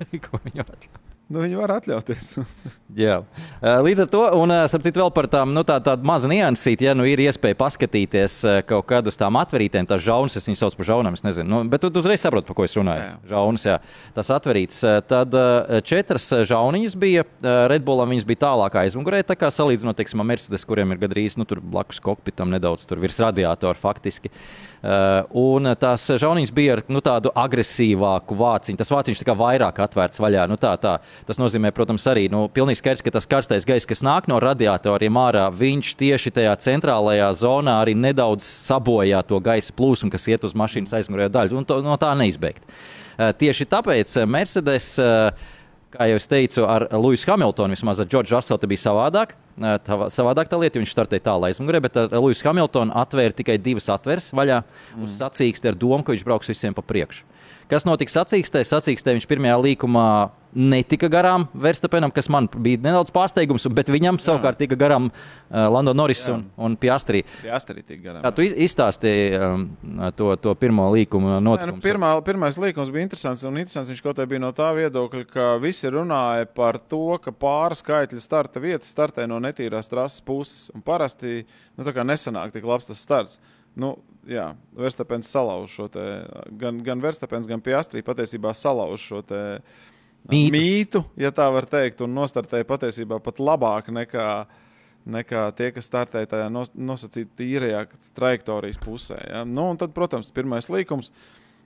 Ko 0.24 0.40
viņi 0.46 0.64
var- 0.64 0.88
Nu, 1.30 1.38
viņi 1.44 1.58
var 1.60 1.70
atļauties. 1.76 2.32
Jā. 3.04 3.20
Eh, 3.62 3.76
Līdz 3.86 4.02
ar 4.02 4.08
to, 4.10 4.22
un 4.40 4.50
eh, 4.50 4.64
starp 4.70 4.82
citu, 4.82 4.98
vēl 4.98 5.12
par 5.14 5.28
tām 5.30 5.52
nu, 5.54 5.62
tā, 5.66 5.76
tādu 5.84 6.02
mazu 6.08 6.26
niansīti, 6.30 6.88
ja 6.88 6.94
nu 6.98 7.04
ir 7.06 7.22
iespēja 7.22 7.54
paskatīties 7.60 8.38
eh, 8.50 8.56
kaut 8.66 8.88
kādu 8.90 9.12
uz 9.12 9.18
tām 9.20 9.38
atverītēm, 9.38 9.86
tās 9.86 10.02
žaunas, 10.02 10.34
es 10.40 10.48
viņas 10.50 10.64
saucu 10.64 10.80
par 10.80 10.88
žaunām, 10.88 11.14
es 11.14 11.22
nezinu, 11.22 11.46
nu, 11.52 11.60
bet 11.70 11.84
tu, 11.84 11.92
uzreiz 12.02 12.24
saproti, 12.24 12.48
par 12.50 12.58
ko 12.58 12.66
es 12.66 12.74
runāju. 12.74 13.04
Jā. 13.06 13.12
Žaunas, 13.30 13.66
jā, 13.68 13.76
tas 14.16 14.32
atverīts. 14.34 14.80
Tad 15.06 15.36
četras 15.86 16.26
žauniņas 16.50 16.98
bija 16.98 17.22
eh, 17.22 17.60
Red 17.70 17.86
Bullam, 17.86 18.10
viņas 18.10 18.26
bija 18.26 18.42
tālāk 18.48 18.80
aizmugurē, 18.82 19.22
tā 19.28 19.38
kā 19.38 19.52
salīdzinot, 19.54 20.00
teiksim, 20.00 20.24
Mercedes, 20.26 20.66
kuriem 20.66 20.96
ir 20.96 21.04
gandrīz 21.04 21.38
nu, 21.38 21.46
tur 21.46 21.62
blakus 21.62 22.02
kokpitam 22.02 22.50
nedaudz 22.50 22.90
tur 22.90 22.98
virs 22.98 23.22
radiatora 23.22 23.78
faktiski. 23.78 24.34
Uh, 24.34 24.69
un 24.80 25.68
tās 25.80 26.06
žauniņas 26.22 26.52
bija 26.56 26.76
ar 26.78 26.82
nu, 26.88 27.02
tādu 27.04 27.32
agresīvāku 27.36 28.36
vāciņu. 28.38 28.80
Tas 28.80 28.92
vāciņš 28.92 29.22
kā 29.26 29.34
vairāk 29.36 29.82
atvērts 29.84 30.22
vaļā. 30.22 30.46
Nu, 30.50 30.56
tā, 30.60 30.72
tā. 30.80 30.96
Tas 31.28 31.40
nozīmē, 31.40 31.72
protams, 31.76 32.06
arī 32.10 32.28
nu, 32.32 32.46
pilnīgi 32.52 32.80
skaidrs, 32.80 33.04
ka 33.04 33.12
tas 33.18 33.28
karstais 33.28 33.68
gaiss, 33.68 33.88
kas 33.88 34.04
nāk 34.06 34.30
no 34.30 34.40
radiatoriem 34.40 35.20
ārā, 35.20 35.46
viņš 35.52 35.92
tieši 36.00 36.32
tajā 36.40 36.56
centrālajā 36.64 37.28
zonā 37.42 37.80
arī 37.82 37.96
nedaudz 37.98 38.46
sabojā 38.46 39.20
to 39.28 39.40
gaisa 39.44 39.76
plūsmu, 39.76 40.12
kas 40.14 40.28
iet 40.32 40.48
uz 40.48 40.56
mašīnas 40.56 40.96
aizmugurējo 41.00 41.34
daļu. 41.36 41.60
Un 41.60 41.68
to, 41.68 41.80
no 41.84 42.00
tā 42.00 42.14
neizbēgt. 42.18 42.64
Uh, 42.64 43.34
tieši 43.36 43.68
tāpēc 43.68 44.16
Mercedes. 44.24 44.94
Uh, 45.00 45.56
Kā 45.90 46.06
jau 46.06 46.18
teicu, 46.30 46.62
ar 46.70 46.84
Luisu 47.02 47.26
Hamiltonu, 47.32 47.74
vismaz 47.74 47.98
ar 47.98 48.06
Džordžu 48.06 48.36
Raselu, 48.36 48.68
bija 48.70 48.82
savādāk. 48.84 49.32
Tā, 49.58 49.96
savādāk 50.14 50.50
tā 50.50 50.60
lieta, 50.62 50.78
viņš 50.78 50.92
startēja 50.94 51.24
tālu 51.26 51.48
aizmugurē, 51.48 51.80
bet 51.82 51.98
ar 51.98 52.14
Luisu 52.22 52.46
Hamiltonu 52.46 52.94
atvēra 52.94 53.34
tikai 53.34 53.56
divas 53.58 53.90
atveres 53.90 54.30
vaļā 54.30 54.60
mm. 54.62 55.02
uz 55.02 55.16
sacīksti 55.18 55.72
ar 55.72 55.78
domu, 55.80 56.04
ka 56.06 56.14
viņš 56.14 56.22
brauks 56.28 56.52
visiem 56.52 56.76
pa 56.76 56.84
priekšu. 56.86 57.26
Kas 57.70 57.86
notiks 57.86 58.16
sacīkstē? 58.16 58.64
Sacīkstē 58.66 59.14
viņš 59.14 59.26
pirmajā 59.30 59.56
līkumā 59.62 60.06
netika 60.50 61.06
garām 61.06 61.44
Verstapenam, 61.54 62.10
kas 62.10 62.26
man 62.32 62.48
bija 62.50 62.80
nedaudz 62.82 63.12
pārsteigums, 63.14 63.68
bet 63.70 63.92
viņam 63.92 64.18
Jā. 64.18 64.24
savukārt 64.24 64.58
tika 64.58 64.74
garām 64.78 65.06
uh, 65.06 65.68
Lando 65.70 65.94
Norris 65.94 66.24
Jā. 66.26 66.34
un, 66.34 66.42
un 66.58 66.74
Piastri. 66.80 67.22
Piastri 67.44 67.84
tika 67.84 68.02
garām. 68.08 68.24
Jā, 68.26 68.32
tu 68.34 68.46
izstāstīji 68.66 69.38
um, 69.38 69.68
to, 70.18 70.32
to 70.42 70.56
pirmo 70.58 70.88
līkumu 70.96 71.38
notikumu. 71.38 71.78
Nu, 71.78 71.84
pirmā, 71.84 72.10
pirmais 72.26 72.58
līkums 72.58 72.90
bija 72.90 73.06
interesants, 73.06 73.46
un 73.46 73.62
interesants 73.62 73.92
viņš 73.94 74.02
kaut 74.08 74.18
kā 74.18 74.26
bija 74.30 74.42
no 74.42 74.50
tā 74.56 74.72
viedokļa, 74.80 75.24
ka 75.30 75.48
visi 75.62 75.94
runāja 75.94 76.50
par 76.50 76.80
to, 76.82 77.04
ka 77.22 77.34
pārskaitļa 77.46 78.26
starta 78.26 78.62
vietas 78.66 78.90
startē 78.90 79.30
no 79.30 79.38
netīrās 79.46 79.92
trases 79.92 80.26
puses, 80.26 80.66
un 80.74 80.82
parasti 80.82 81.44
nu, 81.78 81.86
nesanāk 81.86 82.50
tik 82.56 82.66
labs 82.66 82.90
tas 82.90 83.06
starts. 83.06 83.38
Nu, 83.78 83.94
jā, 84.30 84.46
Verstapens 84.76 85.30
salauž 85.30 85.72
šo 85.74 85.88
te, 85.92 86.04
gan, 86.60 86.80
gan 86.86 87.02
Verstapens, 87.02 87.48
gan 87.50 87.62
Piastrī 87.64 88.02
patiesībā 88.06 88.52
salauž 88.56 89.02
šo 89.10 89.22
te 89.26 89.40
mītu. 90.30 90.52
mītu, 90.54 91.04
ja 91.20 91.32
tā 91.34 91.48
var 91.52 91.66
teikt, 91.70 92.02
un 92.04 92.14
nostartēja 92.16 92.68
patiesībā 92.68 93.20
pat 93.24 93.40
labāk 93.42 93.90
nekā, 93.94 94.28
nekā 95.10 95.44
tie, 95.58 95.70
kas 95.74 95.90
startēja 95.90 96.30
tajā 96.34 96.48
nos, 96.52 96.72
nosacītā 96.74 97.40
tīrajā 97.40 97.84
trajektorijas 98.16 98.80
pusē. 98.82 99.20
Ja? 99.26 99.44
Nu, 99.48 99.70
tad, 99.80 99.94
protams, 99.96 100.32
pirmais 100.34 100.70
līkums. 100.72 101.12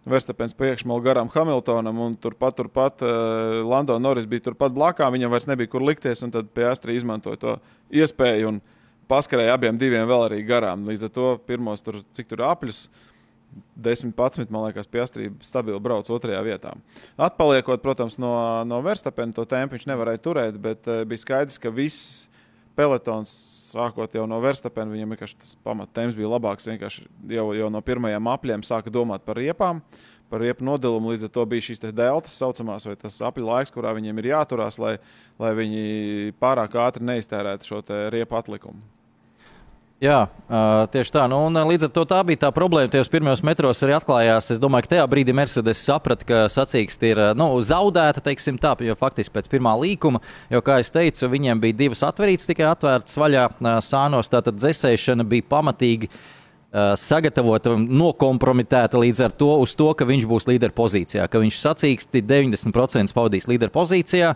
Verstapens 0.05 0.53
priekšmēl 0.53 1.01
garām 1.01 1.31
Hamiltonam, 1.33 1.97
un 2.05 2.17
turpat, 2.21 2.59
turpat 2.59 3.01
uh, 3.01 3.63
Lando 3.65 3.97
Norris 3.97 4.27
bija 4.29 4.51
turpat 4.51 4.75
blakām. 4.77 5.15
Viņam 5.17 5.33
vairs 5.33 5.47
nebija 5.49 5.71
kur 5.73 5.81
likties, 5.81 6.21
un 6.27 6.35
tad 6.35 6.51
Piastri 6.53 6.99
izmantoja 6.99 7.41
to 7.41 7.55
iespēju. 7.89 8.51
Un, 8.51 8.59
paskarēja 9.11 9.57
abiem 9.57 9.79
diviem 9.81 10.07
vēl 10.09 10.29
arī 10.29 10.43
garām. 10.47 10.87
Līdz 10.89 11.09
ar 11.09 11.13
to 11.15 11.33
pirmos 11.49 11.85
tur, 11.85 12.03
cik 12.17 12.31
tur 12.31 12.45
apļus. 12.47 12.87
10, 13.79 14.11
11, 14.19 14.51
man 14.51 14.67
liekas, 14.67 14.89
piestrība 14.91 15.47
stabili 15.47 15.79
brauc 15.83 16.09
otrajā 16.11 16.41
vietā. 16.43 16.73
Atpaliekot, 17.15 17.83
protams, 17.85 18.17
no, 18.19 18.35
no 18.67 18.81
Verstapena, 18.83 19.35
to 19.35 19.45
tempu 19.47 19.77
viņš 19.77 19.87
nevarēja 19.91 20.23
turēt, 20.25 20.59
bet 20.63 20.89
uh, 20.91 21.05
bija 21.07 21.23
skaidrs, 21.23 21.61
ka 21.63 21.71
viss 21.75 22.27
pelotons, 22.75 23.31
sākot 23.71 24.15
jau 24.15 24.25
no 24.31 24.41
Verstapena, 24.43 24.91
viņam 24.91 25.15
vienkārši 25.15 25.39
tas 25.43 25.55
pamattemps 25.67 26.19
bija 26.19 26.33
labāks. 26.35 26.67
Vienkārši 26.71 27.07
jau, 27.37 27.47
jau 27.55 27.71
no 27.71 27.83
pirmajām 27.85 28.33
apļiem 28.35 28.67
sāka 28.67 28.93
domāt 28.95 29.27
par 29.27 29.39
riepām. 29.39 29.83
Par 30.33 30.41
riepu 30.43 30.65
nodilumu 30.67 31.13
līdz 31.13 31.29
ar 31.29 31.35
to 31.35 31.45
bija 31.47 31.67
šīs 31.67 31.85
deltas, 31.85 32.35
saucamās, 32.41 32.87
vai 32.89 32.97
tas 32.99 33.21
apli 33.23 33.45
laiks, 33.45 33.71
kurā 33.75 33.93
viņiem 33.95 34.19
ir 34.19 34.33
jāturās, 34.33 34.81
lai, 34.83 34.97
lai 35.39 35.53
viņi 35.55 36.35
pārāk 36.43 36.75
ātri 36.81 37.07
neiztērētu 37.07 37.69
šo 37.69 37.83
riepu 38.11 38.41
atlikumu. 38.41 38.94
Jā, 40.05 40.27
tieši 40.93 41.13
tā. 41.15 41.23
Nu, 41.31 41.39
līdz 41.49 41.87
ar 41.87 41.93
to 41.95 42.03
tā 42.09 42.19
bija 42.29 42.43
tā 42.43 42.51
problēma. 42.53 42.91
Tajos 42.93 43.09
pirmajos 43.09 43.41
metros 43.47 43.81
arī 43.87 43.95
atklājās. 43.97 44.51
Es 44.53 44.61
domāju, 44.61 44.85
ka 44.85 44.93
tajā 44.93 45.07
brīdī 45.09 45.33
Mercedes 45.37 45.81
saprata, 45.81 46.27
ka 46.29 46.43
sacīksts 46.53 47.09
ir 47.09 47.21
nu, 47.39 47.47
zaudēta, 47.65 48.21
tā, 48.21 48.75
jo 48.85 48.99
faktiski 49.01 49.33
pēc 49.33 49.49
pirmā 49.55 49.73
līkuma, 49.81 50.21
jo, 50.53 50.61
kā 50.67 50.83
jau 50.83 50.91
teicu, 50.99 51.31
viņiem 51.33 51.63
bija 51.63 51.79
divas 51.87 52.05
atvērtas, 52.05 52.51
tikai 52.51 52.69
atvērtas 52.75 53.17
vaļā 53.17 53.49
sānos. 53.87 54.33
Tātad 54.33 54.61
dzēsēšana 54.61 55.25
bija 55.31 55.49
pamatīgi 55.57 56.13
sagatavota, 57.01 57.73
nokompromitēta 57.79 59.01
līdz 59.01 59.29
ar 59.29 59.37
to, 59.41 59.53
to, 59.79 59.93
ka 59.97 60.05
viņš 60.11 60.29
būs 60.29 60.51
līderpozīcijā, 60.51 61.31
ka 61.31 61.41
viņš 61.41 61.65
sacīksti 61.65 62.27
90% 62.29 63.15
pavadīs 63.15 63.47
līderpozīcijā, 63.49 64.35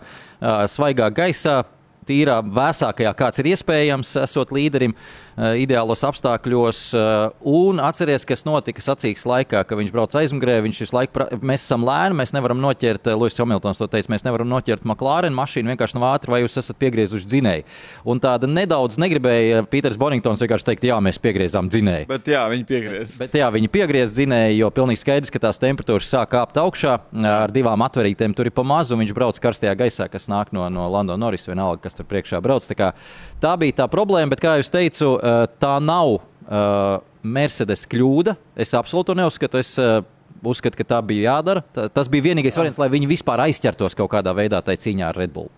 svaigā 0.71 1.11
gaisā, 1.13 1.61
tīrā, 2.09 2.39
vēsākajā, 2.41 3.11
kāds 3.13 3.41
ir 3.43 3.51
iespējams, 3.51 4.15
esot 4.23 4.53
līderim. 4.55 4.95
Uh, 4.95 5.28
ideālos 5.39 6.01
apstākļos. 6.03 6.79
Eh, 6.97 7.35
un 7.47 7.79
atcerieties, 7.83 8.25
kas 8.27 8.43
notika 8.47 8.83
sacīks 8.83 9.25
laikā, 9.29 9.63
kad 9.67 9.79
viņš 9.79 9.91
brauca 9.93 10.19
aizmugurē. 10.21 10.59
Viņš 10.65 10.81
visu 10.83 10.95
laiku, 10.95 11.13
pra... 11.15 11.27
mēs 11.39 11.63
esam 11.63 11.85
lēni, 11.87 12.17
mēs 12.19 12.33
nevaram 12.35 12.59
noķert, 12.59 13.07
eh, 13.07 13.17
Lūsis 13.19 13.39
Hamiltons 13.39 13.79
to 13.79 13.87
teica, 13.91 14.11
mēs 14.11 14.25
nevaram 14.27 14.49
noķert 14.51 14.83
McLaren 14.83 15.35
mašīnu 15.35 15.71
vienkārši 15.73 15.97
no 15.97 16.07
ātri, 16.09 16.33
vai 16.33 16.41
jūs 16.43 16.59
esat 16.59 16.79
piegriezuši 16.81 17.29
dzinēju. 17.29 17.67
Un 18.09 18.19
tāda 18.23 18.49
nedaudz 18.49 18.99
negribēja 19.01 19.63
Pīters 19.69 19.99
Boningtons 19.99 20.43
vienkārši 20.43 20.67
teikt, 20.71 20.89
jā, 20.89 20.99
mēs 21.03 21.21
piegriezām 21.23 21.71
dzinēju. 21.71 22.09
Bet 22.09 22.27
jā, 22.27 22.43
viņi 22.51 22.67
piegriez. 22.67 23.15
Bet, 23.15 23.29
bet 23.29 23.39
jā, 23.39 23.49
viņi 23.55 23.71
piegriez 23.71 24.13
dzinēju, 24.17 24.59
jo 24.59 24.71
pilnīgi 24.75 25.03
skaidrs, 25.03 25.33
ka 25.33 25.43
tās 25.47 25.61
temperatūras 25.61 26.09
sāk 26.09 26.33
kāpt 26.35 26.59
augšā 26.59 26.97
ar 27.29 27.55
divām 27.55 27.83
atverītēm. 27.87 28.35
Tur 28.35 28.49
ir 28.49 28.55
pa 28.55 28.65
mazu, 28.67 28.97
viņš 28.99 29.15
brauc 29.15 29.39
karstajā 29.39 29.75
gaisā, 29.79 30.09
kas 30.11 30.27
nāk 30.31 30.53
no, 30.55 30.67
no 30.73 30.89
Lando 30.91 31.15
Norris 31.19 31.47
vienalga, 31.47 31.85
kas 31.87 31.97
tur 31.97 32.07
priekšā 32.09 32.41
brauc. 32.43 32.67
Tā, 32.67 32.77
kā, 32.77 32.91
tā 33.41 33.55
bija 33.59 33.81
tā 33.81 33.89
problēma, 33.91 34.33
bet 34.33 34.43
kā 34.43 34.57
jau 34.59 34.67
teicu, 34.79 35.13
tā 35.61 35.75
nav 35.83 36.19
uh, 36.19 37.01
Mercedes 37.23 37.85
kļūda. 37.89 38.35
Es 38.59 38.75
absolūti 38.77 39.17
neuzskatu. 39.19 39.61
Es, 39.61 39.75
uh, 39.81 40.01
Uzskatu, 40.39 40.77
ka 40.79 40.85
tā 40.87 40.97
bija 41.03 41.33
jādara. 41.33 41.59
Tas 41.91 42.07
bija 42.07 42.29
vienīgais 42.29 42.55
variants, 42.55 42.77
lai 42.79 42.87
viņi 42.93 43.09
vispār 43.09 43.41
aizķertos 43.43 43.97
kaut 43.97 44.07
kādā 44.13 44.31
veidā 44.31 44.61
tajā 44.63 44.79
cīņā 44.85 45.09
ar 45.09 45.17
Red 45.19 45.33
Bull. 45.35 45.49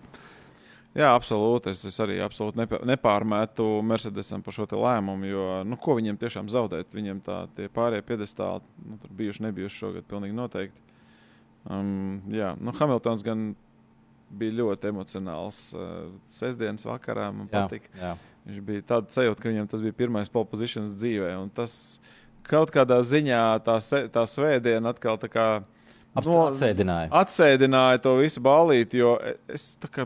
Jā, 0.92 1.14
absolūti. 1.16 1.72
Es, 1.72 1.80
es 1.88 1.96
arī 2.04 2.18
absolūti 2.20 2.66
nepārmetu 2.88 3.64
Mercedesam 3.86 4.42
par 4.44 4.56
šo 4.56 4.66
lēmumu, 4.68 5.28
jo 5.30 5.44
nu, 5.64 5.78
ko 5.80 5.96
viņiem 5.96 6.18
tiešām 6.20 6.50
zaudēt? 6.52 6.92
Viņiem 6.92 7.22
tā 7.24 7.44
tie 7.56 7.70
pārējie 7.72 8.04
piedestāli, 8.10 8.66
nu, 8.84 8.98
tur 9.00 9.14
bijuši, 9.22 9.46
nebijuši 9.46 9.80
šogad, 9.84 10.08
pilnīgi 10.10 10.36
noteikti. 10.36 10.84
Um, 11.70 12.20
jā, 12.34 12.52
nu, 12.60 12.74
Hamiltons 12.76 13.24
gan 13.24 13.52
bija 14.36 14.58
ļoti 14.58 14.90
emocionāls 14.90 15.62
uh, 15.76 16.10
sestdienas 16.28 16.84
vakarā. 16.88 17.30
Man 17.32 17.48
jā, 17.48 17.62
patika. 17.62 17.92
Jā. 17.96 18.12
Viņš 18.46 18.62
bija 18.66 18.84
tāds 18.94 19.14
sajūta, 19.14 19.38
ka 19.42 19.50
viņam 19.52 19.68
tas 19.70 19.82
bija 19.84 19.94
pirmais 19.96 20.30
popozīcijas 20.32 20.96
dzīvē. 20.98 21.34
Tas 21.54 21.74
kaut 22.46 22.72
kādā 22.74 22.98
ziņā 23.06 23.42
tā, 23.66 23.76
tā 24.12 24.24
svētdiena 24.26 24.94
atkal 24.94 25.20
tā 25.22 25.30
kā. 25.30 25.46
No, 26.12 26.50
atsēdināja. 26.50 27.08
atsēdināja 27.22 28.02
to 28.04 28.18
visu 28.18 28.42
ballīti, 28.44 28.98
jo 29.00 29.14
es 29.48 29.70
kā, 29.94 30.04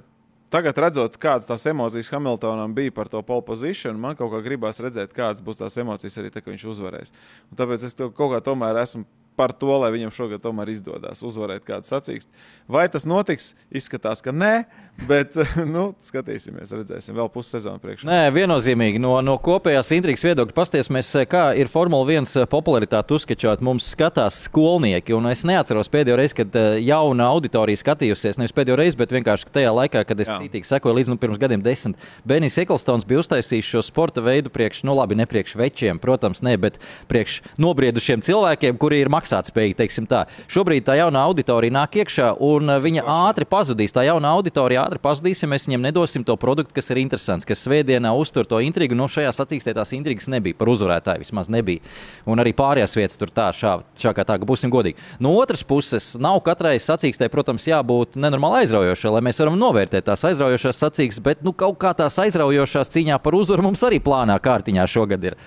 tagad 0.54 0.78
redzot, 0.78 1.16
kādas 1.18 1.48
tās 1.48 1.64
emocijas 1.66 2.12
Hamiltonam 2.14 2.76
bija 2.76 2.94
par 2.94 3.10
to 3.10 3.18
pole 3.26 3.42
position, 3.42 3.98
man 3.98 4.14
kaut 4.14 4.30
kā 4.30 4.38
gribās 4.44 4.78
redzēt, 4.84 5.16
kādas 5.16 5.42
būs 5.42 5.58
tās 5.58 5.74
emocijas 5.82 6.20
arī 6.22 6.30
tad, 6.30 6.44
kad 6.44 6.54
viņš 6.54 6.66
uzvarēs. 6.76 7.10
Un 7.50 7.58
tāpēc 7.58 7.88
es 7.88 7.98
to 7.98 8.12
kaut 8.14 8.36
kā 8.36 8.42
tomēr 8.46 8.78
esmu 8.84 9.02
par 9.36 9.52
to, 9.52 9.70
lai 9.82 9.92
viņam 9.94 10.12
šogad 10.14 10.42
tomēr 10.42 10.72
izdodas 10.72 11.22
uzvarēt 11.26 11.66
kādu 11.66 11.88
sacīkstu. 11.88 12.32
Vai 12.72 12.86
tas 12.90 13.04
notiks? 13.06 13.52
Izskatās, 13.70 14.22
ka 14.24 14.32
nē, 14.32 14.64
bet 15.06 15.36
nu, 15.74 15.90
skatīsimies, 16.02 16.72
redzēsim 16.72 17.16
vēl 17.16 17.28
pussezonu 17.32 17.80
priekšā. 17.82 18.08
Nē, 18.08 18.30
viennozīmīgi 18.34 19.00
no, 19.02 19.14
no 19.24 19.36
kopējās 19.42 19.92
intrigas 19.96 20.24
viedokļa 20.26 20.56
pastiesimies, 20.56 21.12
kā 21.30 21.44
ir 21.60 21.70
Formula 21.72 22.08
1 22.16 22.48
popularitāte 22.50 23.14
uzskatīt. 23.16 23.62
Mums 23.66 23.90
skatās 23.92 24.38
skolnieki, 24.46 25.14
un 25.16 25.28
es 25.30 25.44
neatceros 25.46 25.90
pēdējo 25.92 26.16
reizi, 26.18 26.38
kad 26.40 26.56
eh, 26.58 26.78
jauna 26.86 27.28
auditorija 27.34 27.82
skatījusies. 27.82 28.40
Nevis 28.40 28.56
pēdējo 28.56 28.78
reizi, 28.80 28.98
bet 28.98 29.12
vienkārši 29.14 29.52
tajā 29.52 29.74
laikā, 29.76 30.02
kad 30.08 30.22
es 30.22 30.30
Jā. 30.32 30.38
citīgi 30.40 30.70
sekoju 30.70 30.96
līdz 30.96 31.12
nu, 31.12 31.18
pirms 31.20 31.40
gadiem 31.42 31.62
desmit. 31.64 32.00
Benijs 32.26 32.58
Eklstons 32.62 33.06
bija 33.08 33.20
uztaisījis 33.22 33.74
šo 33.74 33.84
sporta 33.84 34.24
veidu 34.24 34.52
priekš, 34.52 34.82
nu 34.88 34.96
labi, 34.96 35.18
ne 35.18 35.28
priekš 35.28 35.56
večiem, 35.60 36.00
protams, 36.02 36.42
ne, 36.46 36.56
bet 36.60 36.80
priekš 37.10 37.42
nobriedušiem 37.60 38.24
cilvēkiem, 38.26 38.80
kuri 38.80 39.02
ir 39.04 39.12
maksājuši 39.12 39.25
maksātspējīgi, 39.26 39.76
teiksim 39.80 40.06
tā. 40.08 40.24
Šobrīd 40.52 40.86
tā 40.86 40.96
jauna 41.00 41.24
auditorija 41.26 41.74
nāk 41.74 41.98
iekšā, 42.02 42.36
un 42.44 42.70
uh, 42.70 42.78
viņa 42.82 43.04
ātri 43.26 43.46
pazudīs. 43.48 43.94
Tā 43.94 44.06
jauna 44.06 44.32
auditorija 44.36 44.84
ātri 44.86 45.00
pazudīs, 45.02 45.42
ja 45.42 45.50
mēs 45.50 45.66
viņiem 45.66 45.84
nedosim 45.88 46.24
to 46.26 46.36
produktu, 46.38 46.74
kas 46.76 46.90
ir 46.92 47.00
interesants, 47.02 47.46
kas 47.48 47.64
svētdienā 47.66 48.12
uztur 48.16 48.46
to 48.46 48.60
intrigu. 48.62 48.96
No 48.96 49.06
nu, 49.06 49.12
šajā 49.12 49.32
sacīkstē 49.34 49.74
tās 49.76 49.92
intrigas 49.96 50.30
nebija, 50.30 50.56
par 50.58 50.70
uzvarētāju 50.72 51.24
vismaz 51.24 51.50
nebija. 51.52 51.82
Un 52.28 52.42
arī 52.42 52.54
pārējās 52.56 52.96
vietas 52.98 53.18
tur 53.20 53.32
tā, 53.34 53.48
šā, 53.56 53.78
šā 53.98 54.14
kā 54.16 54.26
tā, 54.26 54.38
ka 54.40 54.48
būsim 54.48 54.72
godīgi. 54.72 55.00
No 55.22 55.34
otras 55.40 55.64
puses, 55.66 56.12
nav 56.20 56.40
katrai 56.46 56.76
sacīkstē, 56.82 57.30
protams, 57.32 57.66
jābūt 57.70 58.18
nenormāli 58.20 58.64
aizraujošai, 58.64 59.14
lai 59.16 59.24
mēs 59.26 59.42
varam 59.42 59.58
novērtēt 59.60 60.08
tās 60.10 60.26
aizraujošās 60.30 60.82
sacīkstes, 60.84 61.24
bet 61.24 61.42
nu, 61.46 61.54
kaut 61.56 61.78
kā 61.82 61.94
tās 61.96 62.18
aizraujošās 62.22 62.92
cīņā 62.94 63.18
par 63.22 63.38
uzvaru 63.38 63.68
mums 63.70 63.82
arī 63.86 64.00
plānā 64.02 64.38
kārtiņā 64.42 64.86
šogad 64.90 65.30
ir 65.32 65.38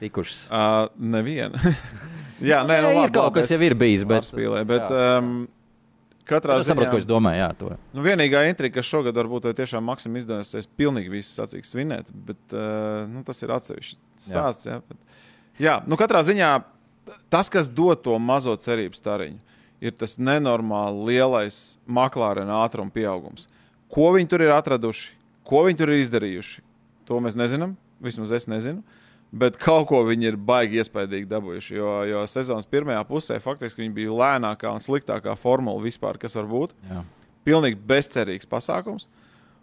tikušas. 0.00 0.46
Uh, 0.50 0.88
neviena. 0.96 1.60
Jā, 2.40 2.60
nē, 2.66 2.80
nu, 2.84 2.92
labi, 2.96 3.14
kaut 3.14 3.34
kas 3.36 3.50
jau 3.52 3.60
ir 3.64 3.76
bijis. 3.78 4.04
Bet, 4.08 4.28
spīlē, 4.28 4.62
bet, 4.68 4.86
um, 4.88 5.48
Katrā 6.30 6.60
ziņā. 6.60 6.62
Es 6.62 6.70
saprotu, 6.70 6.92
ko 6.94 7.00
es 7.00 7.06
domāju. 7.08 7.40
Jā, 7.40 7.48
to. 7.58 7.70
nu, 7.96 8.02
vienīgā 8.04 8.44
intriga, 8.46 8.76
kas 8.78 8.88
šogad 8.88 9.16
varbūt 9.18 9.48
tiešām 9.58 9.82
maksim 9.90 10.14
izdosies, 10.20 10.68
pilnīgi 10.78 11.10
viss 11.10 11.34
sacīks 11.38 11.72
svinēt, 11.74 12.12
bet 12.28 12.54
uh, 12.54 13.02
nu, 13.10 13.24
tas 13.26 13.42
ir 13.42 13.50
atsevišķs 13.56 13.98
stāsts. 14.28 14.68
Jā, 14.68 14.78
jā, 14.78 14.84
bet, 14.86 15.24
jā 15.58 15.76
nu, 15.90 15.98
katrā 16.00 16.22
ziņā 16.26 16.52
tas, 17.32 17.50
kas 17.50 17.70
dod 17.72 18.04
to 18.04 18.14
mazo 18.22 18.54
cerību 18.62 18.98
stariņu, 18.98 19.40
ir 19.82 19.96
tas 19.98 20.18
nenormāli 20.20 21.08
lielais 21.10 21.60
maklārena 21.88 22.62
ātruma 22.66 22.94
pieaugums. 22.94 23.48
Ko 23.90 24.12
viņi 24.14 24.30
tur 24.30 24.44
ir 24.44 24.54
atraduši, 24.54 25.14
ko 25.46 25.64
viņi 25.66 25.80
tur 25.80 25.90
ir 25.90 26.04
izdarījuši, 26.04 26.62
to 27.08 27.18
mēs 27.24 27.38
nezinām. 27.38 27.74
Vismaz 28.00 28.30
es 28.32 28.46
nezinu. 28.48 28.84
Bet 29.30 29.60
kaut 29.62 29.86
ko 29.86 30.00
viņi 30.08 30.32
ir 30.32 30.36
baigi 30.42 30.80
iespaidīgi 30.82 31.28
dabūjuši. 31.30 31.74
Jo, 31.76 31.90
jo 32.08 32.22
sezonas 32.26 32.66
pirmajā 32.70 33.02
pusē 33.06 33.36
faktiski 33.42 33.84
viņi 33.84 33.94
bija 33.94 34.16
lēnākā 34.22 34.72
un 34.74 34.82
sliktākā 34.82 35.36
formula 35.38 35.78
vispār, 35.82 36.18
kas 36.18 36.34
var 36.34 36.48
būt. 36.50 36.74
Jā. 36.88 37.04
Pilnīgi 37.46 37.78
bezcerīgs 37.92 38.50
pasākums. 38.50 39.06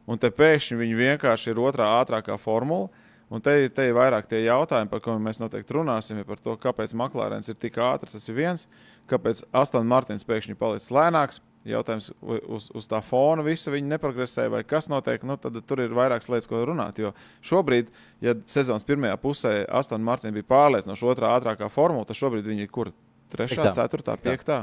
Un 0.08 0.22
te 0.22 0.32
pēkšņi 0.32 0.80
viņi 0.80 0.96
vienkārši 1.02 1.52
ir 1.52 1.60
otrā 1.60 1.90
ātrākā 1.98 2.38
formula. 2.40 2.88
Un 3.28 3.44
te, 3.44 3.58
te 3.76 3.90
ir 3.90 3.98
vairāk 3.98 4.30
tie 4.32 4.46
jautājumi, 4.46 4.88
par 4.88 5.02
kuriem 5.04 5.26
mēs 5.28 5.42
noteikti 5.44 5.76
runāsim. 5.76 6.24
Par 6.24 6.40
to, 6.40 6.56
kāpēc 6.64 6.96
Maklārens 6.96 7.52
ir 7.52 7.60
tik 7.60 7.76
ātrs, 7.84 8.16
tas 8.16 8.32
ir 8.32 8.38
viens. 8.40 8.64
Kāpēc 9.12 9.44
Astonas 9.52 9.90
Martins 9.92 10.24
pēkšņi 10.28 10.56
palicis 10.60 10.94
lēnāks? 10.96 11.42
Jautājums 11.68 12.12
uz, 12.24 12.70
uz 12.72 12.86
tā 12.88 13.02
fona 13.04 13.44
visa 13.44 13.74
viņa 13.74 13.92
neprogresē, 13.92 14.48
vai 14.54 14.62
kas 14.68 14.88
notiek, 14.92 15.24
nu, 15.28 15.36
tad 15.42 15.58
tur 15.68 15.82
ir 15.84 15.96
vairākas 15.96 16.30
lietas, 16.32 16.48
ko 16.48 16.62
runāt. 16.70 17.02
Jo 17.02 17.12
šobrīd, 17.46 17.92
ja 18.24 18.38
sezonas 18.48 18.88
pirmajā 18.88 19.18
pusē 19.20 19.54
Astonas 19.68 20.06
Martina 20.08 20.36
bija 20.36 20.48
pārliecinoša 20.48 21.12
otrā 21.12 21.34
ātrākā 21.36 21.68
formula, 21.74 22.08
tad 22.08 22.20
šobrīd 22.20 22.48
viņa 22.48 22.68
ir 22.68 22.72
kur? 22.72 22.94
Trešā, 23.28 23.74
ceturtā, 23.76 24.16
piektā. 24.24 24.62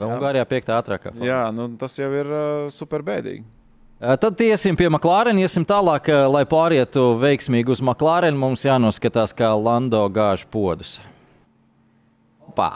Vai 0.00 0.14
Ungārijā 0.14 0.46
piektā 0.48 0.78
ātrākā? 0.80 1.12
Formula. 1.12 1.28
Jā, 1.28 1.40
nu, 1.52 1.66
tas 1.80 1.98
jau 2.00 2.08
ir 2.16 2.30
uh, 2.32 2.68
super 2.72 3.04
bēdīgi. 3.04 3.44
Tad 4.00 4.40
iesim 4.40 4.78
pie 4.80 4.86
McLaren, 4.88 5.36
iesim 5.42 5.66
tālāk, 5.68 6.06
lai 6.32 6.46
pārietu 6.48 7.18
veiksmīgi 7.20 7.74
uz 7.74 7.82
McLaren. 7.84 8.38
Mums 8.40 8.64
jānoskatās, 8.64 9.34
kā 9.36 9.50
Lando 9.60 10.00
gāž 10.08 10.46
podus. 10.48 10.94
Pā! 12.56 12.70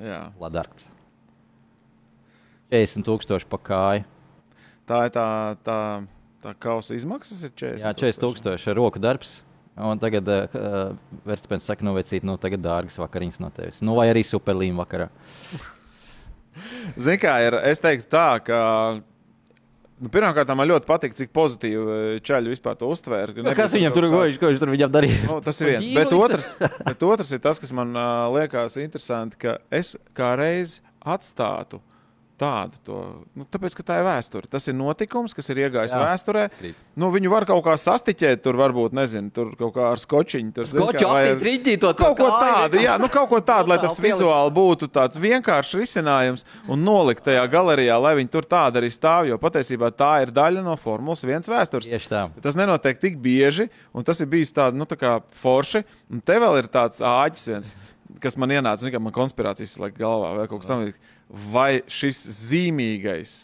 Jā, 0.00 0.30
Ladarks. 0.40 0.88
40 2.70 3.06
tūkstoši 3.06 3.48
pa 3.50 3.60
kāju. 3.66 4.08
Tā 4.90 5.04
ir 5.06 5.12
tā, 5.14 5.26
tā, 5.66 5.78
tā 6.42 6.54
kausa 6.62 6.96
izmaksas, 6.96 7.44
ir 7.46 7.54
40. 7.54 7.84
Jā, 7.84 7.94
40 7.94 8.22
tūkstoši 8.24 8.76
roku 8.78 9.02
darbs. 9.02 9.38
Un 9.80 10.00
tagad 10.02 10.26
uh, 10.28 10.96
Verstapēns 11.24 11.68
saka, 11.68 11.84
nu, 11.86 11.94
vecīt, 11.96 12.24
nu, 12.26 12.34
tagad 12.40 12.60
dārgas 12.64 12.98
vakariņas 13.00 13.38
no 13.40 13.52
tevis. 13.54 13.78
Nu, 13.86 13.94
vai 13.96 14.10
arī 14.10 14.24
superlīma 14.26 14.82
vakarā. 14.82 15.08
Zini, 17.00 17.20
kā 17.22 17.38
ir? 17.46 17.56
Es 17.70 17.80
teiktu 17.82 18.10
tā, 18.12 18.26
ka 18.44 18.58
Nu, 20.00 20.08
Pirmkārt, 20.08 20.48
man 20.56 20.64
ļoti 20.64 20.88
patīk, 20.88 21.12
cik 21.12 21.32
pozitīvi 21.36 22.22
čaļi 22.24 22.54
vispār 22.54 22.76
to 22.80 22.88
uztvēra. 22.88 23.34
Nu, 23.44 23.52
kas 23.56 23.74
viņam 23.76 23.92
tur 23.92 24.06
gojas, 24.08 24.38
ko 24.40 24.48
viņš 24.48 24.62
tur 24.62 24.72
viņam 24.72 24.94
darīja? 24.94 25.18
Nu, 25.28 25.34
tas 25.44 25.60
ir 25.60 25.74
viens. 25.74 25.90
bet 25.98 26.14
otrs, 26.16 26.54
bet 26.86 27.04
otrs 27.04 27.34
ir 27.36 27.42
tas, 27.44 27.60
kas 27.60 27.72
man 27.76 27.92
uh, 27.92 28.24
liekas 28.32 28.78
interesanti, 28.80 29.36
ka 29.44 29.58
es 29.68 29.98
kā 30.16 30.32
reiz 30.40 30.78
atstātu 31.04 31.82
tādu. 32.40 32.78
To, 32.88 32.98
nu, 33.36 33.44
tāpēc, 33.48 33.74
ka 33.76 33.84
tā 33.86 33.98
ir 34.00 34.06
vēsture. 34.06 34.48
Tas 34.50 34.66
ir 34.70 34.76
notikums, 34.76 35.34
kas 35.36 35.50
ir 35.52 35.60
iegājis 35.66 35.94
Jā. 35.94 36.00
vēsturē. 36.06 36.44
Nu, 37.00 37.10
viņu 37.14 37.32
var 37.32 37.46
kaut 37.48 37.62
kā 37.66 37.76
sastiķēt, 37.80 38.42
tur 38.44 38.58
varbūt, 38.60 38.94
nezinu, 38.96 39.32
tur 39.34 39.52
kaut 39.58 39.74
kā 39.76 39.90
ar 39.92 40.00
skočiņu. 40.00 40.52
Tur, 40.56 40.68
Skoču 40.70 41.10
aptīti, 41.10 41.76
to 41.80 41.92
kaut 41.98 42.16
ko 42.18 42.30
tādu, 42.32 42.80
jā, 42.82 42.96
nu, 43.00 43.10
kaut 43.12 43.28
ko 43.32 43.40
tādu, 43.44 43.72
lai 43.72 43.80
tas 43.82 43.98
vizuāli 44.06 44.54
būtu 44.56 44.88
tāds 44.92 45.20
vienkāršs 45.20 45.76
risinājums 45.80 46.46
un 46.70 46.82
nolikt 46.86 47.24
tajā 47.28 47.44
galerijā, 47.52 47.98
lai 48.00 48.16
viņi 48.20 48.32
tur 48.32 48.48
tāda 48.48 48.80
arī 48.80 48.90
stāv, 48.92 49.28
jo 49.30 49.38
patiesībā 49.40 49.92
tā 49.94 50.12
ir 50.24 50.34
daļa 50.34 50.64
no 50.66 50.76
Formulas 50.80 51.24
1 51.26 51.50
vēstures. 51.50 51.90
Tas 52.42 52.58
nenotiek 52.58 53.00
tik 53.02 53.20
bieži, 53.22 53.68
un 53.94 54.06
tas 54.06 54.20
ir 54.22 54.30
bijis 54.32 54.54
tāds, 54.56 54.78
nu, 54.78 54.88
tā 54.88 54.98
kā 55.00 55.18
forši, 55.42 55.84
un 56.10 56.24
te 56.24 56.40
vēl 56.40 56.62
ir 56.62 56.72
tāds 56.72 57.04
āķis 57.04 57.52
viens 57.52 57.72
kas 58.18 58.36
man 58.40 58.50
ienāca, 58.50 58.86
nu, 58.86 59.02
man 59.04 59.14
konspirācijas 59.14 59.76
galvā 59.96 60.34
vai 60.38 60.46
kaut 60.50 60.62
kas 60.62 60.70
tamlīdzīgs. 60.70 61.16
Vai 61.30 61.80
šis 61.86 62.24
zīmīgais 62.50 63.38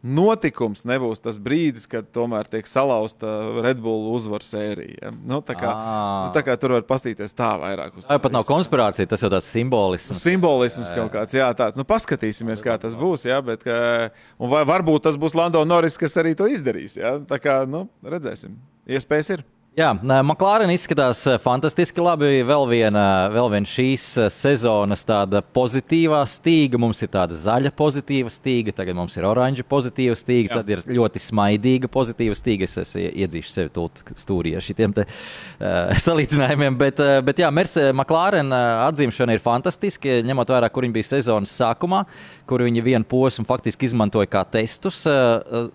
notikums 0.00 0.82
nebūs 0.88 1.20
tas 1.20 1.36
brīdis, 1.40 1.84
kad 1.90 2.08
tomēr 2.14 2.48
tiek 2.48 2.68
salauzta 2.68 3.28
Red 3.60 3.80
Bull 3.84 4.08
uzvaru 4.14 4.44
sērija. 4.44 5.12
Nu, 5.28 5.40
tā, 5.44 5.56
kā, 5.60 5.70
nu, 5.70 6.32
tā 6.36 6.42
kā 6.46 6.56
tur 6.60 6.74
var 6.78 6.86
paskatīties 6.88 7.36
tā 7.36 7.52
vairāk. 7.60 7.98
Tā 8.06 8.18
pat 8.22 8.34
nav 8.34 8.46
konspirācija, 8.48 9.08
tas 9.10 9.24
jau 9.24 9.30
tāds 9.32 9.50
simbolisms. 9.52 10.22
Simbolisms 10.24 10.88
jā, 10.88 10.96
jā. 10.96 11.02
kaut 11.02 11.14
kāds, 11.18 11.36
jā, 11.36 11.50
tāds. 11.56 11.80
Nu, 11.80 11.84
paskatīsimies, 11.88 12.64
kā 12.64 12.78
tas 12.80 12.96
būs. 12.98 13.28
Jā, 13.28 13.42
bet, 13.44 13.64
ka, 13.66 14.10
vai 14.40 14.64
varbūt 14.68 15.08
tas 15.10 15.20
būs 15.20 15.36
Lando 15.36 15.62
Norris, 15.68 16.00
kas 16.00 16.16
arī 16.20 16.34
to 16.38 16.48
izdarīs. 16.50 16.96
Jā, 17.00 17.18
tā 17.28 17.40
kā 17.42 17.62
nu, 17.68 17.86
redzēsim. 18.04 18.56
Iespējas 18.90 19.36
ir. 19.36 19.48
Jā, 19.80 19.94
McLaren 19.96 20.68
izskatās 20.74 21.22
eh, 21.30 21.38
fantastiski 21.40 22.02
labi. 22.04 22.42
Vēl 22.44 22.66
viena, 22.68 23.02
vēl 23.32 23.46
viena 23.54 23.68
šīs 23.68 24.04
eh, 24.20 24.26
sezonas 24.28 25.06
tāda 25.08 25.40
pozitīvā 25.56 26.18
stīga. 26.28 26.76
Mums 26.82 26.98
ir 27.00 27.08
tāda 27.14 27.36
zaļa 27.38 27.70
pozitīva 27.78 28.28
stīga, 28.34 28.74
tagad 28.76 28.98
mums 28.98 29.14
ir 29.16 29.24
oranža 29.24 29.64
pozitīva 29.64 30.18
stīga, 30.20 30.50
Jā. 30.50 30.58
tad 30.58 30.72
ir 30.74 30.82
ļoti 30.98 31.22
smaidīga 31.24 31.88
pozitīva 31.88 32.36
stīga. 32.36 32.68
Es 32.68 32.76
esmu 32.82 33.06
iedzīšs 33.08 33.56
sevi 33.56 33.86
stūrī 34.20 34.52
ar 34.58 34.66
šitiem 34.66 34.92
te, 34.98 35.06
uh, 35.06 35.94
salīdzinājumiem. 36.06 36.76
Bet, 36.82 37.00
uh, 37.00 37.20
bet 37.24 37.40
jā, 37.40 37.48
Mers, 37.54 37.72
McLaren 37.94 38.52
uh, 38.52 38.82
atzimšana 38.90 39.38
ir 39.38 39.44
fantastiska, 39.44 40.18
ņemot 40.28 40.52
vērā, 40.52 40.68
kur 40.74 40.84
viņi 40.84 40.98
bija 40.98 41.08
sezonas 41.14 41.54
sākumā, 41.56 42.02
kur 42.50 42.66
viņi 42.66 42.84
vienu 42.84 43.08
posmu 43.08 43.46
faktiski 43.48 43.88
izmantoja 43.88 44.28
kā 44.28 44.44
testus. 44.58 45.00
Uh, 45.08 45.70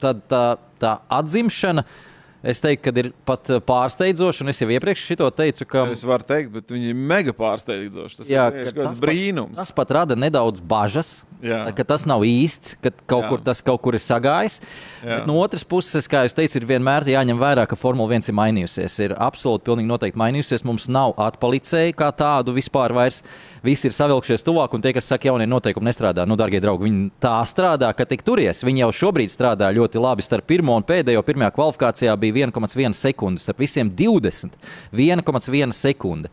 tad 0.00 0.24
tā, 0.32 0.46
tā 0.80 0.94
atzimšana. 1.18 1.84
Uh, 1.84 2.08
Es 2.42 2.58
teiktu, 2.58 2.82
ka 2.88 2.92
ir 2.98 3.08
pat 3.26 3.50
eh, 3.54 3.60
pārsteidzoši, 3.62 4.42
un 4.42 4.50
es 4.50 4.58
jau 4.58 4.66
iepriekš 4.74 5.04
to 5.20 5.28
teicu, 5.30 5.66
ka. 5.70 5.84
Es 5.94 6.02
varu 6.06 6.26
teikt, 6.26 6.50
bet 6.50 6.72
viņi 6.74 6.90
ir 6.90 6.96
mega 6.98 7.34
pārsteidzoši. 7.36 8.18
Tas 8.18 8.30
jā, 8.30 8.48
ir 8.58 8.72
tas 8.74 8.98
brīnums. 9.02 9.54
Pat, 9.54 9.60
tas 9.62 9.74
pat 9.76 9.94
rada 9.94 10.16
nedaudz 10.18 10.58
bažas, 10.58 11.20
jā. 11.38 11.60
ka 11.78 11.86
tas 11.86 12.02
nav 12.08 12.24
īsts, 12.26 12.74
ka 12.82 12.90
kaut 13.06 13.26
jā. 13.26 13.30
kur 13.30 13.44
tas 13.46 13.62
kaut 13.62 13.78
kur 13.84 13.94
ir 13.94 14.02
sagājis. 14.02 14.58
No 15.28 15.38
otras 15.38 15.62
puses, 15.62 16.08
kā 16.10 16.24
jūs 16.26 16.34
teicāt, 16.34 16.58
ir 16.58 16.66
vienmēr 16.72 17.06
jāņem 17.12 17.38
vērā, 17.38 17.66
ka 17.70 17.78
Formula 17.78 18.10
1 18.18 18.32
ir 18.32 18.36
mainījusies. 18.38 18.98
Ir 19.06 19.14
absolūti 19.14 19.68
pilnīgi 19.68 19.90
noteikti 19.92 20.18
mainījusies. 20.18 20.66
Mums 20.66 20.88
nav 20.90 21.14
atpalicēji 21.22 21.94
kā 21.98 22.10
tādu 22.16 22.56
vispār 22.58 22.94
vairs. 22.96 23.22
Visi 23.62 23.86
ir 23.86 23.94
savilkšies 23.94 24.42
tuvāk, 24.42 24.74
un 24.74 24.82
tie, 24.82 24.90
kas 24.96 25.06
saka, 25.06 25.28
jaunie 25.30 25.46
noteikumi 25.46 25.86
nestrādā, 25.86 26.26
nu, 26.26 26.34
darbie 26.38 26.58
draugi, 26.62 26.88
viņi 26.88 27.04
tā 27.22 27.36
strādā, 27.46 27.92
ka 27.94 28.06
tik 28.10 28.24
turies. 28.26 28.64
Viņi 28.66 28.82
jau 28.82 28.90
šobrīd 29.04 29.30
strādā 29.30 29.68
ļoti 29.70 30.02
labi 30.02 30.26
starp 30.26 30.48
pirmo 30.50 30.74
un 30.74 30.86
pēdējo. 30.86 31.22
Pirmajā 31.22 31.52
kvalifikācijā 31.54 32.16
bija 32.18 32.31
1,1 32.32 32.96
sekundes, 32.98 33.46
starp 33.46 33.62
visiem 33.62 33.90
20. 33.90 34.58
1,1 34.92 35.76
sekunde. 35.76 36.32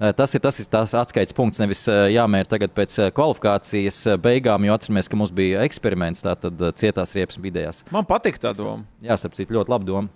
Eh, 0.00 0.10
tas 0.12 0.34
ir 0.34 0.42
tas, 0.42 0.58
ir 0.58 0.66
tas 0.70 0.94
atskaites 0.98 1.34
punkts. 1.36 1.60
Nevis 1.62 1.84
eh, 1.88 2.08
jāmēra 2.16 2.48
tagad 2.50 2.74
pēc 2.74 2.96
eh, 2.98 3.12
kvalifikācijas 3.14 4.00
beigām, 4.22 4.66
jo 4.66 4.74
atceramies, 4.74 5.08
ka 5.10 5.18
mums 5.18 5.32
bija 5.34 5.62
eksperiments, 5.66 6.24
tātad 6.24 6.60
cietās 6.80 7.14
riepas 7.14 7.38
bidējās. 7.40 7.84
Man 7.94 8.06
patīk 8.08 8.40
tā 8.42 8.54
doma. 8.56 8.82
Jā, 9.04 9.18
starp 9.20 9.38
citu, 9.38 9.54
ļoti 9.56 9.74
laba 9.74 9.88
doma. 9.88 10.10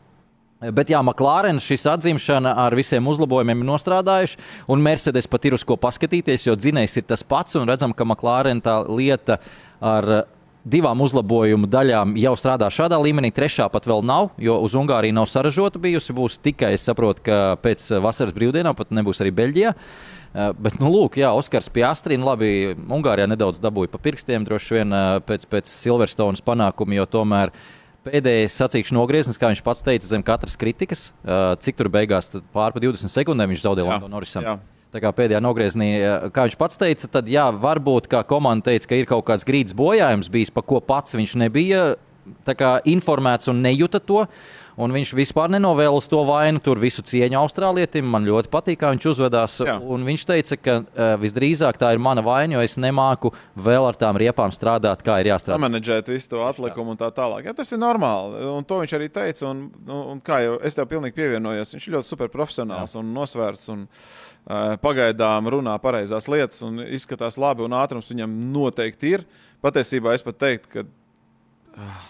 Bet, 0.74 0.90
jā, 0.90 0.98
McLaren 0.98 1.60
šis 1.62 1.84
atzimšana 1.86 2.56
ar 2.58 2.74
visiem 2.74 3.06
uzlabojumiem 3.06 3.60
ir 3.62 3.68
nostrādājuši, 3.68 4.40
un 4.74 4.82
Mercedes 4.82 5.30
pat 5.30 5.46
ir 5.46 5.54
uz 5.54 5.62
ko 5.62 5.76
paskatīties, 5.78 6.48
jo 6.48 6.56
dzinējs 6.58 6.98
ir 6.98 7.06
tas 7.06 7.22
pats, 7.22 7.54
un 7.60 7.70
redzam, 7.70 7.94
ka 7.94 8.02
McLaren 8.02 8.58
tā 8.64 8.80
lieta 8.90 9.38
ar 9.78 10.24
divām 10.66 11.00
uzlabojumu 11.04 11.68
daļām 11.70 12.14
jau 12.18 12.34
strādā 12.38 12.68
šādā 12.72 12.98
līmenī, 13.00 13.30
trešā 13.34 13.68
pat 13.72 13.86
vēl 13.88 14.04
nav, 14.06 14.30
jo 14.42 14.58
uz 14.64 14.74
Ungāriju 14.78 15.16
nav 15.16 15.28
saražota 15.30 15.80
bijusi. 15.82 16.14
Būs 16.16 16.38
tikai, 16.42 16.74
es 16.76 16.86
saprotu, 16.88 17.24
ka 17.28 17.56
pēc 17.62 17.84
vasaras 18.04 18.36
brīvdienām 18.36 18.76
pat 18.78 18.94
nebūs 18.94 19.22
arī 19.24 19.34
Beļģijā. 19.38 19.74
Uh, 19.74 20.50
bet, 20.60 20.76
nu, 20.82 20.90
lūk, 20.92 21.16
jā, 21.22 21.30
Oskars 21.32 21.70
Piastri, 21.72 22.18
nu, 22.20 22.28
labi, 22.28 22.74
Ungārijā 22.76 23.28
nedaudz 23.30 23.62
dabūja 23.64 23.88
pa 23.94 24.00
pirkstiem, 24.02 24.44
droši 24.44 24.76
vien 24.76 24.92
uh, 24.92 25.18
pēc, 25.24 25.46
pēc 25.48 25.70
Silverstonas 25.72 26.44
panākuma, 26.44 26.98
jo 26.98 27.06
tomēr 27.08 27.54
pēdējais 28.04 28.58
sacīkšu 28.60 28.96
nogrieznis, 28.96 29.40
kā 29.40 29.50
viņš 29.52 29.62
pats 29.64 29.84
teica, 29.84 30.06
zem 30.08 30.22
katras 30.24 30.56
kritikas. 30.56 31.08
Cik 31.64 31.76
tur 31.76 31.90
beigās 31.92 32.30
pārpa 32.54 32.80
20 32.80 33.12
sekundēm 33.12 33.52
viņš 33.52 33.64
zaudēja 33.64 33.88
Lando 33.90 34.08
Norrisam. 34.12 34.46
Jā. 34.46 34.77
Pēdējā 34.88 35.40
nogriezienī, 35.44 35.88
kā 36.32 36.46
viņš 36.46 36.54
pats 36.56 36.80
teica, 36.80 37.10
tad 37.18 37.26
jā, 37.28 37.44
varbūt 37.52 38.06
kā 38.08 38.22
komanda 38.24 38.70
teica, 38.70 38.88
ka 38.88 38.96
ir 38.96 39.08
kaut 39.10 39.26
kāds 39.28 39.44
grīdas 39.44 39.76
bojājums 39.76 40.30
bijis, 40.32 40.52
pa 40.54 40.62
ko 40.64 40.80
pats 40.80 41.12
viņš 41.18 41.34
nebija 41.44 41.82
kā, 42.56 42.78
informēts 42.88 43.50
un 43.52 43.60
nejuta 43.64 44.00
to. 44.00 44.24
Un 44.78 44.92
viņš 44.94 45.10
vispār 45.18 45.50
nenovēlas 45.50 46.06
to 46.10 46.20
vainu. 46.28 46.60
Tur 46.62 46.78
visu 46.78 47.02
cieņu 47.02 47.40
Austrālietim. 47.40 48.06
Man 48.06 48.26
ļoti 48.28 48.50
patīk, 48.52 48.78
kā 48.78 48.92
viņš 48.94 49.06
uzvedās. 49.10 49.56
Jā. 49.66 49.74
Un 49.82 50.04
viņš 50.06 50.26
teica, 50.28 50.58
ka 50.62 50.74
uh, 50.78 51.14
visdrīzāk 51.18 51.80
tā 51.80 51.90
ir 51.96 52.02
mana 52.02 52.22
vaina, 52.22 52.54
jo 52.54 52.62
es 52.62 52.76
nemāku 52.78 53.32
vēl 53.58 53.88
ar 53.88 53.98
tām 53.98 54.18
riepām 54.20 54.54
strādāt, 54.54 55.02
kā 55.06 55.18
ir 55.18 55.32
jāstrādā. 55.32 55.58
Pamanģēt 55.58 56.12
visu 56.12 56.30
to 56.34 56.44
atlikumu 56.46 56.94
un 56.94 57.00
tā 57.00 57.08
tālāk. 57.14 57.48
Ja, 57.48 57.56
tas 57.58 57.74
ir 57.74 57.82
normāli. 57.82 58.44
Un 58.52 58.66
to 58.68 58.78
viņš 58.84 58.94
arī 59.00 59.08
teica. 59.10 59.48
Un, 59.50 59.64
un, 59.90 60.20
kā 60.22 60.44
jau 60.44 60.54
es 60.62 60.78
tev 60.78 60.86
pilnīgi 60.92 61.16
pievienojos, 61.16 61.74
viņš 61.74 61.88
ir 61.88 61.96
ļoti 61.96 62.10
superprofesionāls 62.12 62.94
un 63.00 63.10
nosvērts. 63.16 63.72
Un, 63.74 63.82
uh, 63.88 64.76
Pagaidām 64.84 65.50
runā 65.56 65.74
pareizās 65.82 66.30
lietas 66.30 66.62
un 66.66 66.84
izskatās 66.86 67.40
labi, 67.40 67.66
un 67.66 67.74
ātrums 67.80 68.12
viņam 68.14 68.38
noteikti 68.54 69.16
ir. 69.16 69.26
Patiesībā 69.64 70.14
es 70.14 70.22
pat 70.22 70.38
teiktu, 70.38 70.70
ka 70.76 70.86
uh, 70.86 72.06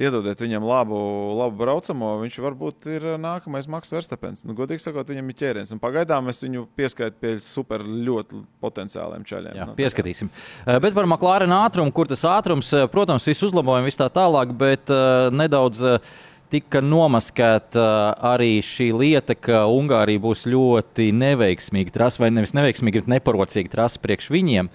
iedodiet 0.00 0.40
viņam 0.40 0.64
labu, 0.64 0.98
labu 1.36 1.58
braucamo, 1.60 2.14
viņš 2.22 2.38
varbūt 2.42 2.88
ir 2.94 3.06
nākamais 3.20 3.68
Maks 3.70 3.92
Verstapens. 3.92 4.46
Nu, 4.48 4.56
godīgi 4.56 4.84
sakot, 4.84 5.10
viņam 5.12 5.28
ir 5.28 5.38
ķēriens. 5.38 5.74
Un 5.74 5.82
pagaidām 5.82 6.30
es 6.32 6.40
viņu 6.44 6.64
pieskaitu 6.78 7.18
pie 7.20 7.34
super 7.44 7.84
ļoti 7.84 8.42
potenciāliem 8.62 9.26
ceļiem. 9.28 9.56
Jā, 9.58 9.68
Nu, 9.68 9.76
pieskatīsim. 9.78 10.32
Uh, 10.64 10.78
Bet 10.82 10.96
par 10.96 11.06
McLaren 11.06 11.52
ātrumu, 11.54 11.92
kur 11.94 12.08
tas 12.10 12.24
ātrums, 12.28 12.72
uh, 12.74 12.88
protams, 12.90 13.28
viss 13.28 13.44
uzlabojumi, 13.46 13.90
viss 13.90 14.00
tā 14.00 14.08
tālāk, 14.12 14.54
bet 14.56 14.92
uh, 14.92 15.30
nedaudz. 15.34 15.82
Uh, 15.82 16.20
tika 16.52 16.82
nomaskēta 16.84 17.82
arī 18.28 18.58
šī 18.60 18.90
lieta, 18.92 19.32
ka 19.32 19.62
Ungārija 19.72 20.20
būs 20.20 20.44
ļoti 20.52 21.06
neveiksmīga 21.16 21.94
trasa, 21.94 22.20
vai 22.20 22.28
nevis 22.34 22.52
neveiksmīga, 22.52 23.00
bet 23.00 23.08
neparocīga 23.14 23.72
trasa 23.72 24.02
priekš 24.02 24.28
viņiem. 24.34 24.68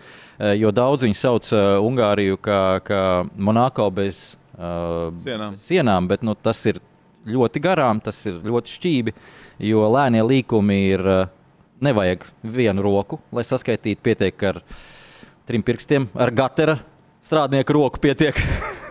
Jo 0.58 0.74
daudz 0.74 1.06
viņi 1.06 1.18
sauc 1.18 1.52
Ungāriju 1.54 2.40
kā, 2.42 2.62
kā 2.82 3.04
Monako 3.38 3.92
bez 3.94 4.32
uh, 4.58 5.14
Sienām. 5.24 5.56
sienām, 5.58 6.12
bet 6.12 6.26
nu, 6.26 6.36
tas 6.36 6.66
ir 6.70 6.82
ļoti 7.28 7.62
garām, 7.64 8.02
tas 8.04 8.20
ir 8.30 8.42
ļoti 8.44 8.76
šķīvi, 8.76 9.16
jo 9.70 9.88
lēnie 9.94 10.26
līkumi 10.26 10.84
ir. 10.92 11.08
Uh, 11.08 11.34
nevajag 11.82 12.26
vienu 12.42 12.82
roku, 12.82 13.20
lai 13.32 13.46
saskaitītu, 13.46 14.02
pietiek 14.04 14.44
ar 14.50 14.62
trim 15.48 15.64
pirkstiem, 15.66 16.10
ar 16.18 16.34
gatera 16.34 16.78
strādnieku 17.26 17.78
roku 17.78 18.02
pietiek. 18.02 18.38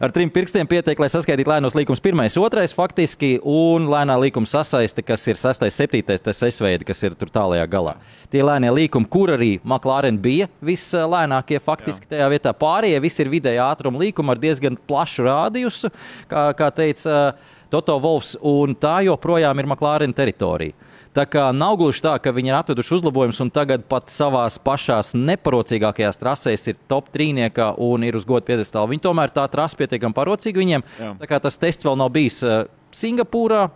Ar 0.00 0.12
trim 0.14 0.30
pirkstiem 0.32 0.68
pietiek, 0.70 0.98
lai 1.00 1.08
saskaitītu 1.12 1.50
lēnos 1.50 1.76
līkumus. 1.78 2.02
Pirmais, 2.02 2.36
otrais, 2.40 2.74
faktiski, 2.76 3.36
un 3.46 3.88
lēnā 3.90 4.16
līkuma 4.24 4.48
sasaiste, 4.50 5.04
kas 5.06 5.26
ir 5.30 5.38
6, 5.40 5.66
7, 5.74 6.02
tas 6.24 6.42
S-veidi, 6.50 6.86
kas 6.88 7.02
ir 7.06 7.16
tur 7.18 7.30
tālajā 7.32 7.66
galā. 7.70 7.96
Tie 8.32 8.42
lēnie 8.46 8.72
līkumi, 8.74 9.08
kur 9.12 9.34
arī 9.36 9.52
McLaren 9.62 10.18
bija 10.20 10.50
vislēnākie, 10.64 11.60
faktiski 11.62 12.08
Jā. 12.08 12.16
tajā 12.16 12.28
vietā. 12.34 12.54
Pārējie 12.56 13.00
visi 13.04 13.24
ir 13.24 13.32
vidēja 13.32 13.70
ātruma 13.70 14.02
līkumi 14.02 14.34
ar 14.34 14.42
diezgan 14.42 14.78
plašu 14.90 15.26
rādījusu, 15.28 15.92
kā, 16.30 16.50
kā 16.58 16.70
teica 16.74 17.16
uh, 17.16 17.56
Toto 17.70 18.00
Wolfs, 18.02 18.34
un 18.42 18.74
tā 18.74 18.98
joprojām 19.06 19.62
ir 19.62 19.68
McLaren 19.70 20.14
teritorija. 20.16 20.74
Tā 21.10 21.24
kā 21.26 21.48
nav 21.50 21.74
gluži 21.80 22.04
tā, 22.04 22.12
ka 22.22 22.30
viņi 22.30 22.52
ir 22.52 22.54
atraduši 22.54 22.92
uzlabojumus 23.00 23.40
un 23.42 23.48
tagad 23.50 23.82
pat 23.90 24.12
savā 24.14 24.44
pašās 24.62 25.10
neparocīgākajās 25.18 26.20
trasēs 26.20 26.70
ir 26.70 26.78
top 26.90 27.08
trīniekā 27.10 27.72
un 27.82 28.06
ir 28.06 28.14
uz 28.14 28.26
godu 28.28 28.46
piedestālu. 28.46 28.92
Viņi 28.92 29.02
tomēr 29.08 29.34
tā 29.34 29.48
trasa 29.50 29.78
pietiekami 29.80 30.14
parocīga 30.14 30.62
viņiem. 30.62 30.86
Jā. 31.00 31.10
Tā 31.18 31.30
kā 31.32 31.40
tas 31.42 31.58
tests 31.58 31.88
vēl 31.88 31.98
nav 31.98 32.12
bijis 32.14 32.38
uh, 32.46 32.62
Singapūrā. 32.94 33.66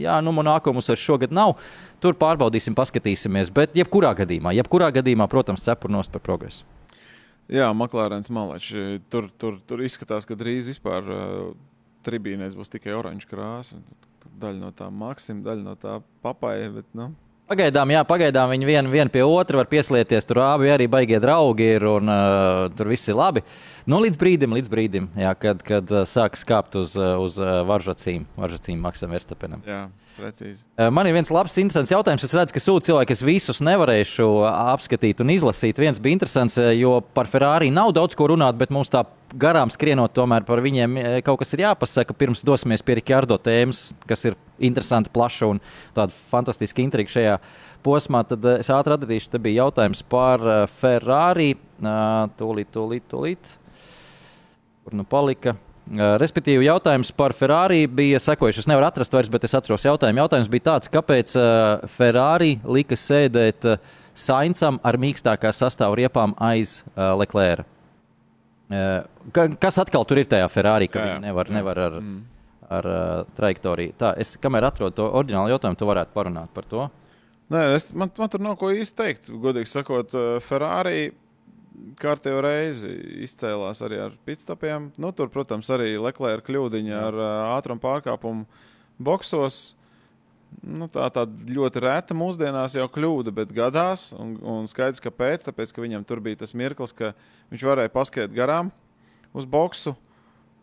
Jā, 0.00 0.18
nu, 0.24 0.34
Monako 0.34 0.74
mums 0.74 0.90
vairs 0.90 1.06
šogad 1.06 1.30
nav. 1.34 1.54
Tur 2.02 2.18
pārbaudīsim, 2.18 2.74
paskatīsimies. 2.74 3.54
Bet, 3.54 3.78
jebkurā 3.78 4.10
gadījumā, 4.24 4.56
jebkurā 4.58 4.90
gadījumā 4.98 5.30
protams, 5.30 5.62
cepurnos 5.66 6.10
par 6.10 6.26
progresu. 6.26 6.66
Jā, 7.50 7.70
Maklārens 7.74 8.30
Malačs. 8.34 8.74
Tur, 9.10 9.30
tur, 9.38 9.62
tur 9.66 9.86
izskatās, 9.86 10.26
ka 10.26 10.34
drīz 10.38 10.70
vispār 10.74 11.06
uh, 11.06 11.50
tribīnēs 12.06 12.58
būs 12.58 12.74
tikai 12.74 12.98
oranžs 12.98 13.30
krāsa. 13.30 13.78
Daļa 14.40 14.58
no 14.60 14.70
tā 14.76 14.90
maksim, 14.92 15.42
daļa 15.46 15.64
no 15.64 15.76
tā 15.80 15.98
papāja. 16.24 16.70
Bet, 16.74 16.88
nu. 16.96 17.10
Pagaidām, 17.50 17.90
jā, 17.90 18.00
pagaidām 18.06 18.52
viņi 18.52 18.66
viena 18.68 18.90
vien 18.92 19.08
pie 19.10 19.24
otra 19.26 19.58
var 19.58 19.66
pieslieties. 19.66 20.26
Tur 20.28 20.38
abi 20.44 20.68
arī 20.70 20.86
baigie 20.86 21.18
draugi 21.18 21.66
ir 21.74 21.86
un 21.90 22.06
uh, 22.06 22.68
tur 22.78 22.92
viss 22.92 23.10
ir 23.10 23.18
labi. 23.18 23.42
Nu, 23.90 23.98
līdz 24.04 24.20
brīdim, 24.20 24.54
līdz 24.54 24.70
brīdim 24.70 25.08
jā, 25.18 25.32
kad, 25.34 25.64
kad 25.66 25.90
uh, 25.90 26.04
sāks 26.06 26.46
kāpt 26.46 26.78
uz, 26.78 26.94
uh, 26.94 27.16
uz 27.18 27.40
uh, 27.42 27.64
varžacīm, 27.66 28.28
varžacīm 28.38 28.78
Maksam 28.78 29.10
Verstapenam. 29.10 29.64
Jā, 29.66 29.80
precīzi. 30.14 30.62
Uh, 30.78 30.92
Man 30.94 31.10
ir 31.10 31.18
viens 31.18 31.34
labs, 31.34 31.58
interesants 31.58 31.90
jautājums. 31.90 32.28
Es 32.28 32.36
redzu, 32.38 32.54
ka 32.54 32.62
sūta 32.62 32.92
cilvēki, 32.92 33.18
es 33.18 33.26
visus 33.26 33.58
nevarēšu 33.66 34.30
apskatīt 34.46 35.24
un 35.24 35.34
izlasīt. 35.34 35.82
Viens 35.82 35.98
bija 35.98 36.20
interesants, 36.20 36.60
jo 36.78 37.00
par 37.18 37.26
Ferrari 37.32 37.74
nav 37.74 37.90
daudz 37.98 38.14
ko 38.14 38.30
runāt, 38.30 38.62
bet 38.62 38.70
mums 38.70 38.94
tā 38.94 39.02
garām 39.38 39.70
skrienot, 39.72 40.12
tomēr 40.16 40.44
par 40.48 40.62
viņiem 40.64 40.98
uh, 40.98 41.16
kaut 41.26 41.40
kas 41.42 41.54
ir 41.54 41.64
jāpasaka. 41.64 42.16
Pirms 42.16 42.44
dosimies 42.46 42.84
pie 42.84 42.98
Rikārdo 42.98 43.38
tēmas, 43.40 43.90
kas 44.08 44.26
ir 44.28 44.36
interesanti, 44.58 45.12
plaša 45.14 45.48
un 45.54 45.62
tāda 45.96 46.14
fantastiska 46.32 46.82
intriga 46.82 47.12
šajā 47.12 47.38
posmā. 47.86 48.24
Tad 48.28 48.44
uh, 48.44 48.58
es 48.62 48.70
ātri 48.74 48.96
atradīšu, 48.96 49.30
te 49.32 49.40
bija 49.42 49.64
jautājums 49.66 50.02
par 50.02 50.44
uh, 50.44 50.60
Ferrari. 50.80 51.54
Tūlīt, 51.80 52.70
tūlīt, 52.74 53.06
tūlīt. 53.08 53.56
Kur 54.84 54.96
nu 54.96 55.06
palika? 55.08 55.56
Respektīvi, 55.90 56.68
jautājums 56.68 57.08
par 57.16 57.32
Ferrari 57.34 57.88
bija 57.90 58.20
sekojuši. 58.22 58.62
Es 58.62 58.68
nevaru 58.70 58.86
atrast 58.86 59.16
vairs, 59.16 59.32
bet 59.32 59.48
es 59.48 59.56
atceros 59.58 59.88
jautājumu. 59.88 60.22
Jautājums 60.22 60.52
bija 60.52 60.66
tāds, 60.68 60.92
kāpēc 60.92 61.34
Ferrari 61.96 62.52
lika 62.62 62.94
sēdēt 63.00 63.66
Sainsam 64.14 64.78
ar 64.86 65.00
mīkstākā 65.02 65.50
sastāvā 65.56 66.04
riepām 66.04 66.36
aiz 66.38 66.82
Leclerc. 66.94 67.79
Ka, 68.70 69.48
kas 69.58 69.78
atkal 69.82 70.04
tur 70.06 70.20
ir 70.22 70.28
tajā 70.30 70.46
Ferrari, 70.52 70.86
ka 70.88 71.00
Jā, 71.00 71.06
jā, 71.06 71.14
viņi 71.16 71.26
nevar, 71.26 71.48
jā. 71.50 71.54
nevar 71.58 71.78
ar, 71.88 71.96
Mm. 72.00 72.20
ar 72.70 72.86
uh, 72.86 73.24
trajektoriju. 73.34 73.96
Tā, 73.98 74.12
es 74.22 74.36
kamēr 74.38 74.68
atrodu 74.68 74.94
to 75.00 75.08
oriģinālu 75.10 75.50
jautājumu, 75.56 75.78
tu 75.80 75.88
varētu 75.88 76.14
parunāt 76.14 76.52
par 76.54 76.64
to. 76.70 76.84
Nē, 77.50 77.64
es, 77.74 77.88
man, 77.92 78.12
man 78.16 78.28
tur 78.30 78.40
nav 78.46 78.54
ko 78.60 78.70
īsti 78.70 78.94
teikt. 79.00 79.26
Godīgi 79.42 79.66
sakot, 79.66 80.14
Ferrari 80.46 81.10
kārtējo 81.98 82.40
reizi 82.44 82.92
izcēlās 83.26 83.80
arī 83.82 83.98
ar 84.04 84.14
pitstopiem. 84.28 84.92
Nu, 85.02 85.10
tur, 85.16 85.30
protams, 85.34 85.66
arī 85.74 85.96
Leclerc 85.98 86.46
kļūdiņa 86.46 87.00
ar 87.08 87.18
uh, 87.18 87.28
ātrumu 87.56 87.82
pārkāpumu 87.82 88.46
boksos. 89.02 89.74
Nu, 90.60 90.90
tā 90.92 91.06
ir 91.14 91.24
ļoti 91.54 91.80
reta 91.84 92.14
mūsdienās 92.16 92.74
jau 92.76 92.86
kļūda, 92.90 93.32
bet 93.34 93.52
gadās. 93.54 94.10
Un, 94.18 94.34
un 94.42 94.68
skaidrs, 94.70 95.02
kāpēc. 95.02 95.46
Tāpēc, 95.46 95.72
ka 95.72 95.84
viņam 95.84 96.04
tur 96.08 96.20
bija 96.24 96.42
tas 96.42 96.52
mirklis, 96.58 96.92
ka 96.96 97.14
viņš 97.52 97.66
varēja 97.70 97.92
paskriet 97.94 98.34
garām 98.34 98.72
uz 99.36 99.46
uh, 99.94 99.98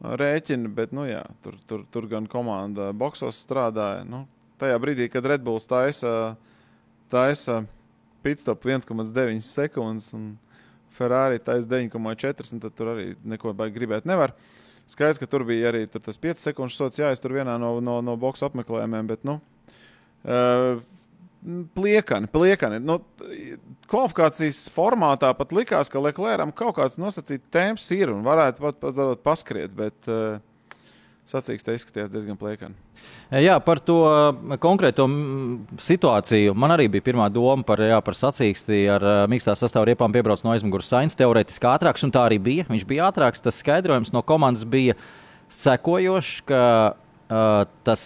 rēķinu, 0.02 0.70
bet 0.76 0.94
nu, 0.96 1.08
jā, 1.10 1.24
tur, 1.44 1.56
tur, 1.70 1.86
tur 1.92 2.08
gan 2.12 2.28
komanda 2.30 2.92
boksos 2.94 3.40
strādāja. 3.42 4.04
Nu, 4.08 4.26
tajā 4.62 4.78
brīdī, 4.82 5.08
kad 5.12 5.26
Red 5.26 5.46
Bulls 5.46 5.68
taisa, 5.70 6.36
taisa 7.12 7.64
pitstop 8.26 8.66
1,9 8.68 9.42
sekundes 9.46 10.12
un 10.18 10.36
Ferrari 10.98 11.42
taisa 11.44 11.70
9,4, 11.70 12.54
un 12.54 12.64
tad 12.64 12.78
tur 12.78 12.94
arī 12.94 13.12
neko 13.26 13.54
gribēt 13.74 14.08
nevar. 14.10 14.36
Skaidrs, 14.88 15.20
ka 15.20 15.28
tur 15.28 15.44
bija 15.48 15.72
arī 15.72 15.84
tur 15.92 16.02
tas 16.04 16.20
5 16.20 16.46
sekundžu 16.46 16.78
sots 16.78 17.00
jāiztur 17.02 17.36
vienā 17.36 17.58
no, 17.60 17.78
no, 17.84 18.00
no 18.02 18.16
boxa 18.20 18.48
apmeklējumiem, 18.48 19.10
bet 19.10 19.26
nu, 19.28 19.42
uh, 20.28 20.84
pliekani, 21.78 22.28
pliekani. 22.32 22.82
Nu, 22.84 23.00
kvalifikācijas 23.88 24.66
formātā 24.74 25.32
pat 25.38 25.56
likās, 25.56 25.92
ka 25.92 26.02
Leclercam 26.04 26.52
kaut 26.56 26.76
kāds 26.80 27.00
nosacīts 27.02 27.48
temps 27.54 27.88
ir 27.96 28.12
un 28.14 28.26
varētu 28.26 28.64
pat, 28.64 28.80
pat, 28.84 29.00
pat 29.00 29.24
paskriet, 29.26 29.74
bet 29.78 30.12
uh, 30.12 30.42
sacīks 31.28 31.66
te 31.66 31.76
izskatījās 31.76 32.12
diezgan 32.12 32.40
pliekani. 32.40 32.76
Jā, 33.32 33.58
par 33.64 33.80
to 33.84 34.00
konkrēto 34.64 35.06
situāciju. 35.84 36.56
Man 36.58 36.74
arī 36.76 36.88
bija 36.92 37.06
pirmā 37.10 37.28
doma 37.32 37.66
par, 37.68 37.82
jā, 37.84 38.00
par 38.04 38.16
sacīksti 38.18 38.82
ar 38.92 39.06
uh, 39.06 39.20
mīkstā 39.32 39.56
sastāvā 39.60 39.92
riepām 39.92 40.16
piebrauc 40.16 40.44
no 40.46 40.54
aizmugures 40.56 40.90
Sainz. 40.92 41.16
Teorētiski 41.20 41.68
ātrāks, 41.70 42.06
un 42.08 42.14
tā 42.16 42.26
arī 42.28 42.40
bija. 42.44 42.68
Viņš 42.72 42.88
bija 42.88 43.10
ātrāks. 43.12 43.44
Tas 43.44 43.60
skaidrojums 43.64 44.14
no 44.16 44.24
komandas 44.28 44.64
bija 44.68 44.96
sekojošs, 45.54 46.42
ka 46.48 46.64
uh, 46.96 47.64
tas 47.88 48.04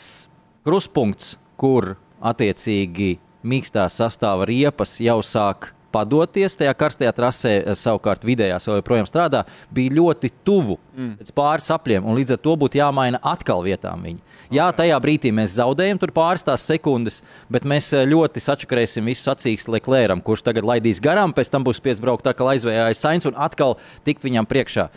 kruspunkts, 0.65 1.36
kur 1.62 1.95
attiecīgi 2.21 3.15
mīkstā 3.43 3.88
sastāvā 3.89 4.47
riepas 4.49 4.99
jau 5.01 5.19
sāk 5.25 5.71
padoties 5.91 6.55
tajā 6.57 6.73
karstajā 6.77 7.12
trasē, 7.15 7.53
eh, 7.60 7.75
savukārt 7.75 8.23
vidējās 8.27 8.67
vēl 8.67 8.79
joprojām 8.79 9.07
strādā, 9.10 9.43
bija 9.73 9.95
ļoti 9.99 10.31
tuvu 10.47 10.77
mm. 10.95 11.13
pēc 11.19 11.31
pāris 11.36 11.69
sapļiem, 11.71 12.05
un 12.05 12.17
līdz 12.19 12.36
ar 12.36 12.41
to 12.45 12.55
būtu 12.63 12.79
jāmaina 12.79 13.19
atkal 13.34 13.63
vietām 13.65 14.07
viņi. 14.07 14.21
Jā, 14.51 14.67
tajā 14.75 14.97
brīdī 15.03 15.31
mēs 15.36 15.55
zaudējam 15.55 15.99
tur 15.99 16.12
pāris 16.15 16.43
tās 16.47 16.65
sekundes, 16.67 17.21
bet 17.51 17.67
mēs 17.67 17.91
eh, 17.93 18.05
ļoti 18.10 18.43
sačakarēsim 18.43 19.07
visu 19.12 19.27
sacīkstu 19.27 19.75
Leclercam, 19.75 20.23
kurš 20.23 20.45
tagad 20.47 20.67
laidīs 20.67 21.03
garām, 21.03 21.36
pēc 21.36 21.51
tam 21.51 21.67
būs 21.67 21.81
spiests 21.81 22.03
braukt 22.03 22.25
tā 22.27 22.36
kā 22.36 22.47
aizvējājis 22.55 23.03
Sainz 23.03 23.27
un 23.29 23.39
atkal 23.39 23.77
tikt 24.07 24.23
viņam 24.27 24.47
priekšā. 24.49 24.89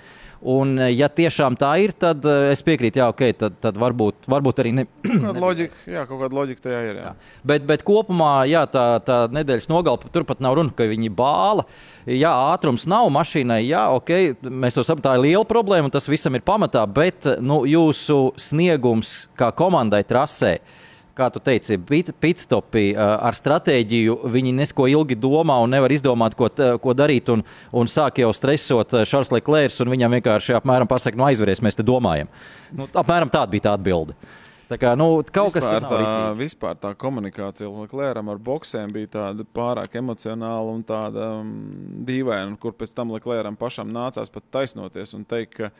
Un, 0.44 0.74
eh, 0.76 0.90
ja 0.92 1.09
tiešām 1.09 1.54
tā 1.57 1.70
ir, 1.80 1.94
tad 1.96 2.24
eh, 2.28 2.50
es 2.52 2.61
piekrītu, 2.64 3.00
jā, 3.00 3.07
ok, 3.09 3.22
tad, 3.40 3.54
tad 3.64 3.78
varbūt, 3.80 4.26
varbūt 4.28 4.59
arī 4.61 4.74
ne. 4.76 4.85
Kāda 5.07 5.40
loģika, 5.46 5.78
jā, 5.88 6.02
kaut 6.11 6.20
kāda 6.20 6.37
loģika 6.37 6.66
tajā 6.66 6.83
ir. 6.85 6.98
Jā. 7.00 7.12
Bet, 7.48 7.64
bet 7.70 7.85
kopumā, 7.87 8.33
jā, 8.50 8.66
tā, 8.68 8.85
tā 9.07 9.22
nedēļas 9.33 9.70
nogalpa, 9.72 10.12
turpat 10.12 10.44
nav 10.44 10.59
runa, 10.59 10.74
ka 10.76 10.85
viņi 10.90 11.09
bāla. 11.16 11.64
Jā, 12.04 12.35
ātrums 12.52 12.85
nav 12.90 13.09
mašīnai, 13.14 13.62
jā, 13.64 13.87
ok, 13.96 14.12
mēs 14.44 14.76
to 14.76 14.85
saprotam, 14.85 15.07
tā 15.09 15.16
ir 15.16 15.24
liela 15.30 15.48
problēma, 15.48 15.88
un 15.88 15.96
tas 15.96 16.11
visam 16.12 16.37
ir 16.37 16.44
pamatā, 16.44 16.85
bet 16.85 17.24
nu, 17.40 17.62
jūsu 17.64 18.35
sniegums 18.37 19.22
kā 19.40 19.48
komandai 19.57 20.04
trasē. 20.04 20.59
Kā 21.14 21.29
tu 21.31 21.38
teici, 21.38 21.77
pit- 21.79 22.11
pitstopi 22.18 22.88
uh, 22.90 23.00
ar 23.22 23.37
stratēģiju, 23.38 24.16
viņi 24.35 24.55
nesko 24.57 24.88
ilgi 24.90 25.14
domā 25.14 25.61
un 25.62 25.70
nevar 25.70 25.92
izdomāt, 25.94 26.35
ko, 26.35 26.48
ko 26.83 26.94
darīt. 26.98 27.31
Un, 27.31 27.44
un 27.70 27.90
sāk 27.90 28.18
jau 28.18 28.33
stresot 28.35 28.96
uh, 28.96 29.05
Šarls 29.07 29.31
Leclerc, 29.31 29.77
un 29.85 29.92
viņam 29.94 30.16
vienkārši 30.18 30.57
apmēram 30.59 30.90
pasaka, 30.90 31.18
no 31.20 31.29
aizveries, 31.29 31.62
mēs 31.62 31.79
te 31.79 31.87
domājam. 31.87 32.33
Nu, 32.74 32.88
apmēram 32.90 33.31
tāda 33.31 33.55
bija 33.55 33.68
tā 33.68 33.77
atbilde. 33.79 34.18
Tā 34.64 34.79
kā, 34.81 34.94
nu, 34.98 35.20
kaut 35.29 35.53
kas 35.53 35.66
vispār 35.68 35.85
tāds 35.85 36.03
tā, 36.09 36.29
vispār 36.38 36.77
tā 36.81 36.90
komunikācija 36.98 37.68
Leclercam 37.68 38.31
ar 38.33 38.38
boxiem 38.42 38.90
bija 38.94 39.11
tāda 39.18 39.44
pārāk 39.55 39.98
emocionāla 40.00 40.72
un 40.72 40.81
tāda 40.88 41.29
um, 41.42 41.50
dīvaina, 42.09 42.57
kur 42.59 42.74
pēc 42.74 42.94
tam 42.96 43.12
Leclercam 43.14 43.59
pašam 43.61 43.92
nācās 43.92 44.33
pat 44.33 44.48
taisnoties 44.57 45.14
un 45.14 45.29
teikt, 45.29 45.61
ka 45.61 45.70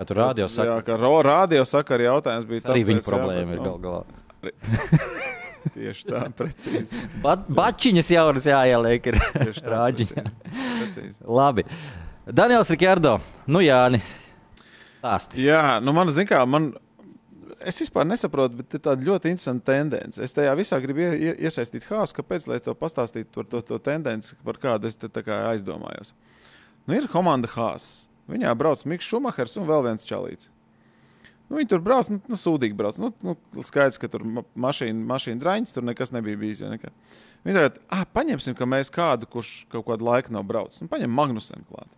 Ja 0.00 0.06
tur 0.08 0.18
rādio 0.18 0.46
Jā, 0.48 0.50
saka, 0.50 0.76
ka 0.86 0.96
radio 1.22 1.62
sakara 1.68 2.08
jautājums 2.08 2.46
bija 2.48 2.64
arī 2.72 2.82
viņa 2.88 3.02
tāpēc, 3.02 3.06
jā, 3.06 3.12
problēma 3.12 3.50
bet, 3.50 3.54
ir 3.54 3.60
nu, 3.60 3.66
gal 3.68 3.82
galā. 3.84 4.21
Tieši 5.74 6.08
tā, 6.08 6.22
precīzi. 6.36 7.02
Ba 7.22 7.36
bačiņas 7.38 8.08
jāieliek 8.50 9.12
ir 9.12 9.18
Tieši 9.36 9.62
tā, 9.62 9.68
rāģiņā. 9.76 10.24
precīzi. 10.50 11.20
Labi. 11.30 11.66
Daniels 12.26 12.70
Rikārdo, 12.70 13.16
nu 13.50 13.62
Jāni, 13.62 13.98
stāsti. 15.02 15.42
Jā, 15.42 15.80
nu 15.82 15.94
man 15.94 16.10
zina, 16.14 16.28
kā 16.30 16.42
man. 16.46 16.72
Es 17.62 17.78
vispār 17.78 18.06
nesaprotu, 18.10 18.58
bet 18.58 18.74
ir 18.74 18.80
tāda 18.82 19.06
ļoti 19.06 19.30
interesanta 19.30 19.68
tendence. 19.70 20.18
Es 20.22 20.34
tajā 20.34 20.50
visā 20.58 20.80
gribu 20.82 21.04
ie, 21.04 21.10
ie, 21.14 21.34
iesaistīt 21.46 21.84
Hāzu, 21.86 22.16
kāpēc, 22.16 22.48
lai 22.50 22.58
es 22.58 22.64
tev 22.66 22.74
pastāstītu 22.80 23.30
par 23.36 23.46
to, 23.50 23.60
to 23.68 23.78
tendenci, 23.78 24.34
par 24.42 24.58
kādu 24.58 24.90
es 24.90 24.98
te 24.98 25.22
kā 25.22 25.36
aizdomājos. 25.52 26.10
Nu, 26.88 26.96
ir 26.98 27.06
komanda 27.10 27.50
Hāzs. 27.54 28.08
Viņā 28.30 28.50
brauc 28.58 28.82
Mikls 28.90 29.06
Šumahers 29.06 29.54
un 29.60 29.68
vēl 29.70 29.86
viens 29.86 30.06
čalīts. 30.08 30.50
Nu, 31.50 31.58
viņi 31.58 31.68
tur 31.68 31.82
brauc, 31.84 32.08
nu, 32.08 32.20
nu 32.30 32.38
sūdīgi 32.38 32.76
brauc. 32.76 32.98
Nu, 33.02 33.10
nu, 33.24 33.34
skaidrs, 33.66 33.98
ka 34.00 34.08
tur 34.08 34.24
ma- 34.24 34.44
mašīna, 34.68 35.02
mašīna 35.08 35.42
draņas, 35.42 35.74
tur 35.76 35.84
nekas 35.84 36.14
nebija 36.14 36.38
bijis. 36.40 36.62
Viņi 36.62 37.56
tagad, 37.58 37.80
ah, 37.92 38.06
paņemsim, 38.08 38.56
ka 38.56 38.68
mēs 38.68 38.92
kādu, 38.94 39.28
kurš 39.28 39.66
kaut 39.72 39.84
kādu 39.90 40.06
laiku 40.08 40.32
nav 40.32 40.46
braucis. 40.48 40.80
Nu, 40.84 40.88
paņem 40.92 41.12
Magnusenu 41.12 41.66
klāt. 41.68 41.90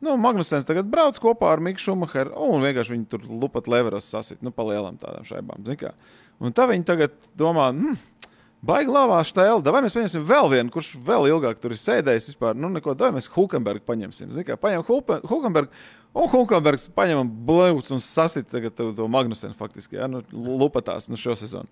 Nu, 0.00 0.14
Magnusens 0.16 0.64
tagad 0.64 0.88
brauc 0.88 1.18
kopā 1.20 1.50
ar 1.52 1.60
Miklu 1.60 1.82
Šumacheru, 1.84 2.32
un 2.40 2.64
vienkārši 2.64 2.94
viņi 2.94 3.08
tur 3.12 3.26
lupat 3.28 3.66
leveros 3.68 4.08
sasit, 4.08 4.40
nu, 4.40 4.52
pa 4.54 4.64
lielām 4.64 4.96
tādām 5.00 5.26
šaibām. 5.28 5.60
Un 6.40 6.56
tā 6.56 6.64
viņi 6.70 6.86
tagad 6.88 7.12
domā, 7.36 7.68
hmm, 7.68 7.98
baigi 8.66 8.92
lavā 8.92 9.20
stēli, 9.26 9.64
vai 9.72 9.82
mēs 9.84 9.96
paņemsim 9.96 10.26
vēl 10.28 10.50
vienu, 10.52 10.72
kurš 10.74 10.92
vēl 11.06 11.28
ilgāk 11.30 11.60
tur 11.62 11.74
ir 11.74 11.80
sēdējis 11.80 12.30
vispār. 12.32 12.58
Nu, 12.58 12.70
neko, 12.72 12.94
vai 13.00 13.10
mēs 13.16 13.30
Hulkenbergu 13.32 13.84
paņemsim. 13.88 14.34
Zini 14.36 14.46
kā, 14.48 14.58
paņem 14.60 14.84
Hulpe- 14.88 15.20
Hulkenbergu, 15.30 15.72
un 16.14 16.30
Hulkenbergs 16.34 16.88
paņemam 16.96 17.32
blēvus 17.48 17.90
un 17.94 18.04
sasit 18.04 18.50
tagad 18.52 18.76
to, 18.76 18.90
to 18.96 19.08
Magnusenu 19.10 19.56
faktiski, 19.58 19.98
ja, 20.00 20.08
nu, 20.10 20.22
lupatās 20.32 21.08
nu, 21.10 21.18
šo 21.20 21.36
sezonu. 21.40 21.68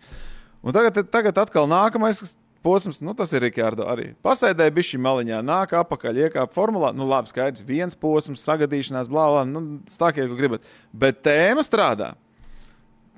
Un 0.65 0.75
tagad, 0.75 1.05
tagad 1.13 1.39
atkal 1.39 1.69
nākamais 1.71 2.23
posms, 2.63 3.03
nu, 3.05 3.15
tas 3.15 3.31
ir 3.37 3.45
Rikārdo 3.47 3.87
arī. 3.89 4.11
Pasēdēja 4.25 4.75
bišķi 4.75 4.99
maliņā, 5.03 5.43
nāk 5.47 5.75
apakaļ, 5.79 6.25
iekāpa 6.27 6.57
formulā. 6.57 6.91
Nu, 6.97 7.07
labi, 7.09 7.31
skaidrs, 7.31 7.63
viens 7.67 7.95
posms, 7.99 8.43
sagadīšanās, 8.49 9.11
blā, 9.13 9.29
blā, 9.31 9.45
nu, 9.47 9.63
stākiet, 9.93 10.27
ko 10.31 10.39
gribat. 10.39 10.67
Bet 10.93 11.23
tēma 11.27 11.63
strādā. 11.67 12.15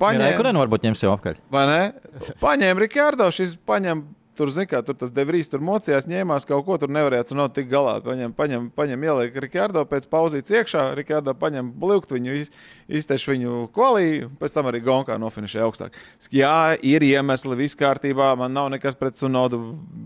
Paņēma... 0.00 0.36
Kur 0.38 0.48
nu 0.54 0.62
varbūt 0.64 0.86
ņemsim 0.88 1.12
apkaļ? 1.12 1.42
Vai 1.52 1.66
ne? 1.68 1.82
Paņēma 2.40 2.86
Rikārdo, 2.86 3.28
šis 3.34 3.58
paņem. 3.68 4.06
Tur, 4.40 4.48
zin, 4.54 4.64
kā, 4.64 4.78
tur 4.86 4.94
tas 4.96 5.10
devrīs 5.12 5.50
tur 5.52 5.60
mocījās, 5.60 6.06
ņēmās 6.08 6.46
kaut 6.48 6.62
ko, 6.64 6.76
tur 6.80 6.88
nevarēja 6.88 7.34
no 7.36 7.44
tik 7.52 7.66
galā. 7.68 7.98
Paņem, 8.00 8.30
paņem, 8.38 8.68
paņem 8.78 9.02
ieliek 9.04 9.34
Rikārdo 9.44 9.82
pēc 9.90 10.06
pauzītes 10.08 10.54
iekšā, 10.54 10.84
Rikārdo 10.96 11.34
paņem 11.36 11.68
blikt 11.82 12.14
viņu, 12.14 12.38
iz- 12.38 12.48
izteiš 13.02 13.26
viņu 13.28 13.66
kolī, 13.76 14.06
pēc 14.40 14.54
tam 14.56 14.70
arī 14.70 14.80
Gonkā 14.86 15.18
nofinišē 15.20 15.60
augstāk. 15.66 15.98
Jā, 16.32 16.54
ir 16.80 17.04
iemesli, 17.04 17.58
viss 17.58 17.76
kārtībā, 17.76 18.30
man 18.40 18.56
nav 18.56 18.70
nekas 18.72 18.96
pret 18.96 19.20
sunodu, 19.20 19.60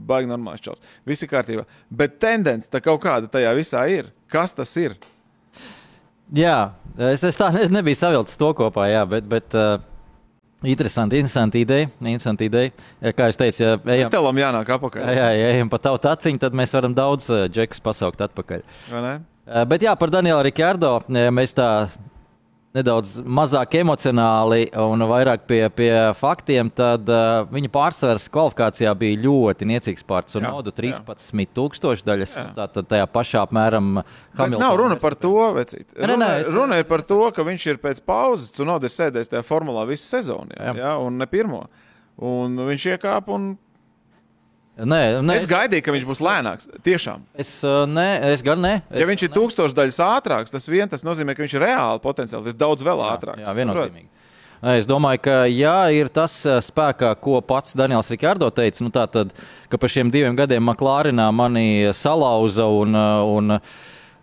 baigi 0.08 0.32
normāls 0.32 0.64
čels. 0.64 0.82
Viss 1.06 1.22
ir 1.22 1.30
kārtībā. 1.30 1.68
Bet 1.92 2.18
tendence 2.18 2.72
tā 2.72 2.82
kaut 2.82 3.04
kāda 3.06 3.30
tajā 3.30 3.54
visā 3.54 3.86
ir. 3.92 4.10
Kas 4.26 4.56
tas 4.56 4.74
ir? 4.82 4.96
Jā, 6.34 6.58
es, 7.12 7.24
es 7.26 7.38
tā 7.38 7.50
ne, 7.54 7.66
nebiju 7.72 7.98
savilcis 7.98 8.38
to 8.40 8.52
kopā, 8.58 8.88
jā, 8.92 9.02
bet. 9.08 9.28
bet 9.30 9.58
uh... 9.58 9.76
Interesanti, 10.64 11.18
interesanti 11.20 11.60
ideja. 11.60 11.90
Interesanti 12.00 12.46
ideja. 12.48 12.70
Ja, 13.04 13.10
Kā 13.12 13.26
jau 13.28 13.36
teicu, 13.42 13.58
ja 13.60 13.74
ejam, 13.98 14.08
Telam 14.14 14.38
jānāk 14.40 14.70
apakaļ. 14.78 15.10
jā, 15.12 15.26
ja 15.36 15.50
ejam 15.58 15.68
pa 15.68 15.76
tavu 15.82 15.98
taciņu, 16.00 16.40
tad 16.40 16.56
mēs 16.56 16.72
varam 16.72 16.94
daudz 16.96 17.28
uh, 17.28 17.42
džekus 17.52 17.82
pasaukt 17.84 18.24
atpakaļ. 18.24 18.64
Uh, 18.88 19.64
Bet 19.68 19.84
jā, 19.84 19.92
par 20.00 20.08
Danielu 20.14 20.40
Rikārdo 20.46 20.94
mēs 21.12 21.52
tā 21.52 21.68
nedaudz 22.74 23.20
mazāk 23.22 23.76
emocionāli 23.78 24.64
un 24.82 25.04
vairāk 25.06 25.44
pie, 25.46 25.60
pie 25.74 25.90
faktiem, 26.18 26.70
tad 26.74 27.06
uh, 27.12 27.44
viņa 27.54 27.70
pārsvars 27.74 28.26
kvalifikācijā 28.34 28.90
bija 28.98 29.20
ļoti 29.22 29.68
niecīgs 29.70 30.02
pār 30.08 30.26
Cunodu- 30.30 30.72
13,000 30.80 32.02
daļas. 32.08 32.34
Tātad 32.56 32.88
tajā 32.90 33.06
pašā 33.14 33.44
apmēram 33.46 34.02
Bet 34.36 34.56
nav 34.58 34.76
runa 34.80 34.98
par 35.00 35.14
to, 35.14 35.30
vecīt. 35.54 35.86
Nē, 35.94 36.02
nē, 36.02 36.10
Runa, 36.14 36.30
es- 36.40 36.50
runa 36.54 36.78
ir 36.82 36.84
par 36.90 37.02
to, 37.06 37.20
ka 37.30 37.42
viņš 37.46 37.66
ir 37.70 37.78
pēc 37.78 38.00
pauzes, 38.02 38.58
un 38.60 38.66
Nodis 38.66 38.98
ir 38.98 39.04
sēdējis 39.10 39.30
tajā 39.30 39.44
formulā 39.46 39.86
visu 39.86 40.08
sezonu, 40.10 40.50
jā, 40.58 40.74
Jā. 40.74 40.74
jā, 40.74 40.92
un 41.06 41.18
ne 41.18 41.26
pirmo. 41.26 41.66
Un 42.18 42.56
viņš 42.56 42.98
iekāpa, 42.98 43.28
un 43.34 43.58
Nē, 44.74 45.00
nē, 45.22 45.36
es 45.38 45.44
gaidīju, 45.46 45.84
ka 45.86 45.92
viņš 45.94 46.06
būs 46.08 46.20
lēnāks. 46.24 46.66
Tiešām. 46.82 47.22
Es, 47.38 47.50
ne, 47.90 48.08
es 48.32 48.42
gan 48.42 48.58
ne. 48.58 48.72
Es, 48.90 48.98
Ja 49.04 49.06
viņš 49.06 49.22
ir 49.28 49.30
tūkstoš 49.36 49.74
daļas 49.76 50.00
ātrāks, 50.02 50.50
tas 50.50 50.66
vien 50.66 50.90
tas 50.90 51.06
nozīmē, 51.06 51.36
ka 51.36 51.44
viņš 51.44 51.54
ir 51.54 51.62
reāli 51.62 52.02
potenciāli 52.02 52.50
ir 52.50 52.58
daudz 52.58 52.82
vēl 52.82 53.04
ātrāks. 53.06 53.44
Jā, 53.46 53.54
viennozīmīgi. 53.54 54.10
Es 54.74 54.86
domāju, 54.88 55.20
ka 55.26 55.36
jā, 55.50 55.76
ir 55.92 56.08
tas 56.08 56.34
spēkā, 56.66 57.10
ko 57.20 57.36
pats 57.44 57.76
Daniels 57.76 58.08
Rikārdo 58.10 58.48
teica. 58.54 58.80
Nu, 58.82 58.90
tā 58.90 59.04
tad, 59.12 59.34
ka 59.68 59.78
par 59.78 59.92
šiem 59.92 60.10
diviem 60.10 60.34
gadiem 60.38 60.64
Maklārinā 60.64 61.26
mani 61.36 61.92
salauza 61.94 62.66
un, 62.72 62.96
un, 62.96 63.58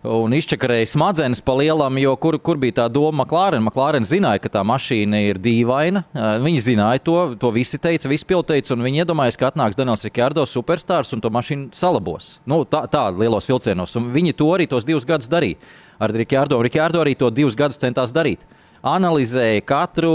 un 0.02 0.34
izčakarēja 0.34 0.90
smadzenes 0.92 1.42
pa 1.44 1.54
lielam, 1.58 1.98
jo 2.02 2.14
kur, 2.20 2.38
kur 2.42 2.58
bija 2.60 2.80
tā 2.80 2.86
doma 2.92 3.22
Maklārena? 3.22 3.62
Maklārena 3.66 4.08
zināja, 4.08 4.42
ka 4.42 4.50
tā 4.56 4.64
mašīna 4.66 5.20
ir 5.28 5.40
dīvaina. 5.42 6.04
Viņi 6.42 6.64
zināja 6.66 7.04
to, 7.06 7.18
to 7.40 7.52
visi 7.54 7.78
teica, 7.82 8.10
visi 8.10 8.26
pilteica, 8.28 8.74
un 8.74 8.86
viņi 8.86 9.04
iedomājās, 9.04 9.38
ka 9.38 9.52
atnāks 9.52 9.78
Daniels 9.78 10.06
Rikārdo 10.08 10.46
superstārs 10.48 11.14
un 11.14 11.22
to 11.22 11.30
mašīnu 11.32 11.70
salabos. 11.76 12.36
Nu, 12.48 12.62
tā, 12.66 12.84
tā 12.90 13.06
lielos 13.14 13.46
vilcienos. 13.50 13.94
Un 14.00 14.10
viņi 14.14 14.34
to 14.38 14.50
arī 14.54 14.66
tos 14.70 14.88
divus 14.88 15.06
gadus 15.08 15.30
darīja. 15.30 15.60
Ar 16.02 16.14
Rikārdo, 16.14 16.58
Rikārdo 16.66 17.04
arī 17.04 17.14
to 17.18 17.30
divus 17.30 17.58
gadus 17.58 17.80
centās 17.82 18.14
darīt 18.14 18.42
analizēja 18.82 19.62
katru 19.64 20.12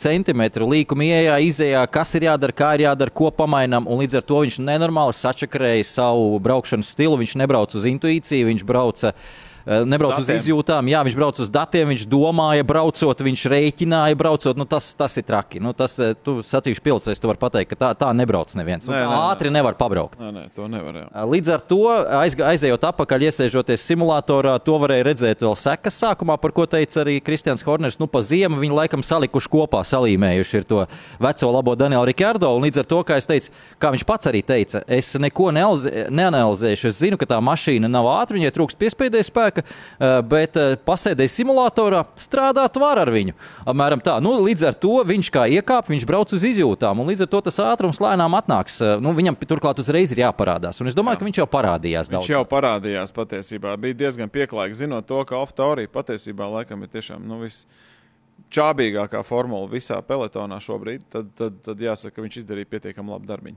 centimetru 0.00 0.66
līkumu 0.70 1.04
ieejā, 1.06 1.36
izējā, 1.46 1.82
kas 1.92 2.14
ir 2.18 2.28
jādara, 2.30 2.54
kā 2.56 2.72
ir 2.76 2.86
jādara, 2.86 3.12
ko 3.12 3.30
pamainām. 3.34 3.86
Līdz 3.86 4.20
ar 4.20 4.26
to 4.26 4.42
viņš 4.44 4.58
nenormāli 4.64 5.16
sačakarēja 5.16 5.86
savu 5.88 6.38
braukšanas 6.42 6.92
stilu. 6.94 7.18
Viņš 7.20 7.36
nebrauca 7.42 7.78
uz 7.78 7.88
intuīciju, 7.90 8.48
viņš 8.50 8.64
brauca. 8.68 9.12
eh, 9.12 9.51
Nebrauc 9.66 10.18
uz 10.18 10.26
Datiem. 10.26 10.40
izjūtām, 10.42 10.88
jā, 10.90 11.00
viņš 11.06 11.16
brauc 11.16 11.38
uz 11.40 11.50
datiem, 11.50 11.88
viņš 11.92 12.06
domāja, 12.10 12.64
braucot, 12.66 13.20
viņš 13.22 13.42
rēķināja, 13.52 14.16
braucot. 14.18 14.56
Nu, 14.58 14.64
tas, 14.64 14.94
tas 14.98 15.16
ir 15.16 15.22
traki. 15.22 15.60
Nu, 15.62 15.72
tas, 15.72 15.98
eh, 15.98 16.14
tu 16.14 16.40
sacīsi, 16.42 16.80
pilsēs, 16.82 17.20
tu 17.20 17.28
vari 17.30 17.38
pateikt, 17.38 17.70
ka 17.70 17.76
tā, 17.76 17.90
tā 17.94 18.08
nebrauc 18.16 18.50
neviens. 18.58 18.86
Nē, 18.86 18.92
Nē, 18.92 19.02
nē, 19.06 19.12
nē. 19.12 19.20
ātri 19.32 19.50
nevar 19.52 19.74
pabraukt. 19.78 20.18
Nē, 20.18 20.32
nē, 20.32 20.44
to 20.54 20.66
nevar. 20.68 20.94
Jā. 20.94 21.26
Līdz 21.26 21.48
ar 21.54 21.60
to, 21.60 21.78
aizga- 22.22 22.48
aizejot 22.52 22.80
atpakaļ, 22.90 23.26
iesēžoties 23.28 23.86
simulatorā, 23.86 24.56
to 24.64 24.72
varēja 24.82 25.04
redzēt 25.06 25.38
vēl 25.44 25.54
sekas 25.56 25.94
sākumā, 26.02 26.40
par 26.40 26.50
ko 26.52 26.66
teica 26.66 27.04
arī 27.04 27.20
Kristians 27.22 27.62
Horners. 27.62 27.98
Nu, 28.00 28.06
pa 28.06 28.18
ziemu 28.20 28.58
viņi 28.58 28.74
laikam 28.74 29.02
salikuši 29.02 29.48
kopā, 29.48 29.82
salīmējuši 29.86 30.54
ir 30.54 30.64
to 30.64 30.86
veco 31.20 31.50
labo 31.52 31.76
Danielu 31.76 32.06
Rikārdo. 32.10 32.56
Un 32.56 32.62
līdz 32.64 32.78
ar 32.78 32.84
to, 32.84 33.02
kā, 33.04 33.16
es 33.18 33.26
teicu, 33.26 33.50
kā 33.78 33.92
viņš 33.92 34.04
pats 34.06 34.26
arī 34.26 34.42
teica, 34.42 34.82
es 34.88 35.14
neko 35.14 35.52
neanalizē- 35.52 36.08
neanalizēšu. 36.10 36.86
Es 36.88 36.98
zinu, 37.00 37.18
ka 37.18 37.26
tā 37.26 37.38
mašīna 37.42 37.88
nav 37.90 38.04
ātra, 38.06 38.38
viņai 38.38 38.52
trūkst 38.56 38.78
piespēdējas 38.80 39.30
spēka, 39.30 39.51
eh, 39.60 40.20
bet 40.22 40.56
pasēdēja 40.86 41.32
simulatorā, 41.32 42.02
strādāt 42.20 42.78
var 42.80 43.02
ar 43.02 43.10
viņu. 43.12 43.34
Apmēram 43.68 44.02
tā. 44.04 44.18
Nu, 44.22 44.34
līdz 44.44 44.66
ar 44.70 44.78
to 44.78 45.00
viņš 45.08 45.30
kā 45.34 45.46
iekāpa, 45.58 45.92
viņš 45.92 46.06
brauc 46.08 46.32
uz 46.36 46.46
izjūtām, 46.48 47.02
un 47.02 47.10
līdz 47.12 47.26
ar 47.26 47.32
to 47.32 47.42
tas 47.48 47.60
ātrums 47.64 48.00
lēnām 48.02 48.36
atnāks. 48.38 48.80
Nu, 49.02 49.14
viņam 49.16 49.38
turklāt 49.48 49.82
uzreiz 49.82 50.14
ir 50.14 50.24
jāparādās. 50.24 50.80
Un 50.82 50.90
es 50.90 50.98
domāju, 50.98 51.18
Jā. 51.18 51.22
ka 51.22 51.28
viņš 51.30 51.42
jau 51.42 51.48
parādījās 51.56 52.12
daudz. 52.12 52.26
Viņš 52.26 52.34
jau 52.36 52.44
parādījās 52.48 53.14
patiesībā. 53.16 53.76
Bija 53.82 54.00
diezgan 54.04 54.32
pieklājīgi, 54.32 54.82
zinot 54.84 55.08
to, 55.08 55.22
ka 55.28 55.40
Oftaurija 55.42 55.90
patiesībā 55.92 56.48
laikam 56.58 56.84
ir 56.84 56.92
tiešām 56.92 57.26
nu, 57.28 57.42
visčābīgākā 57.42 59.24
formula 59.26 59.70
visā 59.70 59.98
pelotonā 60.06 60.60
šobrīd. 60.62 61.06
Tad, 61.12 61.34
tad, 61.38 61.60
tad 61.66 61.84
jāsaka, 61.84 62.16
ka 62.16 62.26
viņš 62.26 62.42
izdarīja 62.42 62.72
pietiekami 62.76 63.16
labu 63.16 63.30
darbu. 63.30 63.56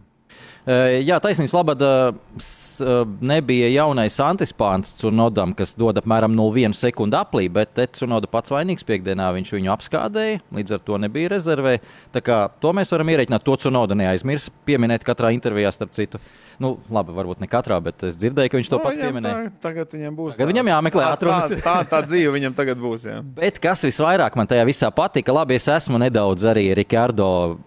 Eh, 0.65 1.03
Jā, 1.05 1.19
taisnība, 1.21 1.53
Labada 1.59 1.89
nebija 3.21 3.67
jaunais 3.69 4.15
antispāns 4.19 4.95
Cunodam, 4.97 5.51
kas 5.55 5.76
dod 5.78 5.99
apmēram 6.01 6.34
0,1 6.34 6.73
sekundi 6.73 7.13
aplī, 7.19 7.45
bet 7.53 7.78
Cunoda 7.93 8.26
pats 8.28 8.49
vainīgs 8.49 8.84
piekdienā 8.88 9.28
viņš 9.38 9.51
viņu 9.53 9.69
apskādēja, 9.76 10.39
līdz 10.57 10.73
ar 10.73 10.82
to 10.88 10.97
nebija 10.97 11.30
rezervē. 11.36 11.76
Tā 12.15 12.23
kā 12.26 12.39
to 12.59 12.73
mēs 12.73 12.89
varam 12.95 13.11
ierēķināt, 13.13 13.45
to 13.45 13.55
Cunoda 13.61 13.93
neaizmirs 13.99 14.49
pieminēt 14.65 15.05
katrā 15.05 15.30
intervijā, 15.38 15.69
starp 15.76 15.93
citu. 15.93 16.17
Nu, 16.59 16.80
labi, 16.89 17.13
varbūt 17.13 17.43
ne 17.43 17.47
katrā, 17.51 17.78
bet 17.84 18.01
es 18.09 18.17
dzirdēju, 18.17 18.49
ka 18.49 18.57
viņš 18.57 18.69
to 18.73 18.80
Nu, 18.80 18.84
pats 18.88 18.97
pieminēja. 18.97 19.36
tā- 19.51 19.61
Tagad 19.69 19.93
viņam 19.93 20.15
būs. 20.17 20.38
Tagad 20.39 20.49
viņam 20.53 20.71
jāmeklē 20.73 21.03
tā- 21.05 21.11
atrunas. 21.13 21.51
Tā, 21.51 21.61
tā, 21.61 21.76
tā 21.93 21.99
dzīve 22.07 22.32
viņam 22.39 22.55
tagad 22.57 22.78
būs. 22.82 23.05
Jā. 23.05 23.21
Bet 23.38 23.59
kas 23.61 23.84
visvairāk 23.86 24.36
man 24.36 24.47
tajā 24.47 24.65
visā 24.65 24.89
patika, 24.89 25.30
labi, 25.36 25.55
es 25.61 25.67
esmu 25.67 25.99
nedaudz 26.01 26.41
arī 26.49 26.71
Rikārdo. 26.73 27.59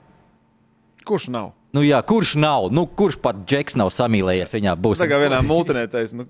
Kurš 1.07 1.29
nav? 1.31 1.53
Nu, 1.77 1.83
jā, 1.85 1.99
kurš 2.09 2.31
nav? 2.41 2.71
Nu, 2.73 2.87
kurš 2.87 3.19
pat 3.21 3.43
Džeks 3.45 3.77
nav 3.77 3.91
samīlējies 3.93 4.55
viņā? 4.57 4.73
Būs 4.81 5.03
Tā 5.03 5.09
kā 5.11 5.19
vienā 5.21 5.43
mūtenē 5.45 5.83
teica, 5.93 6.17
nu, 6.23 6.25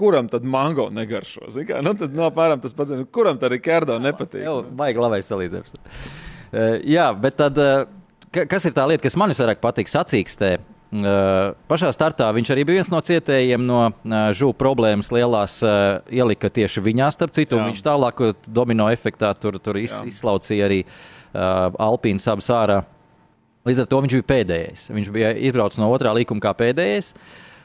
kuram 0.00 0.30
tad 0.32 0.46
mango 0.48 0.86
negaršo? 0.94 1.44
Kā, 1.68 1.82
nu, 1.84 1.92
tad, 1.98 2.14
nu, 2.16 2.24
apmēram 2.24 2.62
tas 2.62 2.72
pats, 2.76 2.94
nu, 2.96 3.04
kuram 3.12 3.36
tad 3.40 3.52
Rikārdo 3.52 3.98
nepatīk? 4.00 4.46
Jau 4.46 4.62
vajag 4.80 5.02
labai 5.04 5.20
salīdzināt. 5.26 5.76
Uh, 6.48 6.78
jā, 6.88 7.10
bet 7.20 7.36
tad, 7.36 7.60
uh, 7.60 7.84
ka- 8.32 8.46
kas 8.48 8.64
ir 8.64 8.72
tā 8.72 8.88
lieta, 8.88 9.04
kas 9.04 9.18
man 9.20 9.28
visvairāk 9.34 9.60
patīk 9.60 9.92
sacīkstē? 9.92 10.54
Uh, 10.88 11.52
pašā 11.68 11.90
startā 11.92 12.30
viņš 12.32 12.48
arī 12.54 12.62
bija 12.64 12.78
viens 12.80 12.88
no 12.88 13.02
cietējiem 13.04 13.60
no 13.68 13.80
uh, 13.92 14.14
žūpu 14.32 14.56
problēmas 14.56 15.10
lielās. 15.12 15.58
Uh, 15.60 15.98
ielika 16.08 16.48
tieši 16.48 16.80
viņā, 16.80 17.10
starp 17.12 17.36
citu, 17.36 17.58
Jā. 17.60 17.66
viņš 17.68 17.82
tālāk 17.84 18.22
uh, 18.24 18.32
domino 18.48 18.86
efektā 18.88 19.34
tur, 19.36 19.60
tur 19.60 19.76
iz, 19.76 19.92
Jā. 19.92 20.06
izslaucīja 20.08 20.64
arī 20.70 20.78
uh, 20.88 21.76
Alpīnas 21.76 22.24
abas 22.32 22.48
ārā. 22.56 22.78
Līdz 23.68 23.84
ar 23.84 23.90
to 23.90 24.02
viņš 24.04 24.16
bija 24.18 24.28
pēdējais. 24.32 24.88
Viņš 24.96 25.12
bija 25.14 25.32
izbraucis 25.50 25.80
no 25.82 25.90
otrā 25.92 26.14
līkuma 26.16 26.42
kā 26.42 26.54
pēdējais. 26.56 27.12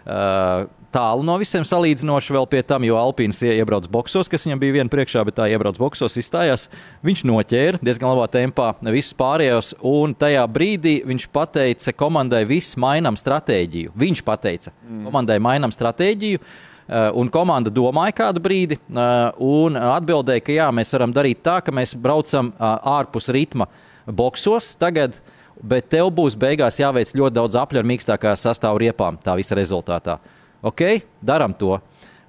Uh, 0.03 0.65
tālu 0.93 1.23
no 1.23 1.35
visiem 1.39 1.63
salīdzinoši 1.67 2.33
vēl 2.35 2.47
pie 2.51 2.61
tam, 2.67 2.83
jo 2.83 2.97
Alpīns 2.99 3.39
ie- 3.45 3.55
iebrauc 3.61 3.87
boxos, 3.91 4.29
kas 4.29 4.45
viņam 4.45 4.59
bija 4.59 4.75
viena 4.77 4.91
priekšā, 4.91 5.23
bet 5.25 5.37
tā 5.39 5.47
iebrauc 5.51 5.79
boxos, 5.79 6.17
izstājās. 6.19 6.67
Viņš 7.05 7.23
noķēra 7.29 7.79
diezgan 7.79 8.11
labā 8.11 8.27
tempā 8.33 8.73
visus 8.83 9.15
pārējos, 9.17 9.73
un 9.79 10.13
tajā 10.13 10.43
brīdī 10.51 10.99
viņš 11.07 11.29
pateica 11.33 11.95
komandai, 11.95 12.43
viss 12.49 12.75
mainām 12.75 13.17
stratēģiju. 13.19 13.95
Viņš 13.95 14.23
pateica 14.27 14.73
mm. 14.73 15.07
komandai, 15.07 15.39
mainām 15.39 15.73
stratēģiju. 15.73 16.43
Uh, 16.83 17.13
un 17.15 17.29
komanda 17.31 17.71
domāja 17.71 18.11
kādu 18.11 18.41
brīdi, 18.43 18.75
uh, 18.91 19.31
un 19.39 19.79
atbildēja, 19.79 20.43
ka 20.43 20.51
jā, 20.51 20.65
mēs 20.75 20.91
varam 20.91 21.13
darīt 21.15 21.39
tā, 21.39 21.61
ka 21.63 21.71
mēs 21.71 21.95
braucam 21.95 22.49
uh, 22.51 22.73
ārpus 22.99 23.31
ritma 23.31 23.69
boxos 24.03 24.73
tagad, 24.75 25.15
bet 25.61 25.89
tev 25.93 26.11
būs 26.15 26.37
beigās 26.39 26.79
jāveic 26.81 27.13
ļoti 27.15 27.37
daudz 27.37 27.57
apļu 27.59 27.81
ar 27.81 27.89
mīkstākā 27.91 28.35
sastāvā 28.39 28.85
riepām 28.87 29.19
tā 29.21 29.35
visa 29.39 29.57
rezultātā. 29.59 30.19
Ok, 30.63 31.03
darām 31.21 31.55
to. 31.57 31.75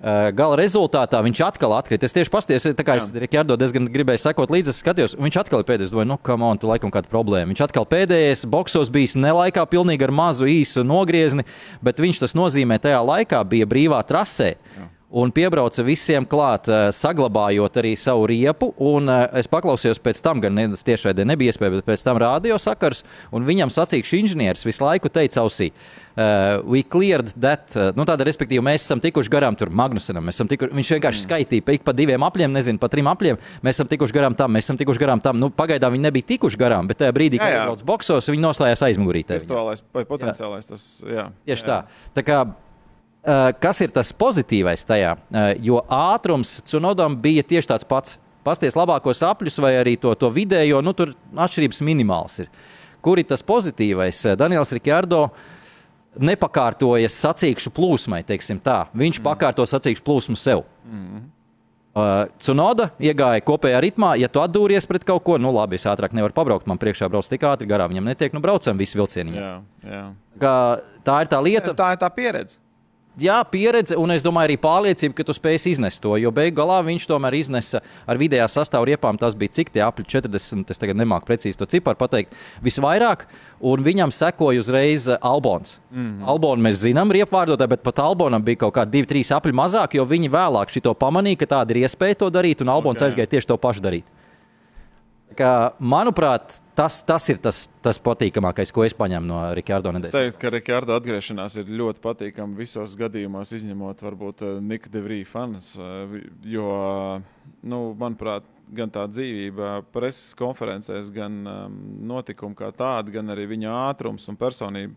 Uh, 0.05 0.29
Gala 0.37 0.59
rezultātā 0.61 1.17
viņš 1.25 1.41
atkal 1.47 1.73
atkrita. 1.79 2.05
Es 2.05 2.13
tieši 2.13 2.75
tā 2.77 2.85
kā 2.85 2.99
es 2.99 3.07
Rikārdo 3.09 3.57
diezgan 3.57 3.87
gribēju 3.89 4.21
sekot 4.21 4.51
līdzi, 4.53 4.75
es 4.75 4.81
skatījos, 4.83 5.15
un 5.17 5.25
viņš 5.25 5.39
atkal 5.41 5.63
ir 5.63 5.69
pēdējais. 5.71 5.95
Domāju, 5.95 6.11
nu, 6.11 6.19
kam 6.21 6.45
on, 6.45 6.61
tu 6.61 6.69
laikam 6.69 6.93
kāda 6.93 7.09
problēma. 7.09 7.49
Viņš 7.55 7.63
atkal 7.65 7.87
pēdējais, 7.89 8.45
boxos 8.53 8.91
bijis 8.93 9.15
nelaikā, 9.17 9.65
pilnīgi 9.71 10.05
ar 10.05 10.13
mazu 10.13 10.51
īsu 10.51 10.85
nogriezni, 10.85 11.47
bet 11.81 12.03
viņš 12.05 12.21
tas 12.27 12.37
nozīmē 12.37 12.77
tajā 12.85 13.01
laikā 13.01 13.41
bija 13.49 13.71
brīvā 13.71 14.03
trasē. 14.05 14.51
Jā 14.59 14.74
un 15.15 15.31
piebrauca 15.35 15.85
visiem 15.87 16.27
klāt, 16.27 16.69
eh, 16.69 16.89
saglabājot 16.95 17.79
arī 17.81 17.95
savu 17.99 18.27
riepu. 18.27 18.73
Un, 18.79 19.09
eh, 19.09 19.29
es 19.41 19.47
paklausījos 19.47 20.01
pēc 20.03 20.21
tam, 20.21 20.41
gan 20.41 20.55
ne- 20.55 20.69
tiešraidē 20.69 21.25
nebija 21.25 21.53
iespēja, 21.53 21.77
bet 21.77 21.87
pēc 21.87 22.03
tam 22.03 22.19
rādio 22.19 22.59
sakars. 22.59 23.05
Un 23.33 23.45
viņam 23.45 23.71
sacīkš 23.71 24.19
inženieris 24.23 24.65
visu 24.65 24.83
laiku 24.85 25.09
teica 25.09 25.43
ausī. 25.43 25.73
Uh, 26.17 26.63
we 26.63 26.85
cleared 26.85 27.27
that. 27.41 27.75
Uh, 27.75 27.91
nu, 27.97 28.05
tāda, 28.07 28.23
respektīvi, 28.23 28.63
mēs 28.63 28.87
esam 28.87 29.01
tikuši 29.03 29.29
garām 29.29 29.57
tur 29.59 29.67
Magnusenam. 29.75 30.23
Mēs 30.23 30.39
esam 30.39 30.47
Tiku, 30.47 30.69
viņš 30.71 30.93
vienkārši 30.95 31.19
mm. 31.19 31.27
skaitīja 31.27 31.65
pa, 31.67 31.75
pa 31.89 31.93
diviem 31.93 32.23
apļiem, 32.23 32.53
nezinu, 32.55 32.79
pa 32.79 32.87
trim 32.93 33.09
apļiem. 33.11 33.41
Mēs 33.67 33.81
esam 33.81 33.91
tikuši 33.91 34.15
garām 34.15 34.37
tam, 34.39 34.53
mēs 34.55 34.69
esam 34.69 34.79
tikuši 34.79 35.03
garām 35.03 35.21
tam. 35.21 35.41
Nu, 35.43 35.51
pagaidām 35.51 35.91
viņi 35.97 36.07
nebija 36.07 36.29
tikuši 36.29 36.61
garām, 36.61 36.87
bet 36.87 37.03
tajā 37.03 37.11
brīdī, 37.17 37.41
kad 37.43 37.51
Jā, 37.51 37.57
jā. 37.57 37.65
viņi 37.65 37.67
brauc 37.67 37.83
boxos, 37.91 38.31
viņi 38.31 38.47
noslēdzās 38.47 38.87
aizmugurītē. 38.93 39.41
Virtuālais 39.43 39.83
vai 39.91 40.05
potenciālais. 40.07 40.71
Tas, 40.71 40.87
jā, 41.03 41.27
Tieši 41.51 41.67
jā. 41.67 41.67
tā. 41.67 41.81
tā 42.15 42.23
kā, 42.31 42.39
kas 43.61 43.81
ir 43.81 43.93
tas 43.95 44.13
pozitīvais 44.13 44.85
tajā? 44.85 45.15
Uh, 45.17 45.51
jo 45.65 45.81
ātrums 45.89 46.59
Cunodam 46.69 47.17
bija 47.21 47.45
tieši 47.47 47.71
tāds 47.73 47.89
pats. 47.89 48.19
Pasties 48.45 48.77
labākos 48.77 49.23
apļus 49.25 49.57
vai 49.65 49.73
arī 49.81 49.95
to, 49.97 50.13
to 50.21 50.29
vidējo, 50.29 50.83
nu 50.85 50.93
tur 50.93 51.15
atšķirības 51.33 51.81
minimāls 51.87 52.43
ir. 52.43 52.51
Kur 53.05 53.21
ir 53.21 53.29
tas 53.29 53.45
pozitīvais? 53.47 54.21
Uh, 54.27 54.35
Daniels 54.41 54.73
Rikārdo 54.77 55.29
nepakārtojas 56.15 57.17
sacīkšu 57.25 57.73
plūsmai, 57.75 58.21
teiksim 58.29 58.61
tā. 58.63 58.85
Viņš 58.95 59.19
mm. 59.19 59.25
pakārto 59.25 59.65
sacīkšu 59.67 60.05
plūsmu 60.05 60.37
sev. 60.39 60.63
Mm. 60.85 61.25
Uh, 61.95 62.27
Cunoda 62.43 62.89
iegāja 62.99 63.43
kopējā 63.47 63.79
ritmā. 63.85 64.13
Ja 64.19 64.27
tu 64.29 64.43
atdūries 64.43 64.85
pret 64.91 65.07
kaut 65.07 65.23
ko, 65.27 65.39
nu 65.39 65.53
labi, 65.55 65.79
es 65.79 65.87
ātrāk 65.87 66.13
nevaru 66.13 66.35
pabraukt. 66.35 66.67
Man 66.71 66.81
priekšā 66.83 67.07
brauc 67.09 67.29
tik 67.31 67.47
ātri, 67.47 67.71
garām 67.71 67.95
viņam 67.95 68.11
netiek. 68.11 68.35
Nu, 68.35 68.43
braucam 68.43 68.77
visi 68.79 68.99
vilcieni. 68.99 69.39
Jā, 69.39 69.55
jā. 69.87 70.05
Tā 71.07 71.21
ir 71.23 71.31
tā 71.31 71.41
lieta. 71.41 71.75
Tā 71.79 71.93
ir 71.95 72.03
tā 72.03 72.11
pieredze. 72.11 72.59
Jā, 73.15 73.37
pieredze, 73.47 73.95
un 73.95 74.11
es 74.11 74.25
domāju, 74.27 74.49
arī 74.49 74.55
pārliecība, 74.59 75.15
ka 75.15 75.25
tu 75.29 75.35
spēsi 75.37 75.71
iznest 75.71 76.01
to. 76.03 76.17
Jo 76.19 76.33
beigās 76.35 76.57
galā 76.59 76.81
viņš 76.83 77.05
tomēr 77.07 77.37
iznesa 77.39 77.79
ar 78.11 78.19
vidējā 78.19 78.49
sastāvā 78.51 78.89
riepām. 78.91 79.19
Tas 79.21 79.37
bija 79.39 79.55
cik 79.55 79.71
tie 79.75 79.85
apli 79.87 80.03
40, 80.11 80.73
es 80.75 80.83
tagad 80.83 80.99
nemāku 80.99 81.29
precīzi 81.29 81.59
to 81.61 81.69
ciparu 81.71 81.99
pateikt. 82.01 82.35
Visvairāk, 82.65 83.27
un 83.63 83.87
viņam 83.87 84.11
sekoja 84.15 84.65
uzreiz 84.65 85.07
Albons. 85.21 85.79
Mm 85.91 86.03
-hmm. 86.03 86.27
Albonu 86.27 86.63
mēs 86.63 86.83
zinām, 86.83 87.13
riepvārdotāji, 87.15 87.69
bet 87.69 87.83
pat 87.83 87.99
Albonam 87.99 88.43
bija 88.43 88.57
kaut 88.57 88.75
kādi 88.75 89.07
2-3 89.07 89.37
apli 89.37 89.53
mazāk, 89.53 89.95
jo 89.95 90.05
viņi 90.05 90.31
vēlāk 90.31 90.69
šito 90.69 90.95
pamanīja, 90.95 91.39
ka 91.39 91.47
tāda 91.47 91.71
ir 91.71 91.87
iespēja 91.87 92.19
to 92.19 92.31
darīt, 92.31 92.63
un 92.63 92.69
Albons 92.69 92.99
okay. 92.99 93.07
Ok. 93.07 93.15
aizgāja 93.15 93.31
tieši 93.31 93.47
to 93.47 93.57
pašu 93.57 93.81
darīt. 93.81 94.05
Kā, 95.35 95.51
manuprāt, 95.83 96.59
tas, 96.79 97.01
tas 97.07 97.27
ir 97.33 97.39
tas, 97.43 97.65
tas 97.83 97.99
patīkamākais, 98.03 98.71
ko 98.75 98.85
es 98.87 98.95
paņēmu 98.97 99.27
no 99.27 99.41
Rikārdo 99.57 99.93
Es 99.99 100.15
teiktu, 100.15 100.41
ka 100.43 100.53
Rikārda 100.55 100.99
atgriešanās 100.99 101.59
ir 101.63 101.71
ļoti 101.81 102.03
patīkama 102.05 102.59
visos 102.59 102.95
gadījumos, 103.01 103.53
izņemot 103.57 104.03
varbūt 104.05 104.45
eh, 104.45 104.57
Nika 104.63 104.93
Devrija 104.93 105.29
fans. 105.31 105.75
eh, 105.79 106.19
Jo, 106.55 106.69
nu, 107.63 107.81
manuprāt, 107.99 108.47
gan 108.75 108.93
tā 108.93 109.05
dzīvība 109.11 109.77
preses 109.95 110.35
konferencēs, 110.39 111.11
gan 111.15 111.43
um, 111.45 111.79
notikumi 112.09 112.57
kā 112.59 112.71
tādi, 112.77 113.15
gan 113.19 113.33
arī 113.35 113.47
viņa 113.55 113.75
ātrums 113.91 114.29
un 114.33 114.39
personība. 114.41 114.97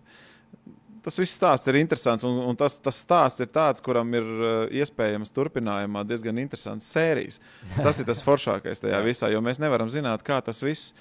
Tas 1.08 1.16
viss 1.22 1.38
stāsts 1.38 1.70
ir 1.72 1.78
interesants, 1.80 2.26
un, 2.28 2.42
un 2.50 2.58
tas, 2.60 2.74
tas 2.84 2.98
stāsts 3.00 3.40
ir 3.40 3.48
tāds, 3.48 3.80
kuram 3.84 4.10
ir 4.18 4.26
uh, 4.28 4.56
iespējams 4.76 5.32
turpinājumā 5.32 6.02
diezgan 6.04 6.42
interesants 6.42 6.90
sērijas. 6.92 7.40
Tas 7.86 8.02
ir 8.02 8.10
tas 8.10 8.20
foršākais 8.26 8.84
tajā 8.84 9.00
visā, 9.06 9.30
jo 9.32 9.40
mēs 9.46 9.62
nevaram 9.64 9.88
zināt, 9.94 10.26
kā 10.28 10.42
tas 10.44 10.60
viss 10.66 10.92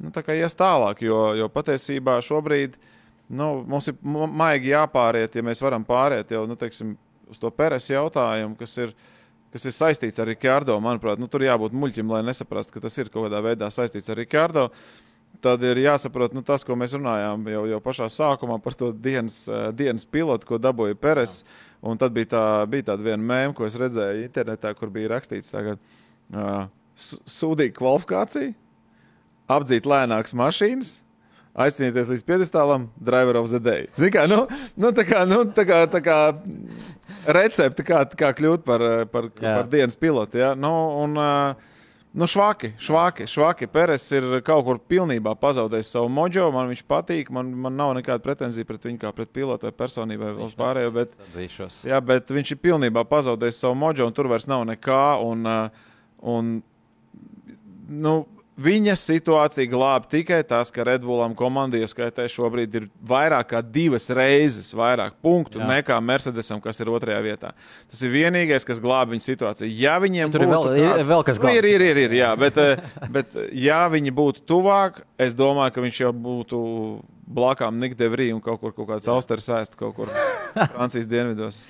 nu, 0.00 0.08
tā 0.14 0.22
kā 0.24 0.32
ies 0.38 0.56
tālāk. 0.56 1.04
Jo, 1.04 1.34
jo 1.36 1.50
patiesībā 1.52 2.16
šobrīd 2.24 2.80
nu, 3.28 3.50
mums 3.68 3.90
ir 3.92 3.98
ma- 4.00 4.30
maigi 4.40 4.72
jāpāriet, 4.72 5.36
ja 5.36 5.44
mēs 5.44 5.60
varam 5.60 5.84
pāriet 5.84 6.32
jau 6.32 6.46
nu, 6.48 6.56
teiksim, 6.56 6.96
uz 7.28 7.42
to 7.42 7.52
peres 7.52 7.92
jautājumu, 7.92 8.56
kas 8.60 8.78
ir. 8.80 8.96
Kas 9.52 9.66
ir 9.68 9.74
saistīts 9.76 10.16
ar 10.16 10.24
Rikārdo, 10.30 10.72
manuprāt, 10.80 11.18
nu, 11.20 11.26
tur 11.28 11.42
jābūt 11.44 11.74
muļķim, 11.76 12.08
lai 12.08 12.22
nesaprastu, 12.24 12.72
ka 12.72 12.80
tas 12.86 12.94
ir 12.96 13.10
kaut 13.12 13.26
kādā 13.26 13.42
veidā 13.44 13.66
saistīts 13.68 14.08
ar 14.08 14.16
Rikārdo. 14.16 14.62
Tad 15.42 15.64
ir 15.66 15.80
jāsaprot 15.82 16.34
nu, 16.36 16.42
tas, 16.46 16.62
ko 16.62 16.76
mēs 16.78 16.94
runājām 16.94 17.48
jau, 17.50 17.62
jau 17.72 17.80
pašā 17.82 18.06
sākumā 18.14 18.60
par 18.62 18.76
to 18.78 18.92
dienas, 18.94 19.40
eh, 19.50 19.70
dienas 19.74 20.06
pilotu, 20.06 20.46
ko 20.46 20.58
dabūja 20.62 20.98
Peres. 20.98 21.40
Un 21.82 21.98
tad 21.98 22.14
bija, 22.14 22.30
tā, 22.30 22.42
bija 22.70 22.92
tāda 22.92 23.02
viena 23.02 23.18
mēma, 23.18 23.54
ko 23.58 23.66
es 23.66 23.74
redzēju 23.80 24.22
internetā, 24.22 24.70
kur 24.78 24.92
bija 24.94 25.10
rakstīts, 25.16 25.50
ka 25.50 25.74
uh, 25.74 26.68
sūdīga 26.94 27.74
kvalifikācija, 27.74 28.52
apdzīt 29.50 29.88
lēnākas 29.90 30.36
mašīnas, 30.38 30.92
aizcīnīties 31.58 32.12
līdz 32.12 32.22
piedestālam, 32.28 32.86
driver 33.02 33.40
of 33.40 33.50
the 33.50 33.58
day. 33.58 33.88
Zini, 33.98 34.12
kā, 34.14 34.28
nu, 34.30 34.44
nu, 34.78 34.92
tā 34.94 35.02
kā, 35.08 35.24
nu, 35.26 35.42
tā 35.50 35.66
kā, 35.66 35.82
tā 35.90 36.04
kā 36.04 36.20
recepte, 37.34 37.82
kā, 37.86 38.04
kā 38.14 38.30
kļūt 38.38 38.62
par, 38.68 38.86
eh, 38.86 39.04
par, 39.10 39.28
Jā. 39.34 39.58
par 39.58 39.68
dienas 39.74 39.98
pilotu. 39.98 40.38
Ja? 40.38 40.54
Nu, 40.54 40.72
un, 41.02 41.18
uh, 41.18 41.71
Nu, 42.12 42.26
švaki, 42.26 42.72
švaki, 42.78 43.26
švaki. 43.26 43.66
Peres 43.72 44.04
ir 44.12 44.26
kaut 44.44 44.66
kur 44.66 44.78
pilnībā 44.88 45.32
pazaudējis 45.40 45.94
savu 45.94 46.10
mojo. 46.12 46.50
Man 46.52 46.68
viņš 46.68 46.82
patīk. 46.84 47.30
Man, 47.32 47.54
man 47.64 47.72
nav 47.78 47.94
nekāda 47.96 48.20
pretenzija 48.20 48.68
pret 48.68 48.84
viņu 48.84 49.00
kā 49.00 49.12
pret 49.16 49.30
pilotu 49.32 49.64
vai 49.64 49.72
personību 49.72 50.34
vai 50.36 50.48
pārējo. 50.58 50.90
Bet, 50.92 51.14
jā, 51.88 52.00
bet 52.04 52.34
viņš 52.36 52.52
ir 52.52 52.60
pilnībā 52.60 53.06
pazaudējis 53.08 53.62
savu 53.64 53.78
mojo, 53.80 54.10
un 54.10 54.16
tur 54.16 54.28
vairs 54.28 54.44
nav 54.50 54.66
nekā. 54.68 55.00
Un, 55.24 55.48
uh, 55.48 55.88
un, 56.34 56.52
nu, 57.88 58.14
viņa 58.64 58.94
situācija 58.98 59.68
glāb 59.70 60.06
tikai 60.10 60.40
tas, 60.48 60.70
ka 60.74 60.84
Redbullam 60.86 61.34
komandai 61.38 61.80
ieskaitē 61.84 62.24
šobrīd 62.30 62.74
ir 62.78 62.86
vairāk 63.08 63.48
kā 63.52 63.60
divas 63.62 64.08
reizes 64.14 64.72
vairāk 64.78 65.18
punktu 65.22 65.60
Jā. 65.60 65.68
nekā 65.70 65.98
Mercedesam, 66.02 66.60
kas 66.64 66.80
ir 66.80 66.90
otrajā 66.92 67.20
vietā. 67.24 67.52
Tas 67.90 68.02
ir 68.06 68.12
vienīgais, 68.14 68.66
kas 68.68 68.80
glāb 68.82 69.12
viņa 69.14 69.26
situāciju. 69.26 69.70
Ja 69.78 69.98
viņiem 70.02 70.32
Tur 70.34 70.42
ir 70.46 70.48
vēl- 70.52 70.68
ir 70.76 70.88
kāds- 70.88 71.08
vēl 71.12 71.24
kas 71.30 71.40
nu, 71.42 71.48
ir, 71.48 71.64
ir, 71.64 71.80
ir, 71.90 71.96
ir, 72.06 72.10
jā, 72.22 72.32
bet, 72.38 72.56
eh, 72.58 72.76
bet 73.10 73.36
eh, 73.36 73.48
ja 73.52 73.88
viņi 73.88 74.12
būtu 74.12 74.46
tuvāk, 74.46 75.02
es 75.18 75.34
domāju, 75.34 75.72
ka 75.74 75.80
viņš 75.80 76.00
jau 76.06 76.12
būtu 76.12 76.60
blakām 77.32 77.78
Nikdevrī 77.80 78.32
un 78.34 78.40
kaut 78.40 78.60
kur 78.60 78.72
kaut 78.72 78.88
kāds 78.88 79.08
austeris 79.08 79.48
ēst 79.48 79.76
kaut 79.76 79.94
kur 79.96 80.06
Francijas 80.74 81.06
dienvidos. 81.08 81.62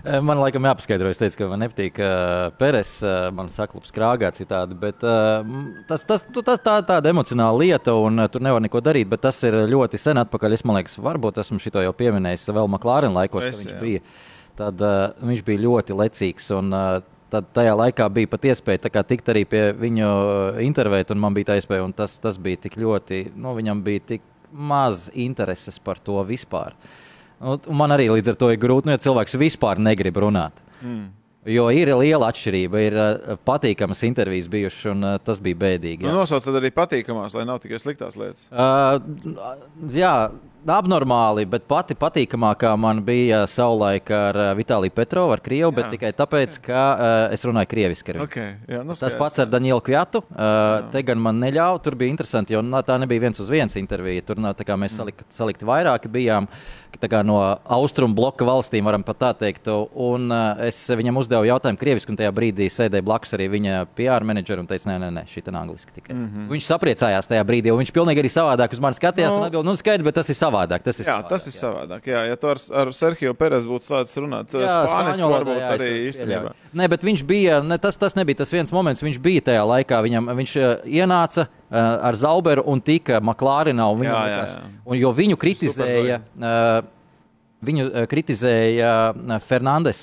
Man 0.00 0.38
laikam 0.40 0.64
jāpaskaidro, 0.64 1.10
es 1.12 1.18
teicu, 1.20 1.36
ka 1.42 1.46
man 1.50 1.60
nepatīk 1.60 1.98
uh, 2.00 2.48
Peres, 2.56 2.94
uh, 3.04 3.28
man 3.36 3.50
saklups 3.52 3.92
krāgā 3.92 4.30
citādi, 4.32 4.76
bet 4.80 5.02
uh, 5.04 5.44
tas, 5.90 6.06
tas, 6.08 6.24
tas 6.24 6.62
tā, 6.64 6.78
tāda 6.88 7.12
emocionāla 7.12 7.60
lieta, 7.60 7.92
un 8.00 8.22
uh, 8.22 8.28
tur 8.32 8.40
nevar 8.44 8.64
neko 8.64 8.80
darīt, 8.84 9.10
bet 9.10 9.20
tas 9.26 9.36
ir 9.44 9.58
ļoti 9.68 10.00
sen 10.00 10.22
atpakaļ. 10.22 10.56
Es, 10.56 10.64
man 10.64 10.78
liekas, 10.78 10.96
varbūt 11.04 11.42
esmu 11.42 11.60
šito 11.60 11.82
jau 11.84 11.92
pieminējis 11.96 12.48
vēl 12.48 12.70
Maklārina 12.72 13.18
laikos, 13.18 13.50
Es, 13.50 13.58
kad 13.58 13.66
viņš 13.66 13.82
bija. 13.82 14.00
Tad 14.60 14.80
uh, 14.84 15.02
viņš 15.20 15.44
bija 15.50 15.64
ļoti 15.66 15.98
lecīgs, 16.00 16.48
un 16.56 16.72
uh, 16.72 16.88
tad 17.30 17.52
tajā 17.60 17.76
laikā 17.82 18.08
bija 18.16 18.32
pat 18.32 18.48
iespēja 18.54 18.92
kā 18.92 19.04
tikt 19.04 19.28
arī 19.34 19.44
pie 19.52 19.66
viņu 19.76 20.08
uh, 20.08 20.64
intervēt, 20.64 21.12
un 21.12 21.20
man 21.20 21.36
bija 21.36 21.52
tā 21.52 21.60
iespēja, 21.60 21.84
un 21.84 21.92
tas, 21.96 22.16
tas 22.24 22.40
bija 22.40 22.64
tik 22.64 22.80
ļoti, 22.80 23.26
nu, 23.36 23.52
viņam 23.60 23.84
bija 23.84 24.06
tik 24.14 24.26
maz 24.50 25.10
intereses 25.12 25.76
par 25.78 26.00
to 26.00 26.24
vispār. 26.24 26.72
Nu, 26.72 27.09
un 27.40 27.80
man 27.80 27.96
arī 27.96 28.10
līdz 28.12 28.34
ar 28.34 28.38
to 28.40 28.50
ir 28.52 28.60
grūti, 28.60 28.88
nu, 28.90 28.96
ja 28.96 29.02
cilvēks 29.02 29.38
vispār 29.40 29.80
negrib 29.82 30.20
runāt. 30.20 30.60
Mm. 30.80 31.08
Jo 31.48 31.70
ir 31.72 31.88
liela 31.96 32.28
atšķirība, 32.28 32.80
ir 32.84 32.96
uh, 33.00 33.38
patīkamas 33.48 34.02
intervijas 34.04 34.48
bijušas, 34.52 34.90
un 34.92 35.06
uh, 35.08 35.16
tas 35.24 35.40
bija 35.40 35.56
bēdīgi. 35.62 36.04
Nu, 36.04 36.12
Jā, 36.12 36.18
nosauc 36.18 36.44
tad 36.44 36.58
arī 36.60 36.68
patīkamās, 36.76 37.32
lai 37.38 37.46
nav 37.48 37.62
tikai 37.62 37.80
sliktās 37.80 38.18
lietas. 38.20 38.44
uh, 38.52 39.00
jā 39.96 40.14
Abnormāli, 40.68 41.46
bet 41.48 41.64
pati 41.64 41.94
patīkamākā 41.96 42.74
man 42.76 42.98
bija 43.04 43.46
savulaik 43.48 44.10
ar 44.12 44.36
Vitāliju 44.58 44.92
Petrovu, 44.92 45.32
ar 45.32 45.40
Krievu, 45.40 45.70
bet 45.72 45.86
Jā. 45.86 45.92
tikai 45.94 46.10
tāpēc, 46.18 46.58
ka 46.66 46.82
uh, 46.92 47.12
es 47.32 47.44
runāju 47.48 47.70
krieviski. 47.70 48.18
Okay, 48.26 48.58
jā, 48.68 48.82
nu, 48.84 48.92
Tas 48.98 49.16
pats 49.16 49.40
ar 49.40 49.48
Danielu 49.48 49.80
Kviatu. 49.80 50.20
Uh, 50.28 50.90
te 50.92 51.00
gan 51.08 51.22
man 51.22 51.40
neļāva, 51.40 51.80
tur 51.80 51.96
bija 51.96 52.12
interesanti, 52.12 52.52
jo 52.52 52.60
nā, 52.60 52.82
tā 52.84 52.98
nebija 53.00 53.24
viens 53.24 53.40
uz 53.40 53.48
viens 53.48 53.78
intervija. 53.80 54.26
Tur 54.28 54.42
kā 54.60 54.76
mēs 54.76 54.98
salikt, 55.00 55.24
salikti 55.32 55.68
vairāki 55.68 56.12
bijām 56.12 56.50
no 57.26 57.38
austrumu 57.64 58.14
bloka 58.14 58.44
valstīm, 58.44 58.84
varam 58.84 59.04
pat 59.06 59.18
tā 59.20 59.30
teikt. 59.44 59.68
Un 59.94 60.30
uh, 60.30 60.60
es 60.66 60.78
viņam 60.88 61.20
uzdevu 61.20 61.48
jautājumu 61.48 61.80
krieviski, 61.80 62.12
un 62.12 62.18
tajā 62.20 62.32
brīdī 62.34 62.68
sēdēja 62.72 63.04
blakus 63.06 63.34
arī 63.36 63.48
viņa 63.52 63.84
PR 63.98 64.26
menedžera 64.26 64.62
un 64.62 64.68
teica, 64.70 64.90
nē, 64.90 64.96
nē, 65.04 65.10
nē 65.18 65.24
šī 65.30 65.42
ir 65.42 65.56
angliski 65.56 65.92
tikai. 65.96 66.14
Mm 66.14 66.26
-hmm. 66.26 66.48
Viņš 66.54 66.68
sapriecājās 66.72 67.30
tajā 67.30 67.44
brīdī, 67.44 67.72
un 67.72 67.82
viņš 67.82 67.92
pilnīgi 67.92 68.22
arī 68.22 68.30
savādāk 68.32 68.72
uz 68.72 68.80
mani 68.80 68.98
skatījās 68.98 69.30
Nu. 69.30 69.40
un 69.40 69.46
atbildēja, 69.48 69.70
nu 69.70 69.76
skaidrs, 69.76 70.04
bet 70.04 70.14
tas 70.14 70.28
ir 70.28 70.36
savādāk. 70.36 70.82
Tas 70.82 71.00
ir 71.00 71.06
Jā, 71.06 71.12
savādāk, 71.12 71.28
tas 71.28 71.46
ir 71.46 71.52
savādāk. 71.52 72.06
Jā, 72.06 72.24
ja 72.28 72.36
tu 72.36 72.48
ar, 72.48 72.58
ar 72.74 72.92
Sergio 72.92 73.34
Perezu 73.34 73.68
būtu 73.68 73.84
sācis 73.84 74.16
runāt, 74.16 74.50
tad 74.50 74.66
spāniski 74.68 75.22
varbūt 75.22 75.60
jā, 75.60 75.70
arī 75.76 75.90
īstenībā. 76.10 76.52
Nē, 76.74 76.88
bet 76.88 77.04
viņš 77.04 77.24
bija, 77.24 77.62
ne, 77.62 77.78
tas, 77.78 77.96
tas 77.96 78.14
nebija 78.14 78.42
tas 78.42 78.52
viens 78.52 78.72
moments, 78.72 79.02
viņš 79.02 79.18
bija 79.18 79.40
tajā 79.40 79.64
laikā. 79.64 80.02
Viņam, 80.02 80.30
viņš 80.36 80.56
uh, 80.56 80.76
ienāca 80.84 81.46
ar 81.70 82.18
Zauberu 82.18 82.64
un 82.70 82.82
tika 82.82 83.20
Maklārinā. 83.24 83.86
Un 83.92 84.00
viņam 84.02 84.16
Jā, 84.16 84.22
jā, 84.30 84.40
jā. 84.46 84.70
Un, 84.84 84.96
jo 85.00 85.12
viņu 85.16 85.40
kritizēja. 85.40 86.22
Uh, 86.38 86.96
Viņu 87.60 87.82
uh, 87.90 88.04
kritizēja 88.08 88.90
Fernandes, 89.44 89.98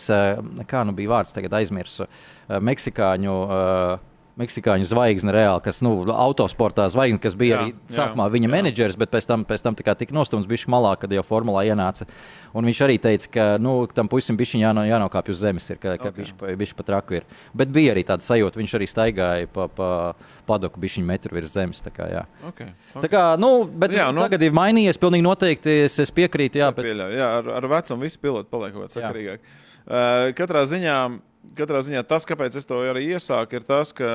kā 0.69 0.83
nu 0.85 0.93
bija 0.93 1.09
vārds, 1.09 1.31
tagad 1.33 1.55
aizmirsu, 1.57 2.05
Meksikāņu. 2.45 3.33
Uh, 3.33 4.16
Meksikāņu 4.37 4.85
zvaigzne, 4.85 5.31
reāli, 5.33 5.61
kas 5.65 5.79
nu, 5.81 5.91
autosportā 6.13 6.83
zvaigzne, 6.93 7.17
kas 7.23 7.33
bija 7.33 7.55
Jā, 7.55 7.61
arī 7.63 7.71
jā, 7.73 7.93
sākumā 7.95 8.27
viņa 8.29 8.45
jā. 8.45 8.51
menedžers, 8.53 8.97
bet 9.01 9.09
pēc 9.09 9.25
tam, 9.25 9.41
pēc 9.49 9.63
tam 9.65 9.73
kā 9.81 9.95
tika 9.97 10.13
nostumts 10.13 10.45
bišķi 10.45 10.69
malā, 10.69 10.91
kad 11.01 11.09
jau 11.15 11.23
formulā 11.25 11.63
ienāca. 11.65 12.05
Un 12.53 12.67
viņš 12.69 12.81
arī 12.85 12.99
teica, 13.01 13.31
ka 13.33 13.45
nu, 13.57 13.73
tam 13.89 14.05
puisim 14.11 14.37
bišķiņ 14.37 14.61
jāno, 14.61 14.83
jānokāpj 14.85 15.33
uz 15.33 15.41
zemes, 15.41 15.69
ir, 15.73 15.79
ka, 15.81 15.95
ka 15.97 16.11
Ok. 16.13 16.21
okay. 16.37 16.55
bišķi 16.61 16.77
pat 16.77 16.91
raku 16.93 17.17
ir. 17.17 17.25
Bet 17.57 17.73
bija 17.73 17.95
arī 17.95 18.05
tāda 18.05 18.21
sajūta, 18.25 18.61
viņš 18.61 18.75
arī 18.77 18.87
staigāja 18.93 19.49
pa, 19.57 19.65
pa 19.73 19.89
padoku 20.45 20.79
bišķiņu 20.85 21.09
metru 21.09 21.33
virs 21.37 21.53
zemes. 21.57 21.81
Tā 21.81 21.89
kā, 21.97 22.05
jā. 22.13 22.25
Okay, 22.51 22.69
Tā 22.93 23.09
kā, 23.09 23.23
nu, 23.41 23.65
bet 23.65 23.91
Jā, 23.91 24.05
jā, 24.05 24.11
nu- 24.13 24.21
tagad 24.21 24.45
ir 24.45 24.53
mainījies, 24.53 25.01
pilnīgi 25.01 25.25
noteikti, 25.25 25.79
es, 25.89 25.97
es 25.99 26.13
piekrītu, 26.13 26.61
jā, 26.61 26.69
Jā, 26.69 26.75
bet 26.77 26.85
pieļauju. 26.85 27.17
Jā, 27.17 27.31
ar, 27.41 27.49
ar 27.57 27.67
vecumu 27.73 28.05
visi 28.05 28.21
piloti 28.21 28.49
paliek 28.53 28.73
kaut 28.77 28.85
Jā. 28.89 28.99
sakarīgāk. 29.01 29.39
Uh, 29.87 30.33
katrā, 30.35 30.65
ziņā, 30.67 30.95
katrā 31.55 31.81
ziņā 31.85 32.03
tas, 32.07 32.27
kāpēc 32.27 32.57
es 32.59 32.67
to 32.67 32.81
arī 32.83 33.05
iesāku, 33.15 33.59
ir 33.59 33.67
tas, 33.67 33.93
ka 33.95 34.11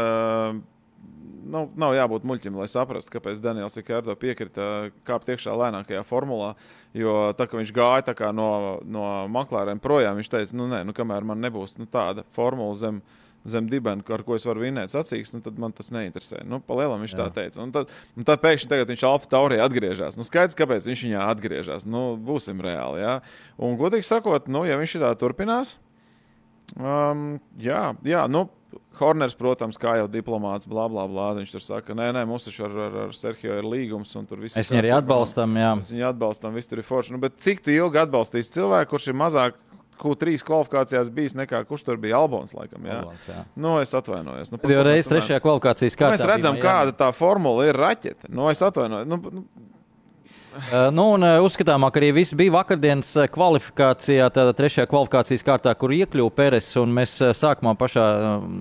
nu, 1.53 1.65
nav 1.79 1.95
jābūt 1.97 2.27
muļķim, 2.29 2.59
lai 2.61 2.69
saprastu, 2.71 3.13
kāpēc 3.15 3.41
Daniels 3.43 3.77
Rikārdo 3.79 4.15
piekrita 4.19 4.91
kāpt 5.07 5.33
iekšā 5.33 5.55
lēnākajā 5.59 6.03
formulā. 6.09 6.53
Jo 6.97 7.33
tā 7.37 7.49
kā 7.49 7.59
viņš 7.61 7.73
gāja 7.77 8.15
kā 8.17 8.33
no, 8.37 8.81
no 8.85 9.07
maklāriem 9.33 9.81
projām, 9.83 10.19
viņš 10.21 10.31
teica, 10.33 10.59
nu, 10.59 10.69
nē, 10.71 10.83
nu, 10.89 10.95
kamēr 10.97 11.27
man 11.27 11.43
nebūs 11.43 11.79
nu, 11.81 11.89
tāda 11.91 12.27
formula 12.37 12.77
zem. 12.79 13.03
Zem 13.43 13.67
dibena, 13.67 14.05
ar 14.15 14.23
ko 14.23 14.37
es 14.37 14.45
varu 14.47 14.61
vinēt 14.63 14.93
sacīks, 14.93 15.33
nu, 15.35 15.41
tad 15.43 15.57
man 15.59 15.73
tas 15.75 15.89
neinteresē. 15.91 16.45
Nu, 16.47 16.61
Palielam 16.63 17.01
viņš 17.03 17.17
Jā. 17.17 17.25
tā 17.25 17.41
teica. 17.41 17.59
Un 17.65 17.73
tad, 17.75 17.91
un 18.15 18.23
tad 18.29 18.39
pēkšņi 18.39 18.69
tagad 18.71 18.93
viņš 18.93 19.03
Alfa 19.09 19.27
Taurē 19.33 19.59
atgriežas. 19.65 20.15
Nu, 20.15 20.23
skaidrs, 20.23 20.55
kāpēc 20.55 20.87
viņš 20.87 21.03
viņā 21.09 21.25
atgriežas. 21.27 21.83
Nu, 21.91 22.05
būsim 22.15 22.63
reāli. 22.63 23.03
Jā. 23.03 23.17
Un, 23.59 23.75
godīgi 23.81 24.07
sakot, 24.07 24.47
nu, 24.47 24.63
ja 24.71 24.79
viņš 24.79 24.95
tā 25.03 25.11
turpinās, 25.19 25.75
um, 26.77 27.25
jā, 27.61 27.85
jā 28.07 28.27
nu, 28.31 28.47
Horners, 28.97 29.35
protams, 29.37 29.79
kā 29.81 29.97
jau 29.99 30.07
diplomāts, 30.11 30.69
bla, 30.69 30.85
bla, 30.93 31.07
bla. 31.09 31.31
Viņš 31.39 31.55
tur 31.55 31.65
saka, 31.65 31.97
nē, 31.97 32.11
nē, 32.17 32.23
mums 32.29 32.45
taču 32.47 32.67
ar, 32.67 32.77
ar, 32.87 32.97
ar 33.07 33.15
Serhiju 33.17 33.57
ir 33.59 33.69
līgums, 33.69 34.13
un 34.21 34.29
tur 34.29 34.41
viss 34.43 34.59
es 34.61 34.71
viņu 34.71 34.83
arī 34.83 34.93
atbalstam. 34.95 35.57
Jā. 35.59 35.73
Mēs 35.81 35.93
viņu 35.95 36.09
atbalstam, 36.13 36.55
viss 36.57 36.71
tur 36.71 36.83
ir 36.83 36.87
forši. 36.87 37.15
Nu, 37.17 37.21
bet 37.23 37.39
cik 37.43 37.65
tu 37.65 37.73
ilgi 37.75 38.03
atbalstīsi 38.05 38.53
cilvēku, 38.59 38.93
kurš 38.93 39.09
ir 39.11 39.19
mazāk 39.19 39.59
Q3 40.03 40.37
kvalifikācijās 40.47 41.11
bijis 41.15 41.37
nekā 41.39 41.63
kurš 41.69 41.85
tur 41.87 41.99
bija 42.03 42.21
Albons, 42.21 42.55
laikam? 42.57 42.85
Jā. 42.89 43.01
Albons, 43.03 43.27
jā. 43.29 43.45
Nu, 43.55 43.77
es 43.83 43.93
atvainojos. 43.97 44.53
Nu, 44.53 44.61
Pēdējo 44.63 44.83
mēs 44.83 44.89
reizi 44.89 45.13
trešajā 45.13 45.43
kvalifikācijas 45.45 45.97
Nu, 45.97 46.01
kārtā. 46.01 46.17
Mēs 46.17 46.29
redzam, 46.33 46.59
bija 46.59 46.67
kāda 46.69 46.97
tā 47.05 47.11
formula 47.17 47.69
ir 47.69 47.79
raķete. 47.79 48.33
Nu, 48.33 48.49
es 48.53 48.63
atvainojos. 48.67 49.09
Nu, 49.09 49.21
nu, 49.41 49.45
nu, 50.97 51.07
un 51.17 51.25
uh, 51.25 51.39
uzskatāmāk 51.45 51.97
arī 52.01 52.11
viss 52.17 52.35
bija 52.37 52.53
vakardienas 52.55 53.11
uh, 53.17 53.27
kvalifikācijā, 53.33 54.29
tādā 54.35 54.55
trešajā 54.57 54.87
kvalifikācijas 54.91 55.45
kārtā, 55.47 55.75
kur 55.79 55.95
iekļuva 55.97 56.33
Pēres. 56.37 56.71
Mēs 56.93 57.15
sākumā 57.39 57.75
pašā 57.81 58.05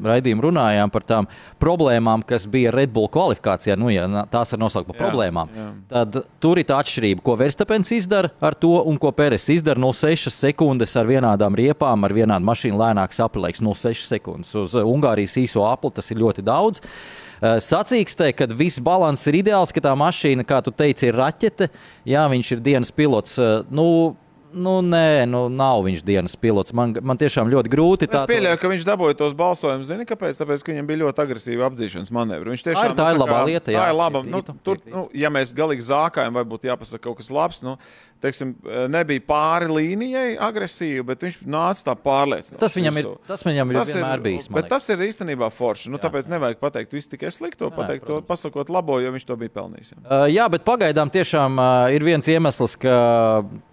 raidījumā 0.08 0.46
runājām 0.48 0.94
par 0.94 1.06
tām 1.08 1.30
problēmām, 1.62 2.26
kas 2.28 2.48
bija 2.52 2.74
Red 2.76 2.94
Bull 2.96 3.10
kvalifikācijā. 3.12 3.78
Nu, 3.80 3.92
ja 3.94 4.08
tās 4.32 4.54
var 4.56 4.64
nosaukt 4.64 4.92
par 4.92 5.00
Jā, 5.00 5.04
problēmām. 5.06 5.56
jā. 5.56 5.70
Tad 5.92 6.20
tur 6.44 6.62
ir 6.62 6.68
tā 6.70 6.82
atšķirība, 6.82 7.24
ko 7.26 7.38
Verstapens 7.39 7.92
izdara 7.96 8.32
ar 8.42 8.58
to, 8.58 8.74
un 8.88 9.00
ko 9.02 9.14
Pēres 9.16 9.50
izdara. 9.54 9.82
0,6 9.82 10.32
sekundes 10.36 10.96
ar 11.00 11.10
vienādām 11.10 11.58
riepām, 11.58 12.08
ar 12.08 12.16
vienādu 12.16 12.48
mašīnu 12.48 12.80
lēnāks 12.80 13.22
apelēks. 13.24 13.64
0,6 13.66 14.08
sekundes 14.08 14.56
uz 14.60 14.78
Ungārijas 14.82 15.38
īso 15.42 15.66
apli 15.68 15.94
tas 15.96 16.12
ir 16.14 16.22
ļoti 16.22 16.46
daudz. 16.46 16.82
Uh, 16.82 17.30
Sacīkstē, 17.42 18.32
kad 18.38 18.52
viss 18.54 18.82
balans 18.84 19.24
ir 19.30 19.39
ideāls, 19.42 19.74
ka 19.74 19.82
tā 19.82 19.96
mašīna, 19.98 20.46
kā 20.46 20.60
tu 20.62 20.74
teici, 20.74 21.10
ir 21.10 21.18
raķete. 21.18 21.72
Jā, 22.06 22.28
viņš 22.30 22.52
ir 22.58 22.66
dienas 22.68 22.94
pilots. 22.94 23.39
uh, 23.42 23.64
Nu, 23.72 24.16
nu, 24.54 24.74
nē, 24.84 25.26
nu, 25.30 25.46
nav 25.50 25.82
viņš 25.86 26.04
dienas 26.06 26.36
pilots. 26.39 26.74
Man, 26.76 26.94
man 27.02 27.20
tiešām 27.20 27.50
ļoti 27.52 27.72
grūti 27.72 28.10
Es 28.10 28.26
pieļauju, 28.30 28.60
ka 28.62 28.72
viņš 28.72 28.86
dabūja 28.88 29.18
tos 29.22 29.36
balsojumus. 29.38 29.88
Zini, 29.89 30.06
kāpēc? 30.08 30.39
Tāpēc, 30.42 30.64
ka 30.66 30.74
viņam 30.74 30.89
bija 30.89 31.02
ļoti 31.04 31.24
agresīva 31.24 31.68
apdzīšanas 31.70 32.12
manevra. 32.14 32.54
Viņš 32.54 32.66
tiešām 32.68 32.96
tā 32.98 33.10
ir 33.14 33.20
nu, 33.20 33.24
labā 33.24 33.42
lieta, 33.48 33.66
Tā 33.70 33.76
jā, 33.76 33.88
ir 33.89 33.98
laba. 33.98 34.24
Nu, 34.28 34.44
tur, 34.66 34.82
nu, 34.92 35.06
ja 35.18 35.32
mēs 35.34 35.56
galīgi 35.58 35.88
zākājam, 35.88 36.36
vai 36.38 36.46
būtu 36.48 36.70
jāpasaka 36.70 37.06
kaut 37.08 37.22
kas 37.22 37.32
labs, 37.34 37.64
nu, 37.66 37.78
teiksim, 38.22 38.53
nebija 38.91 39.24
pāri 39.28 39.69
līnijai 39.72 40.36
agresīvi, 40.41 41.03
bet 41.07 41.26
viņš 41.26 41.39
nāca 41.49 41.88
tā 41.89 41.95
pārliecinoši. 41.97 42.61
Tas 42.61 42.76
viņam 42.78 42.99
ir, 43.01 43.09
tas 43.28 43.45
viņam 43.45 43.74
ir 43.74 43.80
Tas 43.82 43.93
vienmēr 43.93 44.19
ir, 44.19 44.24
bijis. 44.26 44.47
bet 44.53 44.69
tas 44.72 44.88
ir 44.93 45.03
īstenībā 45.07 45.49
forši. 45.53 45.91
Nu, 45.93 45.99
tāpēc 46.01 46.30
nevajag 46.32 46.59
pateikt 46.61 46.93
visu 46.95 47.11
tikai 47.13 47.32
slikto, 47.34 47.72
pateikt 47.74 48.05
to, 48.05 48.19
protams. 48.19 48.30
pasakot 48.30 48.72
labo, 48.74 48.99
jo 49.01 49.11
viņš 49.15 49.26
to 49.28 49.38
bija 49.41 49.53
pelnījis. 49.57 49.93
jā. 49.95 49.99
Uh, 50.05 50.26
jā, 50.32 50.47
bet 50.53 50.65
pagaidām 50.67 51.11
tiešām 51.13 51.57
uh, 51.57 51.89
ir 51.95 52.05
viens 52.05 52.28
iemesls, 52.32 52.78
ka 52.82 52.95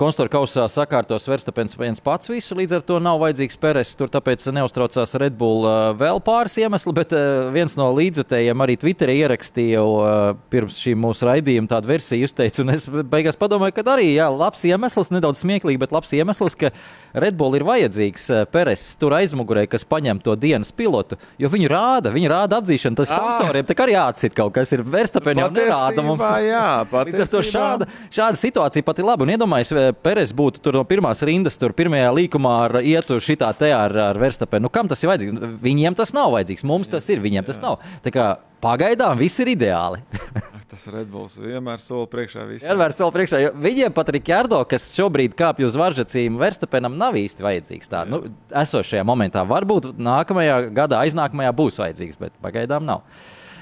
konstruktora 0.00 0.32
kausā 0.38 0.66
sakārtos 0.72 1.28
Verstapens 1.28 1.76
viens 1.78 2.00
pats 2.02 2.30
visu, 2.30 2.56
līdz 2.58 2.78
ar 2.78 2.86
to 2.88 2.98
nav 3.02 3.20
vajadzīgs 3.22 3.58
Peres. 3.60 3.94
Tur 3.98 4.10
tāpēc 4.12 4.46
neuztraucās 4.54 5.14
Red 5.20 5.36
Bull 5.38 5.66
uh, 5.68 5.92
vēl 5.98 6.20
pāris 6.24 6.56
iemesli, 6.62 6.94
bet 6.96 7.12
uh, 7.16 7.50
viens 7.54 7.76
no 7.78 7.90
līdzutējiem 7.96 8.64
arī 8.64 8.78
Twitterī 8.80 9.18
ierakstīja 9.22 9.84
uh, 9.84 10.32
pirms 10.52 10.78
šī 10.82 10.94
mūsu 10.98 11.28
raidījuma 11.28 11.70
tādu 11.70 11.90
versiju 11.92 12.28
uzteicu, 12.28 12.64
un 12.64 12.74
es 12.74 12.88
beigās 12.88 13.38
padomāju, 13.38 13.76
ka 13.76 13.86
arī 13.94 14.10
jā, 14.14 14.28
labs 14.38 14.64
iemesls, 14.68 15.10
nedaudz 15.14 15.42
smieklīgi, 15.44 15.78
bet 15.82 15.92
labs 15.94 16.12
iemesls, 16.16 16.56
ka 16.58 16.70
Red 17.18 17.36
Bull 17.40 17.56
ir 17.58 17.64
vajadzīgs 17.66 18.28
uh, 18.32 18.44
Peres 18.52 18.84
tur 19.00 19.14
aizmugurē, 19.18 19.66
kas 19.70 19.84
paņem 19.88 20.20
to 20.24 20.36
dienas 20.38 20.70
pilotu, 20.72 21.18
jo 21.40 21.50
viņi 21.52 21.68
rāda, 21.72 22.12
viņi 22.14 22.30
rāda 22.32 22.60
apzīšanu, 22.62 22.98
tas 23.02 23.10
Ah. 23.12 23.18
sponsoriem 23.18 23.66
tā 23.68 23.74
kā 23.76 23.86
arī 23.88 23.96
jāatcīt 23.96 24.34
kaut 24.38 24.54
kas 24.56 24.72
ir 24.76 24.82
Verstapen 24.86 25.38
jau 25.42 25.48
nerāda 25.50 26.04
mums. 26.06 26.24
Jā, 26.46 26.64
patiesībā. 26.92 27.42
šāda, 27.50 27.88
šāda 28.14 28.40
situācija 28.40 28.84
pat 28.86 28.98
ir 29.02 29.08
laba. 29.08 29.26
Un 29.26 29.34
iedomājieties, 29.36 29.74
vai 29.76 29.86
Peres 30.08 30.32
būtu 30.36 30.62
tur 30.62 30.78
no 30.78 30.84
pirmās 30.88 31.22
rindas, 31.26 31.58
tur 31.58 31.72
pirmajā 31.76 32.10
līkumā 32.14 32.54
ar 32.68 32.78
ietu 32.82 33.18
šitā 33.20 33.50
te 33.58 33.72
ar, 33.74 33.92
ar 34.10 34.20
Verstapenu. 34.20 34.68
Nu, 34.68 34.72
kam 34.72 34.88
tas 34.90 35.02
ir 35.02 35.10
vajadzīgs? 35.10 35.56
Viņiem 35.64 35.96
tas 35.98 36.12
nav 36.16 36.30
vajadzīgs, 36.36 36.64
mums 36.68 36.88
tas 36.92 37.08
ir, 37.08 37.20
viņiem 37.24 37.46
tas 37.48 37.58
nav. 37.64 37.78
Tā 38.04 38.12
kā 38.14 38.28
pagaidām 38.62 39.18
viss 39.20 39.40
ir 39.42 39.52
ideāli. 39.54 40.02
Tas 40.70 40.84
Red 40.92 41.08
Bulls 41.08 41.38
vienmēr 41.40 41.80
soli 41.80 42.04
priekšā 42.12 42.44
visiem. 42.44 42.68
Vienmēr 42.68 42.92
vēl 42.98 43.12
priekšā, 43.14 43.40
viņiem 43.56 43.94
pat 43.96 44.12
Rikārdo, 44.12 44.60
kas 44.68 44.90
šobrīd 44.92 45.32
kāpj 45.38 45.64
uz 45.64 45.78
varžacīm, 45.80 46.36
Verstapenam 46.40 46.98
nav 47.00 47.16
īsti 47.16 47.46
vajadzīgs. 47.46 47.88
Tā, 47.88 48.04
nu, 48.08 48.20
esošajā 48.52 49.06
momentā 49.08 49.46
varbūt 49.48 49.94
nākamajā 49.96 50.60
gadā, 50.76 51.00
aiznākamajā 51.06 51.54
būs 51.56 51.80
vajadzīgs, 51.80 52.20
bet 52.20 52.36
pagaidām 52.44 52.84
nav. 52.88 53.06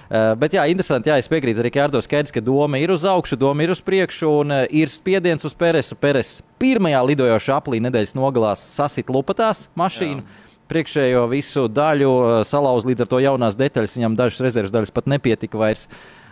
Uh, 0.07 0.35
bet, 0.39 0.55
jā, 0.55 0.63
interesanti. 0.71 1.11
Jā, 1.11 1.17
es 1.19 1.27
piekrītu 1.31 1.63
arī 1.63 1.71
Kārdo 1.75 1.99
skaidrs, 2.03 2.35
ka 2.35 2.43
doma 2.45 2.79
ir 2.79 2.93
uz 2.95 3.03
augšu, 3.11 3.39
doma 3.39 3.65
ir 3.65 3.73
uz 3.75 3.81
priekšu 3.83 4.29
un 4.45 4.55
uh, 4.55 4.67
ir 4.71 4.91
spiediens 4.91 5.43
uz 5.47 5.55
Peresu. 5.59 5.99
Peres 5.99 6.37
pirmajā 6.63 7.01
lidojošā 7.11 7.57
aplī 7.59 7.81
nedēļas 7.83 8.15
nogalā 8.15 8.53
sasit 8.61 9.11
lupatās 9.11 9.67
mašīnu. 9.79 10.23
Jā. 10.23 10.56
Priekšējo 10.71 11.25
visu 11.31 11.67
daļu 11.71 12.13
uh, 12.13 12.37
salauz 12.47 12.87
līdz 12.89 13.05
ar 13.05 13.11
to 13.11 13.23
jaunās 13.23 13.59
detaļas. 13.59 13.97
Viņam 13.99 14.17
dažas 14.19 14.43
rezerves 14.45 14.75
daļas 14.75 14.95
pat 14.95 15.11
nepietika 15.11 15.61
vairs. 15.61 15.87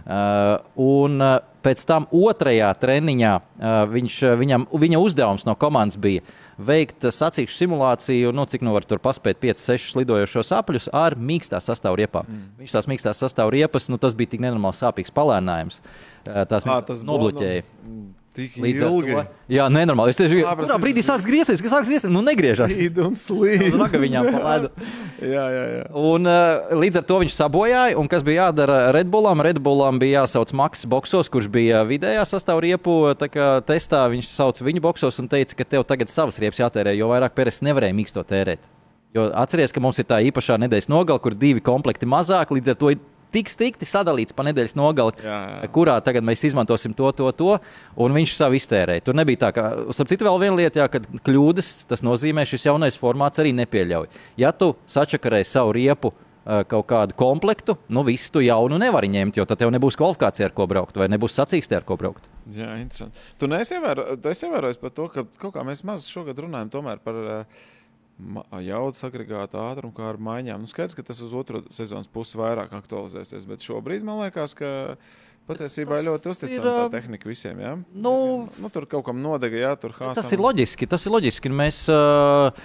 Uh, 0.05 0.59
un 0.80 1.16
uh, 1.22 1.39
pēc 1.64 1.80
tam 1.89 2.05
otrajā 2.12 2.68
treniņā 2.76 3.35
uh, 3.41 3.76
viņš, 3.89 4.16
uh, 4.26 4.35
viņam, 4.37 4.66
viņa 4.68 4.99
uzdevums 5.01 5.47
no 5.49 5.55
komandas 5.57 5.97
bija 5.97 6.20
veikt 6.61 7.07
uh, 7.07 7.14
sacīkšu 7.14 7.57
simulāciju, 7.57 8.35
nu, 8.37 8.45
cik 8.51 8.66
nu 8.66 8.74
var 8.74 8.85
tur 8.85 9.01
paspēt 9.01 9.41
5, 9.41 9.62
6 9.64 9.97
lidojošos 10.03 10.53
apļus 10.59 10.91
ar 10.93 11.16
mīkstā 11.16 11.62
sastāvriepām. 11.64 12.28
Mm. 12.28 12.51
Viņš 12.61 12.76
tās 12.76 12.91
mīkstās 12.91 13.24
sastāvriepas, 13.24 13.89
nu, 13.89 13.97
tas 14.03 14.18
bija 14.18 14.35
tik 14.35 14.45
nenormāli 14.45 14.76
sāpīgs 14.82 15.14
palēnājums. 15.16 15.80
Tās 16.26 16.68
viņš 16.68 16.85
tas 16.91 17.03
nobloķēja. 17.09 17.64
Nu, 17.89 18.05
Tik 18.35 18.57
Līdz 18.59 18.80
ilgi. 18.82 19.12
to. 19.14 19.20
Jā, 19.55 19.68
nenormāli. 19.70 20.11
Es 20.11 20.18
tieši 20.18 20.41
kurā 20.43 20.55
es- 20.66 20.70
brīdī 20.82 21.03
sāks 21.07 21.22
griezties, 21.28 21.61
kas 21.62 21.70
sāks 21.70 21.87
griezties. 21.87 22.11
Nu, 22.11 22.18
negriežas. 22.26 22.72
Slīd 22.74 22.99
un 22.99 23.14
slīd. 23.14 23.76
Ragaviņām 23.78 24.26
pa 24.35 24.41
ledu. 24.49 24.70
jā, 25.35 25.45
jā, 25.55 25.62
jā. 25.70 25.85
Un, 25.95 26.26
uh, 26.26 26.74
līdz 26.74 26.99
ar 26.99 27.07
to 27.07 27.20
viņš 27.22 27.37
sabojāja. 27.39 27.95
Un 28.01 28.11
kas 28.11 28.26
bija 28.26 28.49
jādara 28.49 28.91
Redbullam? 28.97 29.39
Redbullam 29.47 30.03
bija 30.03 30.24
jāsauc 30.24 30.51
Maks 30.51 30.82
Boksos, 30.91 31.30
kurš 31.30 31.47
bija 31.47 31.85
vidējā 31.87 32.26
sastāvriepu 32.26 33.14
tā 33.22 33.30
kā 33.30 33.49
testā. 33.62 34.03
Viņš 34.11 34.26
sauc 34.35 34.59
viņu 34.66 34.82
boksos 34.82 35.22
un 35.22 35.30
teica, 35.30 35.55
ka 35.55 35.70
tev 35.76 35.87
tagad 35.87 36.11
savas 36.11 36.41
riepas 36.43 36.59
jātērē, 36.59 36.97
jo 36.99 37.07
vairāk 37.14 37.39
Peres 37.39 37.62
nevarēja 37.62 37.95
mīksto 37.95 38.26
tērēt. 38.26 38.66
Jo 39.14 39.28
atceries, 39.30 39.70
ka 39.70 39.78
mums 39.78 40.01
ir 40.03 40.11
tā 40.11 40.18
īpašā 40.26 40.59
nedēļas 40.59 40.91
nogale, 40.91 41.22
kur 41.22 41.37
divi 41.39 41.62
komplekti 41.62 42.03
mazāk, 42.11 42.51
līdz 42.51 42.72
ar 42.74 42.78
to 42.80 42.91
ir 42.91 42.99
tik 43.35 43.51
strikti 43.53 43.89
sadalīts 43.89 44.35
pa 44.37 44.47
nedēļas 44.47 44.76
nogali, 44.78 45.16
Jā, 45.24 45.39
jā. 45.64 45.70
kurā 45.74 45.97
tagad 46.05 46.26
mēs 46.26 46.45
izmantosim 46.49 46.95
to, 46.97 47.11
to, 47.16 47.30
to, 47.37 47.57
un 48.01 48.14
viņš 48.16 48.37
savu 48.39 48.59
iztērēja. 48.59 49.05
Tur 49.09 49.18
nebija 49.18 49.47
tā, 49.47 49.53
ka, 49.57 49.64
starp 49.97 50.12
citu, 50.12 50.28
vēl 50.28 50.43
viena 50.47 50.61
lieta, 50.62 50.85
jā, 50.85 50.91
kad 50.93 51.09
kļūdas, 51.26 51.72
tas 51.91 52.05
nozīmē, 52.07 52.47
šis 52.49 52.68
jaunais 52.70 52.99
formāts 53.01 53.43
arī 53.43 53.55
nepieļauj. 53.59 54.11
Ja 54.41 54.55
tu 54.55 54.74
sačakarēji 54.91 55.51
savu 55.51 55.74
riepu 55.76 56.12
ā, 56.14 56.62
kaut 56.68 56.87
kādu 56.93 57.16
komplektu, 57.18 57.76
nu 57.89 58.05
visu 58.07 58.32
tu 58.35 58.45
jaunu 58.45 58.78
nevari 58.80 59.11
ņemt, 59.12 59.41
jo 59.41 59.47
tad 59.49 59.62
tev 59.62 59.72
nebūs 59.74 59.99
kvalifikācija, 60.01 60.51
ar 60.51 60.57
ko 60.57 60.68
braukt, 60.70 60.99
vai 61.01 61.11
nebūs 61.12 61.37
sacīkstē, 61.41 61.80
ar 61.80 61.89
ko 61.89 61.99
braukt. 62.01 62.28
Jā, 62.55 62.74
interesanti. 62.80 63.20
Tu 63.41 63.49
neesi 63.51 63.78
ievērojis 63.78 64.80
par 64.82 64.93
to, 64.93 65.09
ka 65.12 65.24
kaut 65.41 65.55
kā 65.57 65.64
mēs 65.66 65.80
maz 65.89 66.05
šogad 66.11 66.45
runājam 66.45 66.72
tomēr 66.74 67.01
par 67.05 67.20
uh, 67.22 67.62
jaudas 68.62 69.05
agregātu 69.07 69.59
ātrumu, 69.59 69.95
kā 69.97 70.09
ar 70.12 70.19
maiņām. 70.23 70.65
Nu, 70.65 70.71
skaidrs, 70.71 70.97
ka 70.97 71.05
tas 71.07 71.21
uz 71.25 71.35
otro 71.35 71.65
sezonas 71.75 72.11
pusi 72.11 72.39
vairāk 72.39 72.75
aktualizēsies, 72.79 73.47
bet 73.51 73.65
šobrīd 73.67 74.07
man 74.07 74.23
liekas, 74.23 74.55
ka 74.59 74.71
patiesībā 75.49 75.99
Tas 75.99 76.07
ļoti 76.07 76.31
uzticama 76.33 76.65
tā 76.65 76.87
ā, 76.87 76.89
tehnika 76.95 77.29
visiem. 77.29 77.61
Ja? 77.61 77.75
nu, 77.93 78.15
nu, 78.61 78.71
tur 78.73 78.87
kaut 78.89 79.05
kam 79.09 79.21
nodega, 79.21 79.59
jā, 79.61 79.73
tur 79.81 79.93
hāsam. 79.97 80.17
Tas 80.23 80.33
ir 80.33 80.41
loģiski, 80.41 80.89
tas 80.89 81.05
ir 81.05 81.12
loģiski. 81.12 81.53
Mēs 81.53 81.83
uh, 81.93 82.65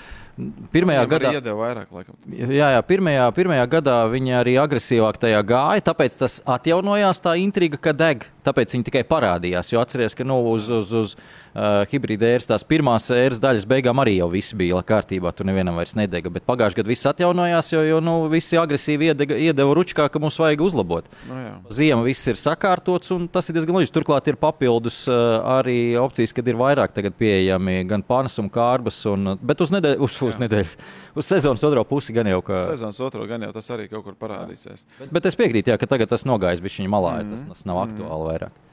pirmajā 0.74 1.04
arī 1.04 1.12
gadā. 1.12 1.34
iedeva 1.40 1.58
vairāk, 1.66 1.92
laikam. 1.98 2.16
Jā, 2.32 2.72
jā 2.78 2.86
pirmajā, 2.88 3.26
pirmajā 3.36 3.66
gadā 3.74 3.98
viņi 4.14 4.36
arī 4.40 4.56
agresīvāk 4.62 5.20
tajā 5.20 5.42
gāja, 5.50 5.86
tāpēc 5.90 6.16
tas 6.22 6.40
atjaunojās 6.48 7.24
tā 7.26 7.36
intriga, 7.42 7.82
ka 7.90 7.96
deg. 7.96 8.28
Tāpēc 8.48 8.78
viņi 8.78 8.88
tikai 8.88 9.04
parādījās. 9.10 9.74
Jo 9.74 9.84
atcerieties, 9.84 10.16
ka 10.16 10.28
nu, 10.28 10.40
uz, 10.54 10.70
uz, 10.72 10.96
uz 10.96 11.18
uh, 11.54 11.84
hibrīda 11.90 12.28
ēras 12.34 12.48
tās 12.50 12.66
pirmās 12.68 13.10
ēras 13.14 13.42
daļas 13.42 13.68
beigām 13.70 14.02
arī 14.02 14.18
jau 14.20 14.30
viss 14.32 14.56
bija 14.58 14.82
kārtībā. 14.86 15.32
Tur 15.36 15.48
nevienam 15.50 15.78
vairs 15.80 15.96
nedega. 15.98 16.32
Bet 16.34 16.46
pagājušajā 16.50 16.82
gadā 16.82 16.92
viss 16.92 17.10
atjaunojās, 17.10 17.72
jo, 17.74 17.84
jo 17.88 18.00
nu, 18.04 18.16
visi 18.32 18.60
agresīvi 18.60 19.12
iedega, 19.12 19.38
iedeva 19.50 19.76
ručkā, 19.78 20.08
ka 20.12 20.22
mums 20.22 20.40
vajag 20.42 20.64
uzlabot. 20.66 21.10
Nu, 21.30 21.40
jā. 21.42 21.54
Ziema 21.80 22.06
viss 22.06 22.30
ir 22.32 22.40
sakārtots, 22.40 23.12
un 23.16 23.28
tas 23.32 23.50
ir 23.50 23.58
diezgan 23.58 23.80
loģiski. 23.80 23.96
Turklāt 24.00 24.30
ir 24.32 24.40
papildus 24.40 25.02
uh, 25.10 25.40
arī 25.60 25.80
opcijas, 26.00 26.36
kad 26.36 26.48
ir 26.48 26.60
vairāk 26.60 26.98
pieejami 27.20 27.82
gan 27.90 28.04
pārnes 28.06 28.38
un 28.42 28.50
kārbas. 28.54 29.02
Un, 29.10 29.36
bet 29.42 29.62
uz, 29.64 29.74
nedēļ, 29.76 29.98
uz, 30.06 30.18
uz 30.26 30.40
nedēļas, 30.42 30.78
uz 31.18 31.30
sezonas 31.30 31.66
otro 31.68 31.84
pusi 31.88 32.16
gan 32.16 32.30
jau 32.30 32.42
ka. 32.46 32.64
Sezonas 32.72 33.00
otro 33.04 33.26
gan 33.30 33.48
jau 33.48 33.52
tas 33.56 33.70
arī 33.76 33.90
kaut 33.92 34.06
kur 34.08 34.18
parādīsies. 34.20 34.86
Bet, 35.00 35.12
bet 35.18 35.30
es 35.32 35.38
piekrītu, 35.40 35.74
jā, 35.74 35.80
ka 35.82 35.90
tagad 35.90 36.12
tas 36.12 36.26
nogājis 36.30 36.64
bija 36.64 36.80
viņa 36.80 36.94
malā. 36.94 37.20
Mm 37.20 37.30
-hmm. 37.30 37.48
tas, 37.50 37.60
tas 37.60 37.70
nav 37.70 37.84
aktuāli 37.88 38.30
vairāk. 38.30 38.66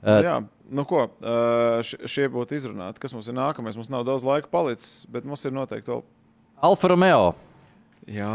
Nu, 0.00 0.16
jā, 0.24 0.36
nu 0.72 0.84
ko, 0.88 1.04
uh, 1.10 1.92
šie 2.08 2.28
būtu 2.32 2.56
izrunāti. 2.56 3.02
Kas 3.02 3.12
mums 3.16 3.28
ir 3.28 3.36
nākamais? 3.36 3.76
Mums 3.76 3.90
nav 3.92 4.06
daudz 4.08 4.24
laika 4.24 4.48
palicis, 4.52 5.04
bet 5.12 5.26
mums 5.28 5.44
ir 5.44 5.54
noteikti 5.54 5.92
vēl. 5.92 6.02
Alfa 6.64 6.92
Romeo. 6.92 7.34
Jā, 8.08 8.30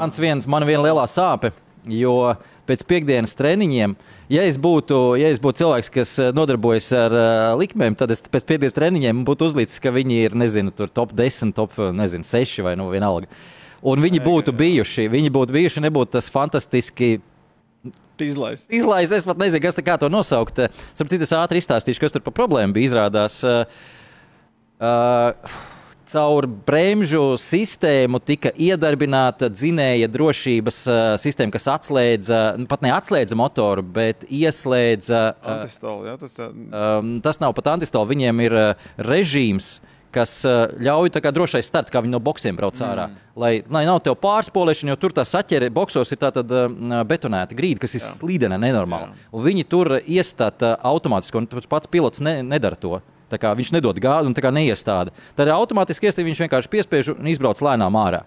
Mans 0.00 0.18
viens, 0.18 0.48
man 0.50 0.66
viena 0.66 0.82
lielā 0.88 1.06
sāpe. 1.08 1.52
Jo 1.86 2.34
pēc 2.66 2.82
piekdienas 2.82 3.36
treniņiem, 3.38 3.92
ja 4.34 4.42
es 4.50 4.56
būtu, 4.58 4.96
ja 5.20 5.28
es 5.30 5.38
būtu 5.38 5.60
cilvēks, 5.62 5.90
kas 5.94 6.14
nodarbojas 6.34 6.88
ar 6.98 7.14
uh, 7.14 7.52
likmēm, 7.60 7.94
tad 7.94 8.10
es 8.10 8.24
pēc 8.26 8.48
piekdienas 8.48 8.74
treniņiem 8.74 9.22
būtu 9.28 9.46
uzlicis, 9.46 9.78
ka 9.82 9.94
viņi 9.94 10.18
ir 10.24 10.34
nezinu, 10.34 10.74
tur 10.74 10.90
top 10.90 11.14
10, 11.14 11.54
top 11.54 11.78
nezinu, 11.94 12.26
6 12.26 12.66
vai 12.66 12.74
nu 12.80 12.88
vienalga. 12.90 13.30
Un 13.86 14.02
viņi 14.02 14.18
būtu 14.24 14.56
bijuši, 14.56 15.06
viņi 15.12 15.30
būtu 15.30 15.54
bijuši, 15.54 15.84
nebūtu 15.86 16.16
tas 16.16 16.32
fantastiski 16.34 17.20
izlaist. 18.24 18.70
izlaists. 18.72 19.14
Es 19.20 19.28
pat 19.28 19.38
nezinu, 19.40 19.62
kas 19.66 19.76
tā 19.76 19.84
kā 19.86 19.98
to 20.00 20.10
nosaukt. 20.12 20.64
Sapratu, 20.94 21.12
citas 21.16 21.34
ātri 21.36 21.60
izstāstīšu, 21.62 22.02
kas 22.02 22.16
tur 22.16 22.24
par 22.24 22.36
problēmu 22.36 22.76
bija. 22.76 22.90
Izrādās, 22.90 23.40
uh, 23.44 23.64
uh, 24.80 25.56
caur 26.06 26.46
bremžu 26.46 27.34
sistēmu 27.40 28.20
tika 28.24 28.52
iedarbināta 28.54 29.50
dzinēja 29.52 30.08
drošības 30.12 30.78
uh, 30.86 31.00
sistēma, 31.20 31.54
kas 31.56 31.66
atslēdza, 31.72 32.40
nu, 32.60 32.68
pat 32.70 32.84
neatslēdza 32.86 33.38
motoru, 33.38 33.84
bet 33.96 34.24
ieslēdza. 34.30 35.22
Uh, 35.42 35.50
Antistoli, 35.56 36.10
jā, 36.10 36.16
tas, 36.22 36.38
uh, 36.40 36.54
um, 36.54 37.12
tas 37.24 37.42
nav 37.42 37.56
pat 37.58 37.74
antistola, 37.74 38.08
viņiem 38.12 38.46
ir 38.46 38.56
uh, 38.56 38.88
režīms. 39.08 39.76
Kas 40.16 40.38
uh, 40.48 40.70
ļauj 40.80 41.10
tā 41.12 41.20
kā 41.20 41.32
drošais 41.34 41.66
starts, 41.68 41.92
kā 41.92 42.00
viņi 42.00 42.14
no 42.14 42.20
boxiem 42.24 42.56
brauc 42.56 42.78
ārā. 42.80 43.10
Mm. 43.10 43.24
Lai, 43.42 43.50
lai 43.68 43.82
nav 43.84 43.98
tev 44.04 44.16
pārspolēšana, 44.22 44.94
jo 44.94 45.00
tur 45.02 45.12
tā 45.16 45.26
saķere 45.28 45.68
boxos 45.74 46.14
ir 46.14 46.20
tāda 46.22 46.44
uh, 46.46 46.94
betonēta 47.08 47.56
grīda, 47.58 47.82
kas 47.84 47.98
ir 47.98 48.00
Jā. 48.00 48.14
slīdena. 48.16 48.56
Un 48.56 49.44
viņi 49.44 49.66
tur 49.68 49.98
iestāda 50.00 50.78
automātiski, 50.88 51.42
un 51.42 51.68
pats 51.68 51.92
pilots 51.92 52.24
ne, 52.24 52.38
nedara 52.46 52.80
to. 52.80 53.02
Viņš 53.26 53.72
nedod 53.74 53.98
gāzi 53.98 54.30
un 54.30 54.36
neiestāda. 54.54 55.12
Tad 55.36 55.50
automātiski 55.50 56.08
iestāda 56.08 56.28
viņš 56.28 56.44
vienkārši 56.46 56.70
piespiež 56.72 57.12
un 57.16 57.28
izbrauc 57.28 57.60
lēnām 57.60 57.98
ārā. 57.98 58.22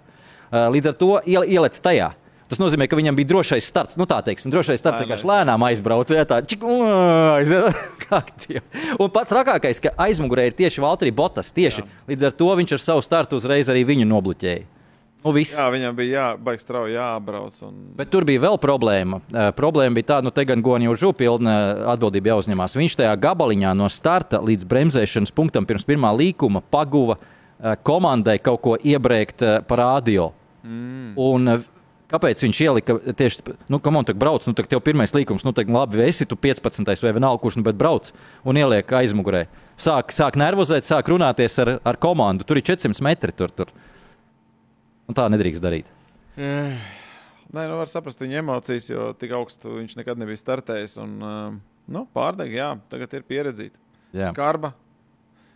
Līdz 0.51 0.91
ar 0.91 0.97
to 0.99 1.11
iel, 1.29 1.45
ielec 1.47 1.77
tajā. 1.79 2.11
Tas 2.49 2.57
nozīmē, 2.57 2.87
ka 2.89 2.97
viņam 2.97 3.17
bija 3.17 3.29
drošais 3.29 3.67
starts. 3.69 3.97
Nu, 3.99 4.07
tā 4.09 4.23
teiksim, 4.25 4.49
drošais 4.49 4.81
starts 4.81 5.03
vienkārši 5.03 5.27
lēnām 5.29 5.65
aizbrauca. 5.67 6.15
Jā, 6.17 6.25
tā 6.25 6.39
čik, 6.41 6.65
aiziet. 6.65 7.77
Kā 8.07 8.23
tie. 8.41 8.63
Un 8.97 9.11
pats 9.13 9.35
rakākais, 9.37 9.83
ka 9.83 9.93
aizmugurē 10.01 10.47
ir 10.49 10.57
tieši 10.57 10.81
Valtteri 10.81 11.13
Botas. 11.13 11.53
Tieši. 11.53 11.85
Jā. 11.85 12.03
Līdz 12.09 12.29
ar 12.31 12.35
to 12.41 12.49
viņš 12.57 12.73
ar 12.73 12.83
savu 12.87 13.05
startu 13.05 13.37
uzreiz 13.37 13.69
arī 13.69 13.85
viņu 13.91 14.09
nobloķēja. 14.09 14.65
Nu, 15.19 15.33
viss. 15.35 15.51
jā, 15.51 15.65
viņam 15.67 15.95
bija 15.97 16.13
jā, 16.13 16.27
baigs 16.39 16.63
strauji 16.63 16.95
jābrauc. 16.95 17.55
Un... 17.67 17.79
Bet 17.97 18.07
tur 18.13 18.23
bija 18.27 18.39
vēl 18.45 18.55
problēma. 18.61 19.19
Eh, 19.27 19.49
Problēma 19.57 19.97
bija 19.97 20.13
tāda, 20.13 20.29
nu, 20.29 20.31
te 20.31 20.45
gan 20.47 20.63
Gonija 20.63 20.93
Župilna 21.01 21.55
atbildība 21.91 22.31
jāuzņemās. 22.33 22.77
Viņš 22.79 22.95
tajā 23.01 23.17
gabaliņā 23.19 23.73
no 23.75 23.89
starta 23.91 24.39
līdz 24.39 24.63
bremzēšanas 24.69 25.35
punktam 25.35 25.67
pirms 25.67 25.83
pirmā 25.87 26.13
līkuma 26.15 26.63
paguva 26.71 27.17
eh, 27.19 27.75
komandai 27.83 28.37
kaut 28.39 28.63
ko 28.63 28.77
iebrēkt 28.79 29.43
eh, 29.43 29.57
pa 29.67 29.81
radio. 29.83 30.31
Mm. 30.63 31.11
Un, 31.19 31.59
Kāpēc 32.09 32.41
viņš 32.41 32.59
ielika 32.65 32.95
tieši 33.13 33.53
nu, 33.69 33.77
kam 33.85 33.99
on 33.99 34.07
tā 34.07 34.15
brauc, 34.17 34.45
nu, 34.49 34.55
tā 34.57 34.63
tev 34.65 34.81
pirmais 34.81 35.13
līkums, 35.13 35.43
nu, 35.45 35.53
tā 35.53 35.61
labi, 35.69 36.01
esi 36.07 36.25
tu 36.25 36.37
15. 36.39 36.81
vai 37.05 37.11
vienalga, 37.13 37.41
kurš 37.43 37.59
nu, 37.59 37.65
bet 37.67 37.77
brauc 37.77 38.09
un 38.49 38.57
ieliek 38.57 38.89
aizmugurē. 39.01 39.43
Sāk, 39.77 40.09
sāk 40.15 40.39
nervozēt, 40.39 40.89
sāk 40.89 41.11
runāties 41.13 41.59
ar, 41.61 41.75
ar 41.85 41.99
komandu. 42.01 42.47
Tur 42.49 42.57
ir 42.57 42.65
400 42.65 43.05
metri. 43.05 43.35
Tur, 43.37 43.53
tur. 43.53 43.69
Un 45.09 45.17
tā 45.17 45.27
nedrīkst 45.29 45.63
darīt. 45.63 45.87
Nē, 46.39 47.63
nu 47.65 47.77
var 47.79 47.89
saprast 47.89 48.21
viņa 48.21 48.41
emocijas, 48.41 48.89
jo 48.91 49.11
tik 49.17 49.31
augstu 49.37 49.77
viņš 49.77 49.95
nekad 49.97 50.19
nebija 50.21 50.41
startējis. 50.41 50.97
Un, 51.01 51.15
uh, 51.21 51.55
nu, 51.89 52.03
pārdeg, 52.13 52.57
jā, 52.57 52.73
tagad 52.91 53.15
ir 53.17 53.25
pieredzīta. 53.29 53.81
Skarba. 54.33 54.73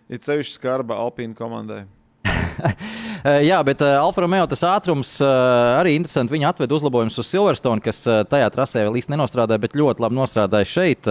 Ir 0.10 0.22
sevišķi 0.22 0.58
skarba 0.58 0.98
Alpīna 1.02 1.38
komandai. 1.38 1.84
Eh, 3.24 3.40
Jā, 3.50 3.62
bet 3.66 3.82
uh, 3.84 3.96
Alfa 4.02 4.24
Romeo 4.26 4.46
tas 4.52 4.66
ātrums 4.68 5.16
uh, 5.24 5.80
arī 5.80 5.96
interesanti. 5.98 6.36
Viņi 6.36 6.50
atveda 6.50 6.76
uzlabojumus 6.76 7.20
uz 7.22 7.30
Silverstone, 7.30 7.84
kas 7.84 8.04
uh, 8.10 8.22
tajā 8.28 8.52
trasē 8.54 8.86
vēl 8.88 9.00
īsti 9.00 9.16
nenostrādāja, 9.16 9.64
bet 9.64 9.78
ļoti 9.80 10.04
labi 10.04 10.20
nostrādāja 10.20 10.70
šeit. 10.70 11.10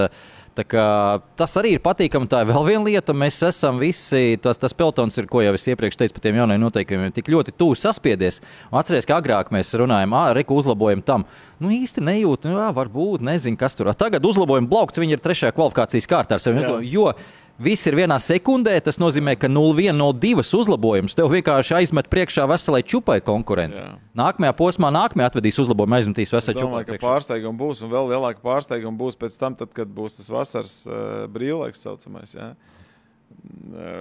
Kā, 0.53 0.84
tas 1.40 1.55
arī 1.57 1.70
ir 1.78 1.80
patīkami. 1.80 2.28
Tā 2.28 2.43
ir 2.43 2.51
vēl 2.51 2.66
viena 2.66 2.84
lieta. 2.84 3.14
Mēs 3.16 3.38
esam 3.49 3.78
visi, 3.80 4.36
tas, 4.45 4.61
tas 4.61 4.76
pelotons 4.76 5.16
ir, 5.16 5.24
ko 5.30 5.40
jau 5.40 5.55
es 5.57 5.64
iepriekš 5.72 5.97
teicu 5.97 6.16
par 6.18 6.26
tiem 6.26 6.36
jaunajiem 6.43 6.66
noteikumiem, 6.66 7.14
tik 7.16 7.30
ļoti 7.32 7.55
tuvu 7.57 7.78
saspiedies. 7.80 8.43
Atcerieties, 8.68 9.09
ka 9.09 9.16
agrāk 9.16 9.49
mēs 9.55 9.72
runājām, 9.80 10.12
ah, 10.18 10.28
reku 10.36 10.59
uzlabojam 10.61 11.01
tam. 11.09 11.24
Nu, 11.62 11.72
īsti 11.72 12.05
nejūt, 12.05 12.45
nu, 12.51 12.59
jā, 12.61 12.68
varbūt, 12.76 13.24
nezinu, 13.24 13.57
kas 13.57 13.78
tur. 13.78 13.88
Tagad 13.97 14.28
uzlabojam 14.28 14.68
blaukts, 14.68 15.01
viņi 15.01 15.16
ir 15.16 15.24
trešajā 15.24 15.57
kvalifikācijas 15.57 16.11
kārtā 16.11 16.36
ar 16.36 16.45
saviem 16.45 16.61
uzlabojumiem. 16.66 17.40
Viss 17.61 17.86
ir 17.86 17.94
vienā 17.98 18.16
sekundē. 18.22 18.74
Tas 18.82 18.98
nozīmē, 18.98 19.34
ka 19.38 19.48
0,1, 19.50 19.92
0,2 19.98 20.42
uzlabojums 20.59 21.14
tev 21.14 21.28
vienkārši 21.32 21.76
aizmet 21.82 22.09
priekšā 22.12 22.46
veselai 22.48 22.82
čupai 22.82 23.20
konkurentam. 23.24 23.98
Jā. 23.98 24.12
Nākamajā 24.18 24.55
posmā, 24.57 24.90
nākamajā 24.94 25.30
atvedīs 25.32 25.61
uzlabojumu, 25.62 25.98
aizmetīs 26.00 26.32
veselai 26.32 26.57
Es 26.57 26.62
čupai. 26.62 26.84
priekšā. 26.88 27.05
pārsteigumi 27.07 27.61
būs, 27.61 27.82
un 27.84 27.92
vēl 27.92 28.09
lielāka 28.14 28.40
pārsteiguma 28.42 28.98
būs 28.98 29.18
pēc 29.20 29.38
tam, 29.38 29.55
tad, 29.55 29.72
kad 29.76 29.88
būs 29.88 30.16
tas 30.18 30.30
vasaras 30.32 30.78
uh, 30.88 31.26
brīvlaiks, 31.28 31.84
saucamais. 31.84 32.34
Ja? 32.34 32.55
Uh, 32.57 32.80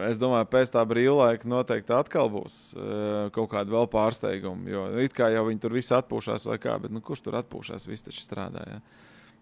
Es 0.10 0.20
domāju, 0.20 0.46
pēc 0.52 0.72
tā 0.74 0.82
brīvlaika 0.86 1.48
noteikti 1.48 1.94
atkal 1.96 2.28
būs 2.34 2.74
uh, 2.76 3.30
kaut 3.32 3.50
kāda 3.54 3.72
vēl 3.72 3.88
pārsteiguma. 3.92 4.68
Jo 4.70 4.82
it 5.00 5.14
kā 5.16 5.30
jau 5.32 5.46
viņi 5.48 5.62
tur 5.64 5.72
visi 5.78 5.94
atpūšas, 5.96 6.46
vai 6.50 6.58
kā, 6.62 6.76
bet 6.82 6.92
nu, 6.92 7.00
kurš 7.02 7.24
tur 7.24 7.38
atpūšas? 7.40 7.88
Visi 7.88 8.10
taču 8.10 8.26
strādā. 8.26 8.82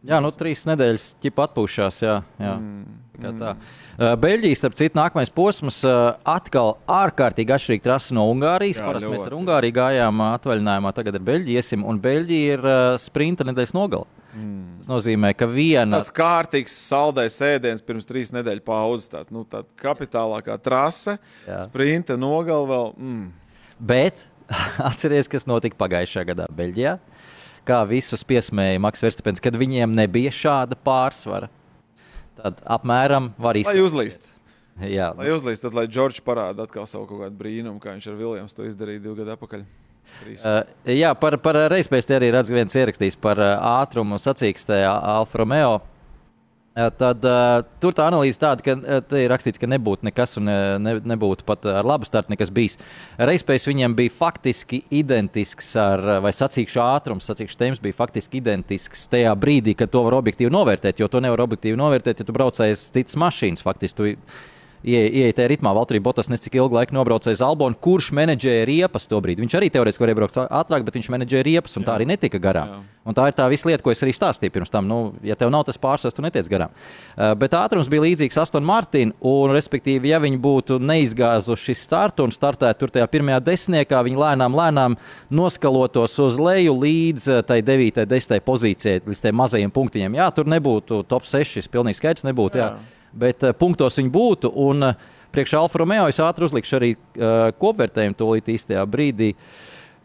Jā, 0.08 0.22
nu 0.24 0.32
trīs 0.32 0.64
nedēļas 0.70 1.12
ķipa 1.24 1.50
atpūšās. 1.50 2.02
Jā, 2.06 2.20
jā. 2.40 2.56
Mm, 2.56 3.00
Tā 3.20 3.32
tā. 3.36 3.50
Uh, 3.98 4.14
Beļģija, 4.20 4.58
starp 4.62 4.78
citu, 4.80 4.96
nākamais 4.96 5.32
posms 5.36 5.82
uh, 5.88 6.14
atkal 6.24 6.78
ārkārtīgi 6.88 7.52
atšķirīga 7.52 7.84
trasa 7.90 8.16
no 8.16 8.24
Ungārijas. 8.32 8.80
Parasti 8.84 9.10
mēs 9.12 9.26
ar. 9.28 9.36
Ungāriju 9.36 9.76
gājām 9.76 10.22
uh, 10.24 10.38
atvaļinājumā, 10.38 10.94
tagad 10.96 11.20
ar 11.20 11.26
Beļģiju 11.28 11.60
iesim, 11.60 11.84
un 11.84 12.00
Beļģija 12.00 12.56
ir 12.56 12.64
uh, 12.64 12.94
sprinta 13.02 13.48
nedēļas 13.50 13.76
nogala. 13.76 14.08
Mm. 14.30 14.78
Tas 14.80 14.92
nozīmē, 14.92 15.34
ka 15.36 15.48
viena 15.50 16.00
Tāds 16.00 16.14
kārtīgs 16.16 16.76
saldais 16.86 17.40
ēdiens 17.44 17.84
pirms 17.84 18.08
trīs 18.08 18.32
nedēļu 18.36 18.64
pauzes. 18.64 19.10
Tāds, 19.12 19.34
nu, 19.36 19.44
tāda 19.50 19.68
kapitālākā 19.82 20.56
trase, 20.64 21.18
Jā. 21.48 21.64
sprinta 21.66 22.16
nogalē 22.20 22.70
vēl. 22.70 22.94
Mm. 22.96 23.26
Bet 23.92 24.24
atcerieties, 24.90 25.32
kas 25.34 25.50
notika 25.50 25.80
pagājušajā 25.82 26.30
gadā 26.32 26.48
Beļģijā. 26.56 26.96
Kā 27.68 27.82
visus 27.88 28.24
piesmēja 28.28 28.80
Maks 28.82 29.04
Verstapens, 29.04 29.42
kad 29.44 29.58
viņiem 29.60 29.94
nebija 29.98 30.32
šāda 30.34 30.78
pārsvara. 30.80 31.50
Tad 32.40 32.62
apmēram 32.64 33.34
var 33.38 33.58
Lai 33.58 33.64
izdarīt. 33.66 33.86
uzlīst. 33.90 34.30
Jā, 34.80 35.10
Lai 35.18 35.28
uzlīst, 35.34 35.66
tad 35.66 35.76
lai 35.76 35.90
Džordžs 35.92 36.24
parāda 36.24 36.64
atkal 36.64 36.88
savu 36.88 37.04
kaut 37.10 37.26
kādu 37.26 37.36
brīnumu, 37.36 37.82
kā 37.84 37.92
viņš 37.98 38.08
ar 38.08 38.16
Viljams 38.16 38.56
to 38.56 38.64
izdarīja 38.64 39.04
divu 39.04 39.18
gadu 39.20 39.36
atpakaļ. 39.36 39.66
Uh, 40.26 40.64
jā, 40.90 41.12
par, 41.20 41.36
par 41.44 41.58
reizes 41.70 42.08
te 42.08 42.16
arī 42.16 42.32
redzu, 42.34 42.56
viens 42.56 42.74
ierakstījis 42.74 43.20
par 43.22 43.38
uh, 43.44 43.58
ātrumu 43.84 44.18
sacīkstē 44.18 44.80
Alfa 44.88 45.44
Romeo. 45.44 45.82
Tad 46.78 47.26
uh, 47.26 47.64
tur 47.82 47.96
tā 47.98 48.06
analīze 48.08 48.38
tāda, 48.40 48.64
ka 48.64 48.76
uh, 48.78 49.16
ir 49.18 49.32
rakstīts, 49.32 49.60
ka 49.60 49.68
nebūtu 49.68 50.06
nekas 50.08 50.38
un 50.40 50.46
ne, 50.48 50.94
nebūtu 51.12 51.44
pat 51.48 51.66
ar 51.68 51.88
labu 51.88 52.08
startu 52.08 52.32
nekas 52.32 52.54
bijis. 52.56 52.78
Reizes 53.18 53.68
viņiem 53.68 53.96
bija 53.98 54.14
faktiski 54.14 54.84
identisks 54.96 55.74
ar, 55.82 56.06
vai 56.24 56.32
sacīkšu 56.36 56.84
ātrums, 56.86 57.28
sacīkšu 57.28 57.60
temps 57.60 57.82
bija 57.84 57.98
faktiski 57.98 58.40
identisks 58.40 59.10
tajā 59.12 59.34
brīdī, 59.40 59.74
kad 59.80 59.92
to 59.92 60.06
var 60.06 60.20
objektīvi 60.22 60.54
novērtēt, 60.54 61.02
jo 61.02 61.10
to 61.12 61.24
nevar 61.26 61.44
objektīvi 61.48 61.80
novērtēt, 61.80 62.22
ja 62.22 62.30
tu 62.30 62.38
braucējies 62.38 62.86
citas 62.94 63.18
mašīnas. 63.20 63.66
Faktiski 63.66 63.98
tu 63.98 64.14
ieiet 64.84 65.36
tajā 65.38 65.50
ritmā. 65.52 65.74
Valtteri 65.76 66.02
Botas 66.04 66.30
necik 66.32 66.56
ilgu 66.60 66.78
laiku 66.78 66.96
nobraucēja 66.96 67.38
uz 67.38 67.44
Albonu, 67.46 67.78
kurš 67.80 68.12
menedžēja 68.16 68.68
riepas 68.70 69.10
to 69.10 69.20
brīdi. 69.24 69.44
Viņš 69.44 69.58
arī 69.60 69.70
teorētiski 69.74 70.06
varēja 70.06 70.20
braukt 70.20 70.40
ātrāk, 70.46 70.86
bet 70.88 71.00
viņš 71.00 71.12
menedžēja 71.16 71.48
riepas, 71.48 71.76
un 71.78 71.84
Jā. 71.84 71.90
tā 71.90 71.98
arī 72.00 72.08
netika 72.10 72.40
garām. 72.42 72.82
Tā 73.10 73.26
ir 73.26 73.34
tā 73.34 73.48
visa 73.50 73.66
lieta, 73.66 73.82
ko 73.82 73.90
es 73.90 74.04
arī 74.06 74.14
stāstīju 74.14 74.54
pirms 74.54 74.70
tam. 74.70 74.86
Nu, 74.86 74.98
ja 75.26 75.34
tev 75.40 75.50
nav 75.50 75.64
tas 75.66 75.80
pārsvars, 75.82 76.14
tu 76.14 76.22
netiec 76.22 76.46
garām. 76.52 76.70
Uh, 77.16 77.32
bet 77.40 77.56
ātrums 77.58 77.90
bija 77.90 78.04
līdzīgs 78.06 78.38
Aston 78.38 78.66
Martin, 78.66 79.16
un, 79.26 79.54
respektīvi, 79.56 80.12
ja 80.12 80.20
viņi 80.22 80.38
būtu 80.44 80.78
neizgāzuši 80.84 81.76
startu 81.80 82.28
un 82.28 82.36
startētu 82.36 82.84
tur 82.84 82.94
tajā 82.94 83.08
pirmajā 83.10 83.40
desmitniekā, 83.48 84.04
viņi 84.06 84.22
lēnām, 84.22 84.60
lēnām 84.60 85.00
noskalotos 85.34 86.20
uz 86.22 86.38
leju 86.38 86.78
līdz 86.84 87.28
uh, 87.34 87.42
tai 87.42 87.64
9, 87.66 88.06
10 88.14 88.46
pozīcijai, 88.46 89.02
līdz 89.10 89.26
tiem 89.26 89.42
mazajiem 89.42 89.74
punktiem. 89.74 90.22
Jā, 90.22 90.30
tur 90.36 90.52
nebūtu 90.52 91.02
top 91.10 91.26
6, 91.26 91.66
pilnīgi 91.74 92.04
skaidrs 92.04 92.30
nebūtu. 92.30 92.62
Jā. 92.62 92.72
Jā 92.78 92.99
bet 93.14 93.46
uh, 93.46 93.56
punktos 93.58 94.00
viņi 94.00 94.12
būtu. 94.14 94.52
Un 94.60 94.92
uh, 94.92 95.10
priekš 95.34 95.58
Alfa 95.62 95.82
Romeo 95.82 96.08
es 96.12 96.22
ātri 96.24 96.48
uzlikšu 96.48 96.80
arī 96.80 96.94
uh, 96.96 97.50
kopvērtējumu 97.62 98.18
to 98.20 98.32
līdz 98.34 98.56
īstajā 98.56 98.86
brīdī. 98.90 99.34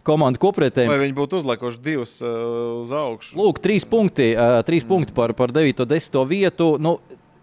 Komandu 0.04 0.40
kopvērtējumu. 0.42 0.92
Vai 0.92 1.00
viņi 1.06 1.16
būtu 1.16 1.38
uzlikuši 1.40 1.80
divus 1.80 2.18
uh, 2.20 2.82
uz 2.82 2.90
augšu? 2.92 3.38
Lūk, 3.40 3.62
trīs 3.64 3.86
punkti, 3.88 4.34
uh, 4.36 4.58
trīs 4.68 4.84
mm. 4.84 4.90
punkti 4.90 5.16
par, 5.16 5.32
par 5.38 5.54
9, 5.54 5.86
10 5.88 6.18
vietu. 6.28 6.74
Nu, 6.76 6.98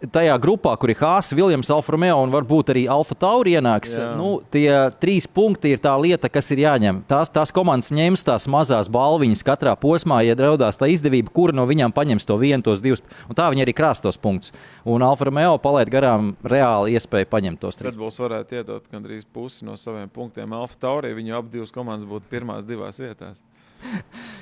tajā 0.09 0.35
grupā, 0.41 0.73
kur 0.79 0.89
ir 0.89 0.97
Hāzs, 0.97 1.33
Viljams, 1.37 1.69
Alfa 1.73 1.93
Romeo 1.93 2.17
un 2.23 2.33
varbūt 2.33 2.71
arī 2.73 2.85
Alfa 2.89 3.15
Tauri 3.17 3.53
ienāks, 3.57 3.93
Jā. 3.97 4.07
nu, 4.17 4.31
tie 4.53 4.69
trīs 5.01 5.27
punkti 5.29 5.73
ir 5.75 5.81
tā 5.83 5.93
lieta, 6.01 6.29
kas 6.31 6.49
ir 6.55 6.63
jāņem. 6.63 7.03
Tās, 7.09 7.29
tās 7.33 7.53
komandas 7.53 7.91
ņems 7.93 8.25
tās 8.25 8.47
mazās 8.51 8.89
balviņas 8.91 9.45
katrā 9.45 9.75
posmā, 9.79 10.21
ja 10.25 10.37
draudās 10.39 10.79
tā 10.79 10.89
izdevība, 10.91 11.33
kura 11.33 11.55
no 11.57 11.67
viņām 11.69 11.93
paņems 11.93 12.25
to 12.27 12.39
vienu, 12.41 12.63
tos 12.65 12.81
divus, 12.81 13.03
un 13.29 13.37
tā 13.37 13.49
viņi 13.53 13.65
arī 13.65 13.75
krās 13.77 14.01
tos 14.01 14.17
punktus. 14.21 14.55
Un 14.89 15.05
Alfa 15.05 15.29
Romeo 15.29 15.57
palaid 15.61 15.91
garām 15.93 16.33
reāli 16.41 16.97
iespēju 16.97 17.29
paņemt 17.31 17.61
tos 17.61 17.77
trīs. 17.77 17.91
Red 17.91 18.01
Bulls 18.01 18.19
varētu 18.21 18.61
iedot 18.61 18.89
gandrīz 18.91 19.27
pusi 19.29 19.67
no 19.67 19.77
saviem 19.77 20.09
punktiem 20.09 20.57
Alfa 20.57 20.79
Tauri, 20.87 21.13
viņu 21.17 21.37
ap 21.37 21.51
divas 21.53 21.73
komandas 21.75 22.09
būtu 22.09 22.31
pirmās 22.31 22.65
divās 22.65 23.01
vietās. 23.01 23.43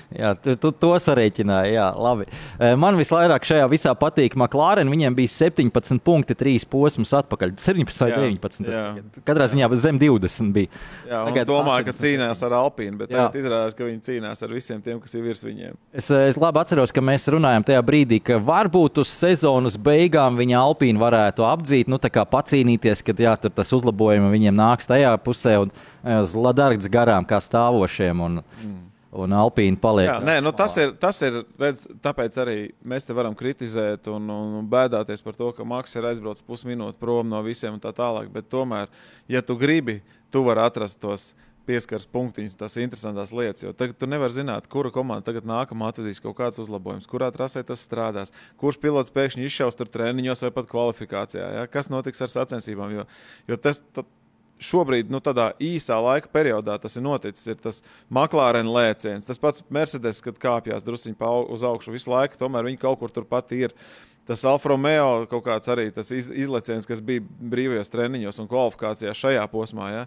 Jā, 0.09 0.31
tu, 0.41 0.55
tu 0.57 0.71
to 0.73 0.89
sarēķināji. 0.97 1.75
Jā, 1.75 1.85
labi. 1.93 2.25
Man 2.81 2.97
visvairāk 2.97 3.45
šajā 3.45 3.67
visā 3.69 3.91
patīk 3.97 4.33
McLaren. 4.39 4.89
Viņiem 4.89 5.13
bija 5.17 5.29
17 5.29 6.01
punkti, 6.05 6.33
3 6.37 6.65
posmus 6.69 7.13
atpakaļ. 7.19 7.53
17 7.61 8.01
vai 8.01 8.09
19. 8.15 8.71
Jā. 8.73 8.85
Katrā 9.27 9.45
ziņā 9.51 9.69
zem 9.77 9.99
20 10.01 10.55
bija. 10.55 10.71
Jā, 11.05 11.21
Tagad 11.27 11.51
domāju, 11.51 11.85
ka 11.89 11.95
cīnās 11.99 12.41
ar 12.45 12.57
Alpīnu, 12.57 12.97
bet 13.03 13.13
tagad 13.13 13.37
izrādās, 13.37 13.77
ka 13.77 13.85
viņi 13.85 14.01
cīnās 14.07 14.41
ar 14.45 14.55
visiem 14.57 14.81
tiem, 14.85 14.97
kas 15.03 15.13
ir 15.13 15.25
virs 15.27 15.45
viņiem. 15.45 15.77
Es, 15.93 16.09
es 16.09 16.41
labi 16.41 16.63
atceros, 16.63 16.93
ka 16.95 17.05
mēs 17.05 17.29
runājam 17.29 17.69
tajā 17.69 17.85
brīdī, 17.85 18.21
ka 18.31 18.41
varbūt 18.41 19.03
uz 19.03 19.13
sezonas 19.13 19.77
beigām 19.77 20.41
viņa 20.41 20.65
Alpīnu 20.65 21.05
varētu 21.05 21.45
apdzīt, 21.45 21.91
nu 21.91 22.01
tā 22.01 22.09
kā 22.13 22.25
pacīnīties, 22.25 23.05
kad 23.05 23.21
jā, 23.21 23.37
tas 23.45 23.77
uzlabojumi 23.77 24.33
viņiem 24.33 24.57
nāks 24.57 24.89
tajā 24.89 25.13
pusē 25.21 25.59
un 25.67 25.73
uz 26.17 26.33
Ladargas 26.33 26.89
garām 26.89 27.29
kā 27.29 27.37
stāvošiem. 27.43 28.25
Un, 28.25 28.41
mm 28.41 28.88
un 29.11 29.33
Alpīna 29.33 29.79
paliek. 29.81 30.09
Jā, 30.09 30.19
nē, 30.23 30.37
nu, 30.45 30.53
tas 30.55 30.75
ir, 30.81 30.93
tas 31.01 31.19
ir 31.25 31.41
redz, 31.59 31.87
tāpēc 32.03 32.37
arī 32.43 32.57
mēs 32.85 33.07
te 33.07 33.15
varam 33.17 33.35
kritizēt 33.37 34.09
un, 34.13 34.29
un 34.29 34.69
bēdāties 34.69 35.23
par 35.25 35.37
to, 35.39 35.51
ka 35.57 35.67
Maks 35.67 35.97
ir 35.97 36.07
aizbraucis 36.11 36.45
pusminūti 36.45 37.01
prom 37.01 37.29
no 37.31 37.41
visiem 37.45 37.77
un 37.77 37.83
tā 37.83 37.93
tālāk. 37.95 38.29
Bet 38.33 38.51
tomēr, 38.53 38.91
ja 39.31 39.41
tu 39.45 39.57
gribi, 39.59 39.99
tu 40.33 40.45
vari 40.45 40.65
atrast 40.67 41.01
tos 41.01 41.31
pieskaras 41.69 42.07
punktiņus, 42.09 42.57
tas 42.57 42.75
ir 42.77 42.85
interesants 42.87 43.33
lietas. 43.35 43.63
Jo 43.65 43.73
tagad 43.77 43.99
tu 44.01 44.09
nevari 44.09 44.33
zināt, 44.33 44.69
kura 44.71 44.91
komanda 44.93 45.27
tagad 45.27 45.45
nākamā 45.49 45.91
atradīs 45.91 46.21
kaut 46.23 46.37
kādus 46.39 46.63
uzlabojumus, 46.63 47.09
kurā 47.09 47.29
trasē 47.33 47.61
tas 47.65 47.83
strādās, 47.85 48.33
kurš 48.61 48.79
pilots 48.81 49.13
pēkšņi 49.13 49.45
izšaus 49.45 49.77
tur 49.77 49.91
treniņos 49.93 50.47
vai 50.47 50.53
pat 50.55 50.69
kvalifikācijā. 50.71 51.49
Ja? 51.59 51.67
Kas 51.69 51.91
notiks 51.93 52.25
ar 52.25 52.33
sacensībām? 52.33 52.95
Jo, 52.97 53.05
jo 53.51 53.59
tas, 53.61 53.83
šobrīd, 54.63 55.09
nu, 55.11 55.21
tādā 55.23 55.51
īsā 55.63 55.97
laika 56.03 56.29
periodā 56.33 56.77
tas 56.81 56.97
ir 56.97 57.05
noticis. 57.05 57.47
Ir 57.49 57.59
tas 57.63 57.81
McLaren 58.09 58.69
lēciens, 58.69 59.27
tas 59.27 59.41
pats 59.41 59.63
Mercedes, 59.73 60.21
kad 60.25 60.39
kāpjas 60.41 60.85
druskuļi 60.85 61.17
uz 61.55 61.65
augšu 61.65 61.95
visu 61.95 62.13
laiku, 62.13 62.39
tomēr 62.39 62.67
viņi 62.69 62.81
kaut 62.81 63.01
kur 63.01 63.13
turpat 63.15 63.53
ir. 63.57 63.75
Tas 64.29 64.43
Alfa 64.45 64.69
Romeo 64.69 65.25
kaut 65.25 65.41
kāds 65.47 65.71
arī 65.73 65.87
tas 65.93 66.11
iz, 66.13 66.27
izleciens, 66.29 66.85
kas 66.85 66.99
bija 67.01 67.23
brīvajos 67.23 67.89
treniņos 67.89 68.37
un 68.43 68.49
kvalifikācijā 68.51 69.15
šajā 69.17 69.45
posmā. 69.49 69.87
Ja? 69.89 70.03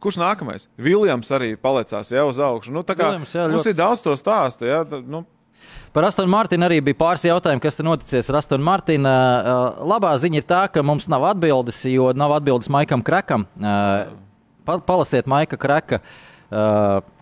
Kurš 0.00 0.16
nākamais? 0.22 0.64
Viljams 0.80 1.28
arī 1.36 1.50
palicās 1.60 2.14
jau 2.14 2.24
uz 2.30 2.40
augšu. 2.40 2.72
Nu, 2.72 2.80
kā, 2.88 2.96
Williams, 3.12 3.34
jā, 3.36 3.44
mums 3.50 3.60
ļoti... 3.60 3.74
ir 3.74 3.76
daudz 3.76 4.04
to 4.06 4.14
stāstu. 4.16 4.68
Ja? 4.70 4.80
Nu, 5.04 5.26
Par 5.96 6.04
Astonu 6.04 6.28
Martinu 6.28 6.66
arī 6.66 6.82
bija 6.84 6.98
pāris 7.00 7.24
jautājumu, 7.24 7.62
kas 7.64 7.78
tur 7.78 7.86
noticis 7.88 8.28
ar 8.30 8.40
Astonu 8.42 8.66
Martinu. 8.66 9.12
Labā 9.88 10.12
ziņa 10.20 10.42
ir 10.42 10.46
tā, 10.48 10.62
ka 10.72 10.84
mums 10.84 11.08
nav 11.12 11.24
atbildes, 11.30 11.78
jo 11.88 12.10
nav 12.16 12.36
atbildes 12.36 12.68
Maikam 12.72 13.04
Krakam. 13.06 13.46
Palasiet 14.66 15.30
Maika 15.30 15.56
Kraka 15.60 16.02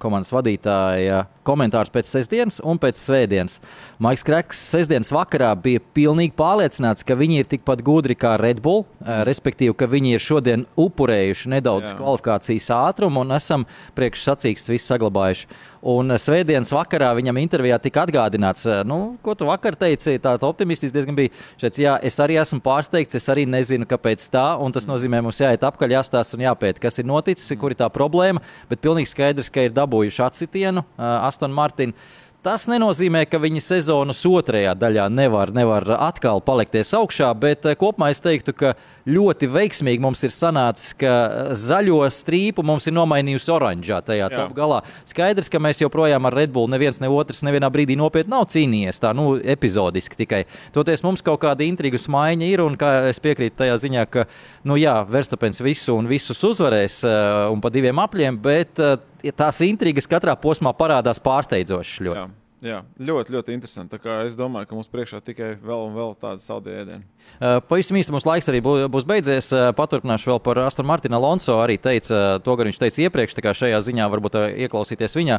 komandas 0.03 0.33
vadītāja 0.35 1.25
komentārus 1.47 1.93
pēc 1.95 2.11
sestdienas 2.11 2.61
un 2.65 2.81
pēc 2.83 3.01
svētdienas. 3.01 3.61
Maiks 4.03 4.25
Kreks 4.27 4.63
sestdienas 4.73 5.13
vakarā 5.15 5.53
bija 5.61 5.83
pilnīgi 5.97 6.35
pārliecināts, 6.39 7.05
ka 7.07 7.17
viņi 7.19 7.43
ir 7.43 7.51
tikpat 7.53 7.85
gudri 7.87 8.17
kā 8.19 8.35
Red 8.41 8.63
Bull, 8.65 8.87
respektīvi, 9.29 9.77
ka 9.77 9.89
viņi 9.91 10.17
ir 10.17 10.25
šodien 10.25 10.67
upurējuši 10.81 11.55
nedaudz 11.57 11.93
Jā. 11.93 12.01
kvalifikācijas 12.01 12.73
ātrumu 12.75 13.23
un 13.23 13.37
esam 13.37 13.69
priekšsacīgs 13.99 14.69
visu 14.73 14.89
saglabājuši. 14.89 15.49
Un 15.85 16.09
svētdienas 16.17 16.71
vakarā 16.73 17.11
viņam 17.13 17.37
intervijā 17.43 17.77
tika 17.85 18.07
atgādināts, 18.07 18.65
nu, 18.89 19.19
ko 19.21 19.35
tu 19.37 19.45
vakar 19.45 19.77
teici. 19.77 20.15
Tāds 20.25 20.47
optimistisks 20.47 20.95
diezgan 20.95 21.19
bija. 21.19 21.33
Šeit, 21.61 21.77
jā, 21.83 21.99
es 22.01 22.17
arī 22.25 22.39
esmu 22.41 22.63
pārsteigts, 22.65 23.19
es 23.19 23.29
arī 23.29 23.45
nezinu, 23.45 23.85
kāpēc 23.91 24.25
tā. 24.33 24.47
Tas 24.73 24.89
nozīmē, 24.89 25.21
mums 25.21 25.43
jāiet 25.43 25.67
apkaļ, 25.69 25.93
jāstāsta 25.99 26.39
un 26.39 26.47
jāpēta, 26.47 26.81
kas 26.87 26.97
ir 27.03 27.09
noticis, 27.11 27.53
kur 27.61 27.75
ir 27.75 27.79
tā 27.83 27.91
problēma. 27.93 28.41
Bet 28.71 28.81
pilnīgi 28.81 29.13
skaidrs, 29.13 29.53
ka 29.53 29.67
ir 29.67 29.77
dabūjuši 29.77 30.25
atsitienu. 30.25 30.87
Aston 31.35 31.53
Martin. 31.55 31.95
Tas 32.45 32.67
nenozīmē, 32.69 33.23
ka 33.25 33.39
viņi 33.41 33.63
sezonas 33.65 34.19
otrajā 34.29 34.75
daļā 34.77 35.07
nevar, 35.09 35.49
nevar 35.57 35.87
atkal 35.97 36.43
palikties 36.45 36.91
augšā, 36.93 37.31
bet 37.41 37.65
eh, 37.65 37.77
kopumā 37.81 38.11
es 38.13 38.21
teiktu, 38.21 38.53
ka 38.53 38.75
ļoti 39.09 39.49
veiksmīgi 39.49 40.05
mums 40.05 40.21
ir 40.29 40.35
sanācis, 40.35 40.91
ka 41.01 41.15
zaļo 41.57 42.03
strīpu 42.13 42.61
mums 42.61 42.85
ir 42.85 42.93
nomainījusi 42.99 43.49
oranžā 43.55 44.03
tajā 44.05 44.29
top 44.35 44.53
galā. 44.59 44.83
Skaidrs, 45.09 45.49
ka 45.49 45.63
mēs 45.65 45.81
joprojām 45.81 46.29
ar 46.29 46.37
Red 46.37 46.53
Bull 46.53 46.69
neviens 46.69 47.01
ne 47.01 47.09
otrs 47.09 47.41
nevienā 47.49 47.73
brīdī 47.73 47.97
nopietni 47.97 48.35
nav 48.37 48.45
cīnījies, 48.53 49.01
tā 49.01 49.15
nu 49.17 49.39
epizodiski 49.41 50.21
tikai. 50.21 50.43
Toties 50.77 51.05
mums 51.07 51.25
kaut 51.25 51.41
kāda 51.47 51.65
intrigas 51.65 52.05
maiņa 52.13 52.53
ir, 52.53 52.65
un 52.67 52.77
es 53.09 53.25
piekrītu 53.25 53.63
tajā 53.63 53.81
ziņā, 53.87 54.05
ka, 54.13 54.29
nu 54.69 54.77
jā, 54.77 54.99
Verstapens 55.09 55.65
visu 55.65 55.97
un 55.97 56.13
visus 56.13 56.45
uzvarēs 56.45 57.01
uh, 57.09 57.49
un 57.57 57.65
pa 57.65 57.73
diviem 57.73 58.05
apļiem, 58.05 58.37
bet 58.45 58.85
tās 59.33 59.61
intrigas 59.65 60.11
katrā 60.11 60.37
posmā 60.37 60.75
parādās 60.77 61.23
pārsteidzošas. 61.23 62.01
Ļoti. 62.05 62.23
Jā. 62.23 62.31
Jā, 62.65 62.79
ļoti, 62.97 63.35
ļoti 63.35 63.53
interesanti. 63.53 63.99
Es 64.25 64.39
domāju, 64.39 64.71
ka 64.71 64.77
mums 64.77 64.89
priekšā 64.89 65.19
tikai 65.21 65.51
vēl 65.61 65.83
un 65.85 65.93
vēl 65.93 66.15
tāda 66.17 66.41
saldīga 66.41 66.81
ēdiena. 66.81 67.03
Uh, 67.37 67.59
pavisam 67.69 67.99
īsti 68.01 68.15
mums 68.15 68.25
laiks 68.25 68.49
arī 68.49 68.63
būs 68.65 69.05
beidzies. 69.05 69.51
Uh, 69.53 69.67
paturpināšu 69.77 70.31
vēl 70.31 70.41
par 70.41 70.63
Astonu 70.63 70.89
Martinu 70.89 71.19
Alonso. 71.19 71.59
Arī 71.61 71.77
teica 71.77 72.15
uh, 72.17 72.39
to, 72.41 72.55
ka 72.57 72.65
viņš 72.65 72.81
teica 72.81 73.03
iepriekš, 73.05 73.37
tā 73.37 73.45
kā 73.45 73.53
šajā 73.59 73.83
ziņā 73.85 74.09
varbūt 74.15 74.41
ieklausīties 74.65 75.19
viņā. 75.21 75.39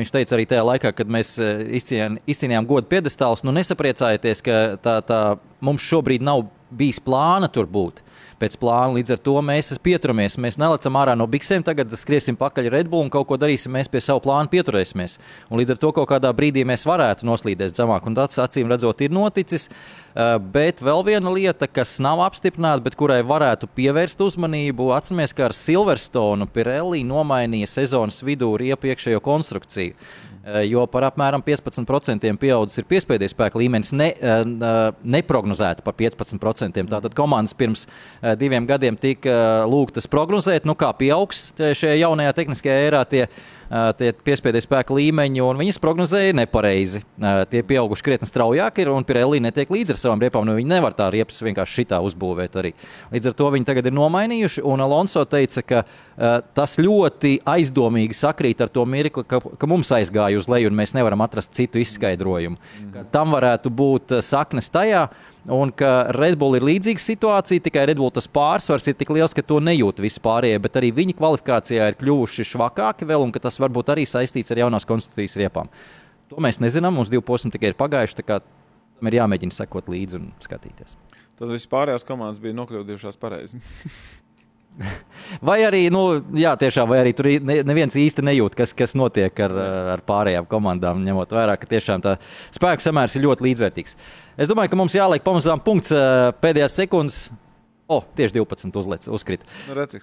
Viņš 0.00 0.14
teica 0.14 0.38
arī 0.38 0.48
tajā 0.48 0.64
laikā, 0.70 0.94
kad 0.96 1.12
mēs 1.12 1.34
izcīnījām 1.36 2.70
godu 2.70 2.88
piedestālus. 2.88 3.44
Nu, 3.44 3.52
nesapriecājieties, 3.58 4.40
ka 4.46 4.62
tā, 4.80 4.96
tā 5.04 5.20
mums 5.60 5.84
šobrīd 5.84 6.24
nav 6.24 6.46
bijis 6.72 7.02
plāna 7.04 7.52
tur 7.52 7.68
būt. 7.68 8.00
Pēc 8.44 8.58
plāna. 8.60 8.92
Līdz 8.98 9.16
ar 9.16 9.22
to 9.24 9.34
mēs 9.44 9.72
pieturamies. 9.84 10.36
Mēs 10.40 10.60
nelecam 10.60 11.00
ārā 11.00 11.16
no 11.16 11.26
biksēm, 11.30 11.64
tagad 11.66 11.92
skriesim 11.98 12.36
pakaļ 12.40 12.70
Red 12.74 12.92
Bull 12.92 13.06
un 13.06 13.12
kaut 13.12 13.26
ko 13.30 13.38
darīsim. 13.40 13.72
Mēs 13.74 13.88
pie 13.90 14.02
savu 14.04 14.22
plānu 14.24 14.52
pieturēsimies. 14.52 15.16
Un 15.48 15.60
līdz 15.60 15.74
ar 15.74 15.82
to 15.82 15.92
kaut 15.96 16.10
kādā 16.12 16.32
brīdī 16.36 16.66
mēs 16.68 16.86
varētu 16.88 17.26
noslīdēt 17.28 17.76
zemāk. 17.80 18.06
Un 18.06 18.18
tas, 18.18 18.38
acīm 18.44 18.70
redzot, 18.70 19.00
ir 19.04 19.14
noticis. 19.14 19.70
Uh, 20.14 20.36
bet 20.38 20.82
vēl 20.84 21.02
viena 21.08 21.32
lieta, 21.34 21.66
kas 21.66 21.96
nav 22.04 22.22
apstiprināta, 22.22 22.84
bet 22.84 22.94
kurai 22.98 23.18
varētu 23.26 23.66
pievērst 23.74 24.20
uzmanību, 24.22 24.92
atcerieties, 24.94 25.34
ka 25.34 25.48
ar 25.48 25.56
Silverstone 25.58 26.46
Pirelli 26.54 27.02
nomainīja 27.06 27.72
sezonas 27.72 28.22
vidū 28.26 28.52
riepu 28.60 28.92
iekšējo 28.92 29.24
konstrukciju. 29.24 29.96
Eh, 30.44 30.66
jo 30.68 30.82
par 30.92 31.06
apmēram 31.08 31.40
15% 31.40 32.36
pieaudzis 32.36 32.82
ir 32.82 32.84
piespiedu 32.88 33.24
spēka 33.30 33.56
līmenis, 33.56 33.94
ne, 33.96 34.10
eh, 34.12 34.42
neprognozēta 35.16 35.80
par 35.84 35.96
15%. 35.96 36.84
Tātad 36.90 37.16
komandas 37.16 37.56
pirms 37.56 37.86
eh, 37.86 38.34
diviem 38.36 38.66
gadiem 38.68 38.98
tika 39.00 39.64
lūgtas 39.64 40.08
prognozēt, 40.10 40.68
nu 40.68 40.76
kā 40.76 40.92
pieaugs 40.98 41.46
šajā 41.56 41.96
jaunajā 42.02 42.36
tehniskajā 42.36 42.76
ērā 42.90 43.04
tie 43.98 44.10
piespiedu 44.26 44.60
spēka 44.62 44.94
līmeņi, 44.94 45.40
un 45.42 45.58
viņas 45.58 45.80
prognozēja 45.82 46.36
nepareizi. 46.38 47.02
Tie 47.50 47.62
pieauguši 47.66 48.06
krietni 48.06 48.28
straujāk, 48.28 48.78
ir, 48.82 48.90
un 48.92 49.06
Pirelli 49.06 49.40
netiek 49.42 49.70
līdzi 49.72 49.94
ar 49.94 50.00
savām 50.00 50.22
riepām. 50.22 50.46
Nu, 50.46 50.54
viņi 50.58 50.70
nevar 50.70 50.94
tā 50.96 51.08
riepas 51.12 51.42
vienkārši 51.42 51.82
šitā 51.82 51.98
uzbūvēt 52.06 52.58
arī. 52.60 52.74
Līdz 53.14 53.32
ar 53.32 53.36
to 53.40 53.50
viņi 53.56 53.68
tagad 53.70 53.90
ir 53.90 53.96
nomainījuši, 53.96 54.64
un 54.70 54.84
Alonso 54.84 55.24
teica, 55.26 55.64
ka 55.66 55.82
uh, 55.84 56.38
tas 56.54 56.78
ļoti 56.78 57.36
aizdomīgi 57.54 58.18
sakrīt 58.18 58.62
ar 58.64 58.72
to 58.72 58.86
mirkli, 58.86 59.26
ka, 59.26 59.42
ka 59.42 59.70
mums 59.70 59.90
aizgāja 59.96 60.38
uz 60.38 60.50
leju, 60.50 60.70
un 60.70 60.78
mēs 60.78 60.94
nevaram 60.94 61.24
atrast 61.26 61.54
citu 61.56 61.82
izskaidrojumu. 61.82 62.58
Mm. 62.58 63.08
Tam 63.14 63.34
varētu 63.34 63.72
būt 63.74 64.20
saknes 64.24 64.70
tajā. 64.74 65.08
Un 65.52 65.68
ka 65.76 66.06
Red 66.16 66.38
Bull 66.40 66.56
ir 66.56 66.64
līdzīga 66.64 67.02
situācija, 67.04 67.60
tikai 67.66 67.82
Red 67.90 67.98
Bull 68.00 68.12
tas 68.14 68.28
pārsvars 68.32 68.86
ir 68.88 68.96
tik 68.96 69.10
liels, 69.12 69.34
ka 69.36 69.44
to 69.44 69.58
nejūt 69.60 70.00
vispārējie, 70.00 70.60
bet 70.64 70.78
arī 70.80 70.88
viņi 70.96 71.16
kvalifikācijā 71.18 71.90
ir 71.90 71.98
kļuvuši 72.00 72.46
švakāki 72.54 73.08
vēl, 73.10 73.26
un 73.26 73.34
tas 73.36 73.60
varbūt 73.60 73.92
arī 73.92 74.06
saistīts 74.08 74.54
ar 74.54 74.62
jaunās 74.64 74.88
konstitūcijas 74.88 75.36
riepām. 75.42 75.68
To 76.32 76.40
mēs 76.40 76.62
nezinām, 76.64 76.96
mums 76.96 77.12
divi 77.12 77.20
posmi 77.28 77.52
tikai 77.52 77.74
ir 77.74 77.76
pagājuši, 77.76 78.24
tam 78.24 79.10
ir 79.10 79.18
jāmēģina 79.20 79.52
sekot 79.52 79.92
līdzi 79.92 80.22
un 80.22 80.30
skatīties. 80.40 80.96
Tad 81.36 81.50
vispārējās 81.52 82.08
komandas 82.08 82.40
bija 82.40 82.56
nokļuvušās 82.56 83.20
pareizi. 83.20 83.60
Vai 85.48 85.58
arī, 85.66 85.86
nu, 85.92 86.02
jā, 86.36 86.52
tiešām, 86.58 86.88
vai 86.90 86.98
arī 87.00 87.14
tur 87.16 87.28
neviens 87.40 87.94
īsti 87.98 88.24
nejūt, 88.26 88.56
kas, 88.58 88.74
kas 88.76 88.92
notiek 88.98 89.38
ar, 89.46 89.54
ar 89.94 90.02
pārējām 90.06 90.46
komandām, 90.50 91.00
ņemot 91.06 91.32
vērā, 91.34 91.56
ka 91.60 91.68
tiešām 91.70 92.02
tā 92.04 92.16
spēku 92.54 92.84
samērs 92.84 93.16
ir 93.16 93.24
ļoti 93.24 93.46
līdzvērtīgs. 93.48 93.96
Es 94.36 94.50
domāju, 94.50 94.72
ka 94.72 94.78
mums 94.78 94.96
jāliek 94.96 95.24
pamazām 95.24 95.62
punkts 95.64 95.94
pēdējās 96.44 96.76
sekundes. 96.82 97.22
O, 97.84 97.98
oh, 97.98 98.04
tieši 98.16 98.32
12 98.38 98.78
uzliec, 98.80 99.02
uzkrīt. 99.12 99.42
Nu, 99.68 99.74
redz, 99.76 99.98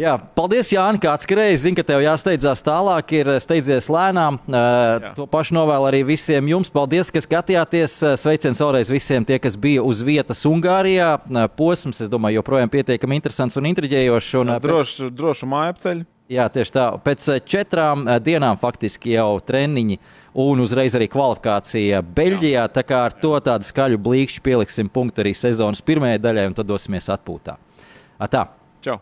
Jā, 0.00 0.14
paldies, 0.38 0.70
Jānis, 0.72 1.02
kā 1.02 1.12
atskrējies. 1.12 1.66
Zinu, 1.66 1.76
ka 1.76 1.84
tev 1.84 2.00
jāsteidzās 2.00 2.64
tālāk, 2.64 3.12
ir 3.12 3.28
steidzies 3.44 3.90
lēnām. 3.92 4.38
Jā. 4.48 5.12
To 5.18 5.26
pašu 5.28 5.58
novēlu 5.58 5.90
arī 5.90 6.00
visiem 6.08 6.48
jums. 6.48 6.72
Paldies, 6.72 7.12
ka 7.12 7.20
skatījāties. 7.20 7.98
Sveiciens 8.22 8.64
vēlreiz 8.64 8.88
visiem, 8.88 9.28
tie, 9.28 9.36
kas 9.36 9.60
bija 9.60 9.84
uz 9.84 10.00
vietas 10.00 10.40
Ungārijā. 10.48 11.12
Posms, 11.60 12.00
es 12.06 12.12
domāju, 12.12 12.40
joprojām 12.40 12.72
pietiekami 12.72 13.20
interesants 13.20 13.60
un 13.60 13.68
intriģējošs. 13.68 14.34
Un, 14.40 14.56
drošu, 14.64 15.12
drošu 15.12 15.52
māju 15.52 15.76
apceļu. 15.76 16.08
Jā, 16.26 16.48
tieši 16.50 16.72
tā. 16.74 16.84
Pēc 17.06 17.24
eh, 17.30 17.42
četrām 17.46 18.02
eh, 18.08 18.18
dienām 18.18 18.58
faktiski 18.58 19.14
jau 19.14 19.38
treniņi 19.46 19.98
un 20.42 20.62
uzreiz 20.64 20.96
arī 20.98 21.06
kvalifikācija 21.12 22.02
Beļģijā. 22.02 22.64
Tā 22.74 22.82
kā 22.86 23.04
ar 23.06 23.14
to 23.22 23.36
tādu 23.46 23.68
skaļu 23.68 24.00
blīkšķi 24.02 24.42
pieliksim 24.42 24.90
punktu 24.90 25.22
arī 25.22 25.36
sezonas 25.38 25.84
pirmajai 25.86 26.18
daļai, 26.22 26.48
un 26.50 26.58
tad 26.58 26.66
dosimies 26.66 27.06
atpūtā. 27.14 27.54
Atā. 28.18 28.48
Čau! 28.82 28.98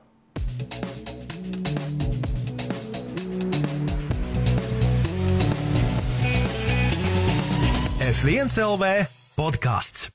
F1 8.05 8.53
LV 8.61 8.93
podkāsts. 9.39 10.14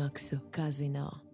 Izmaksu 0.00 0.38
kazino. 0.50 1.20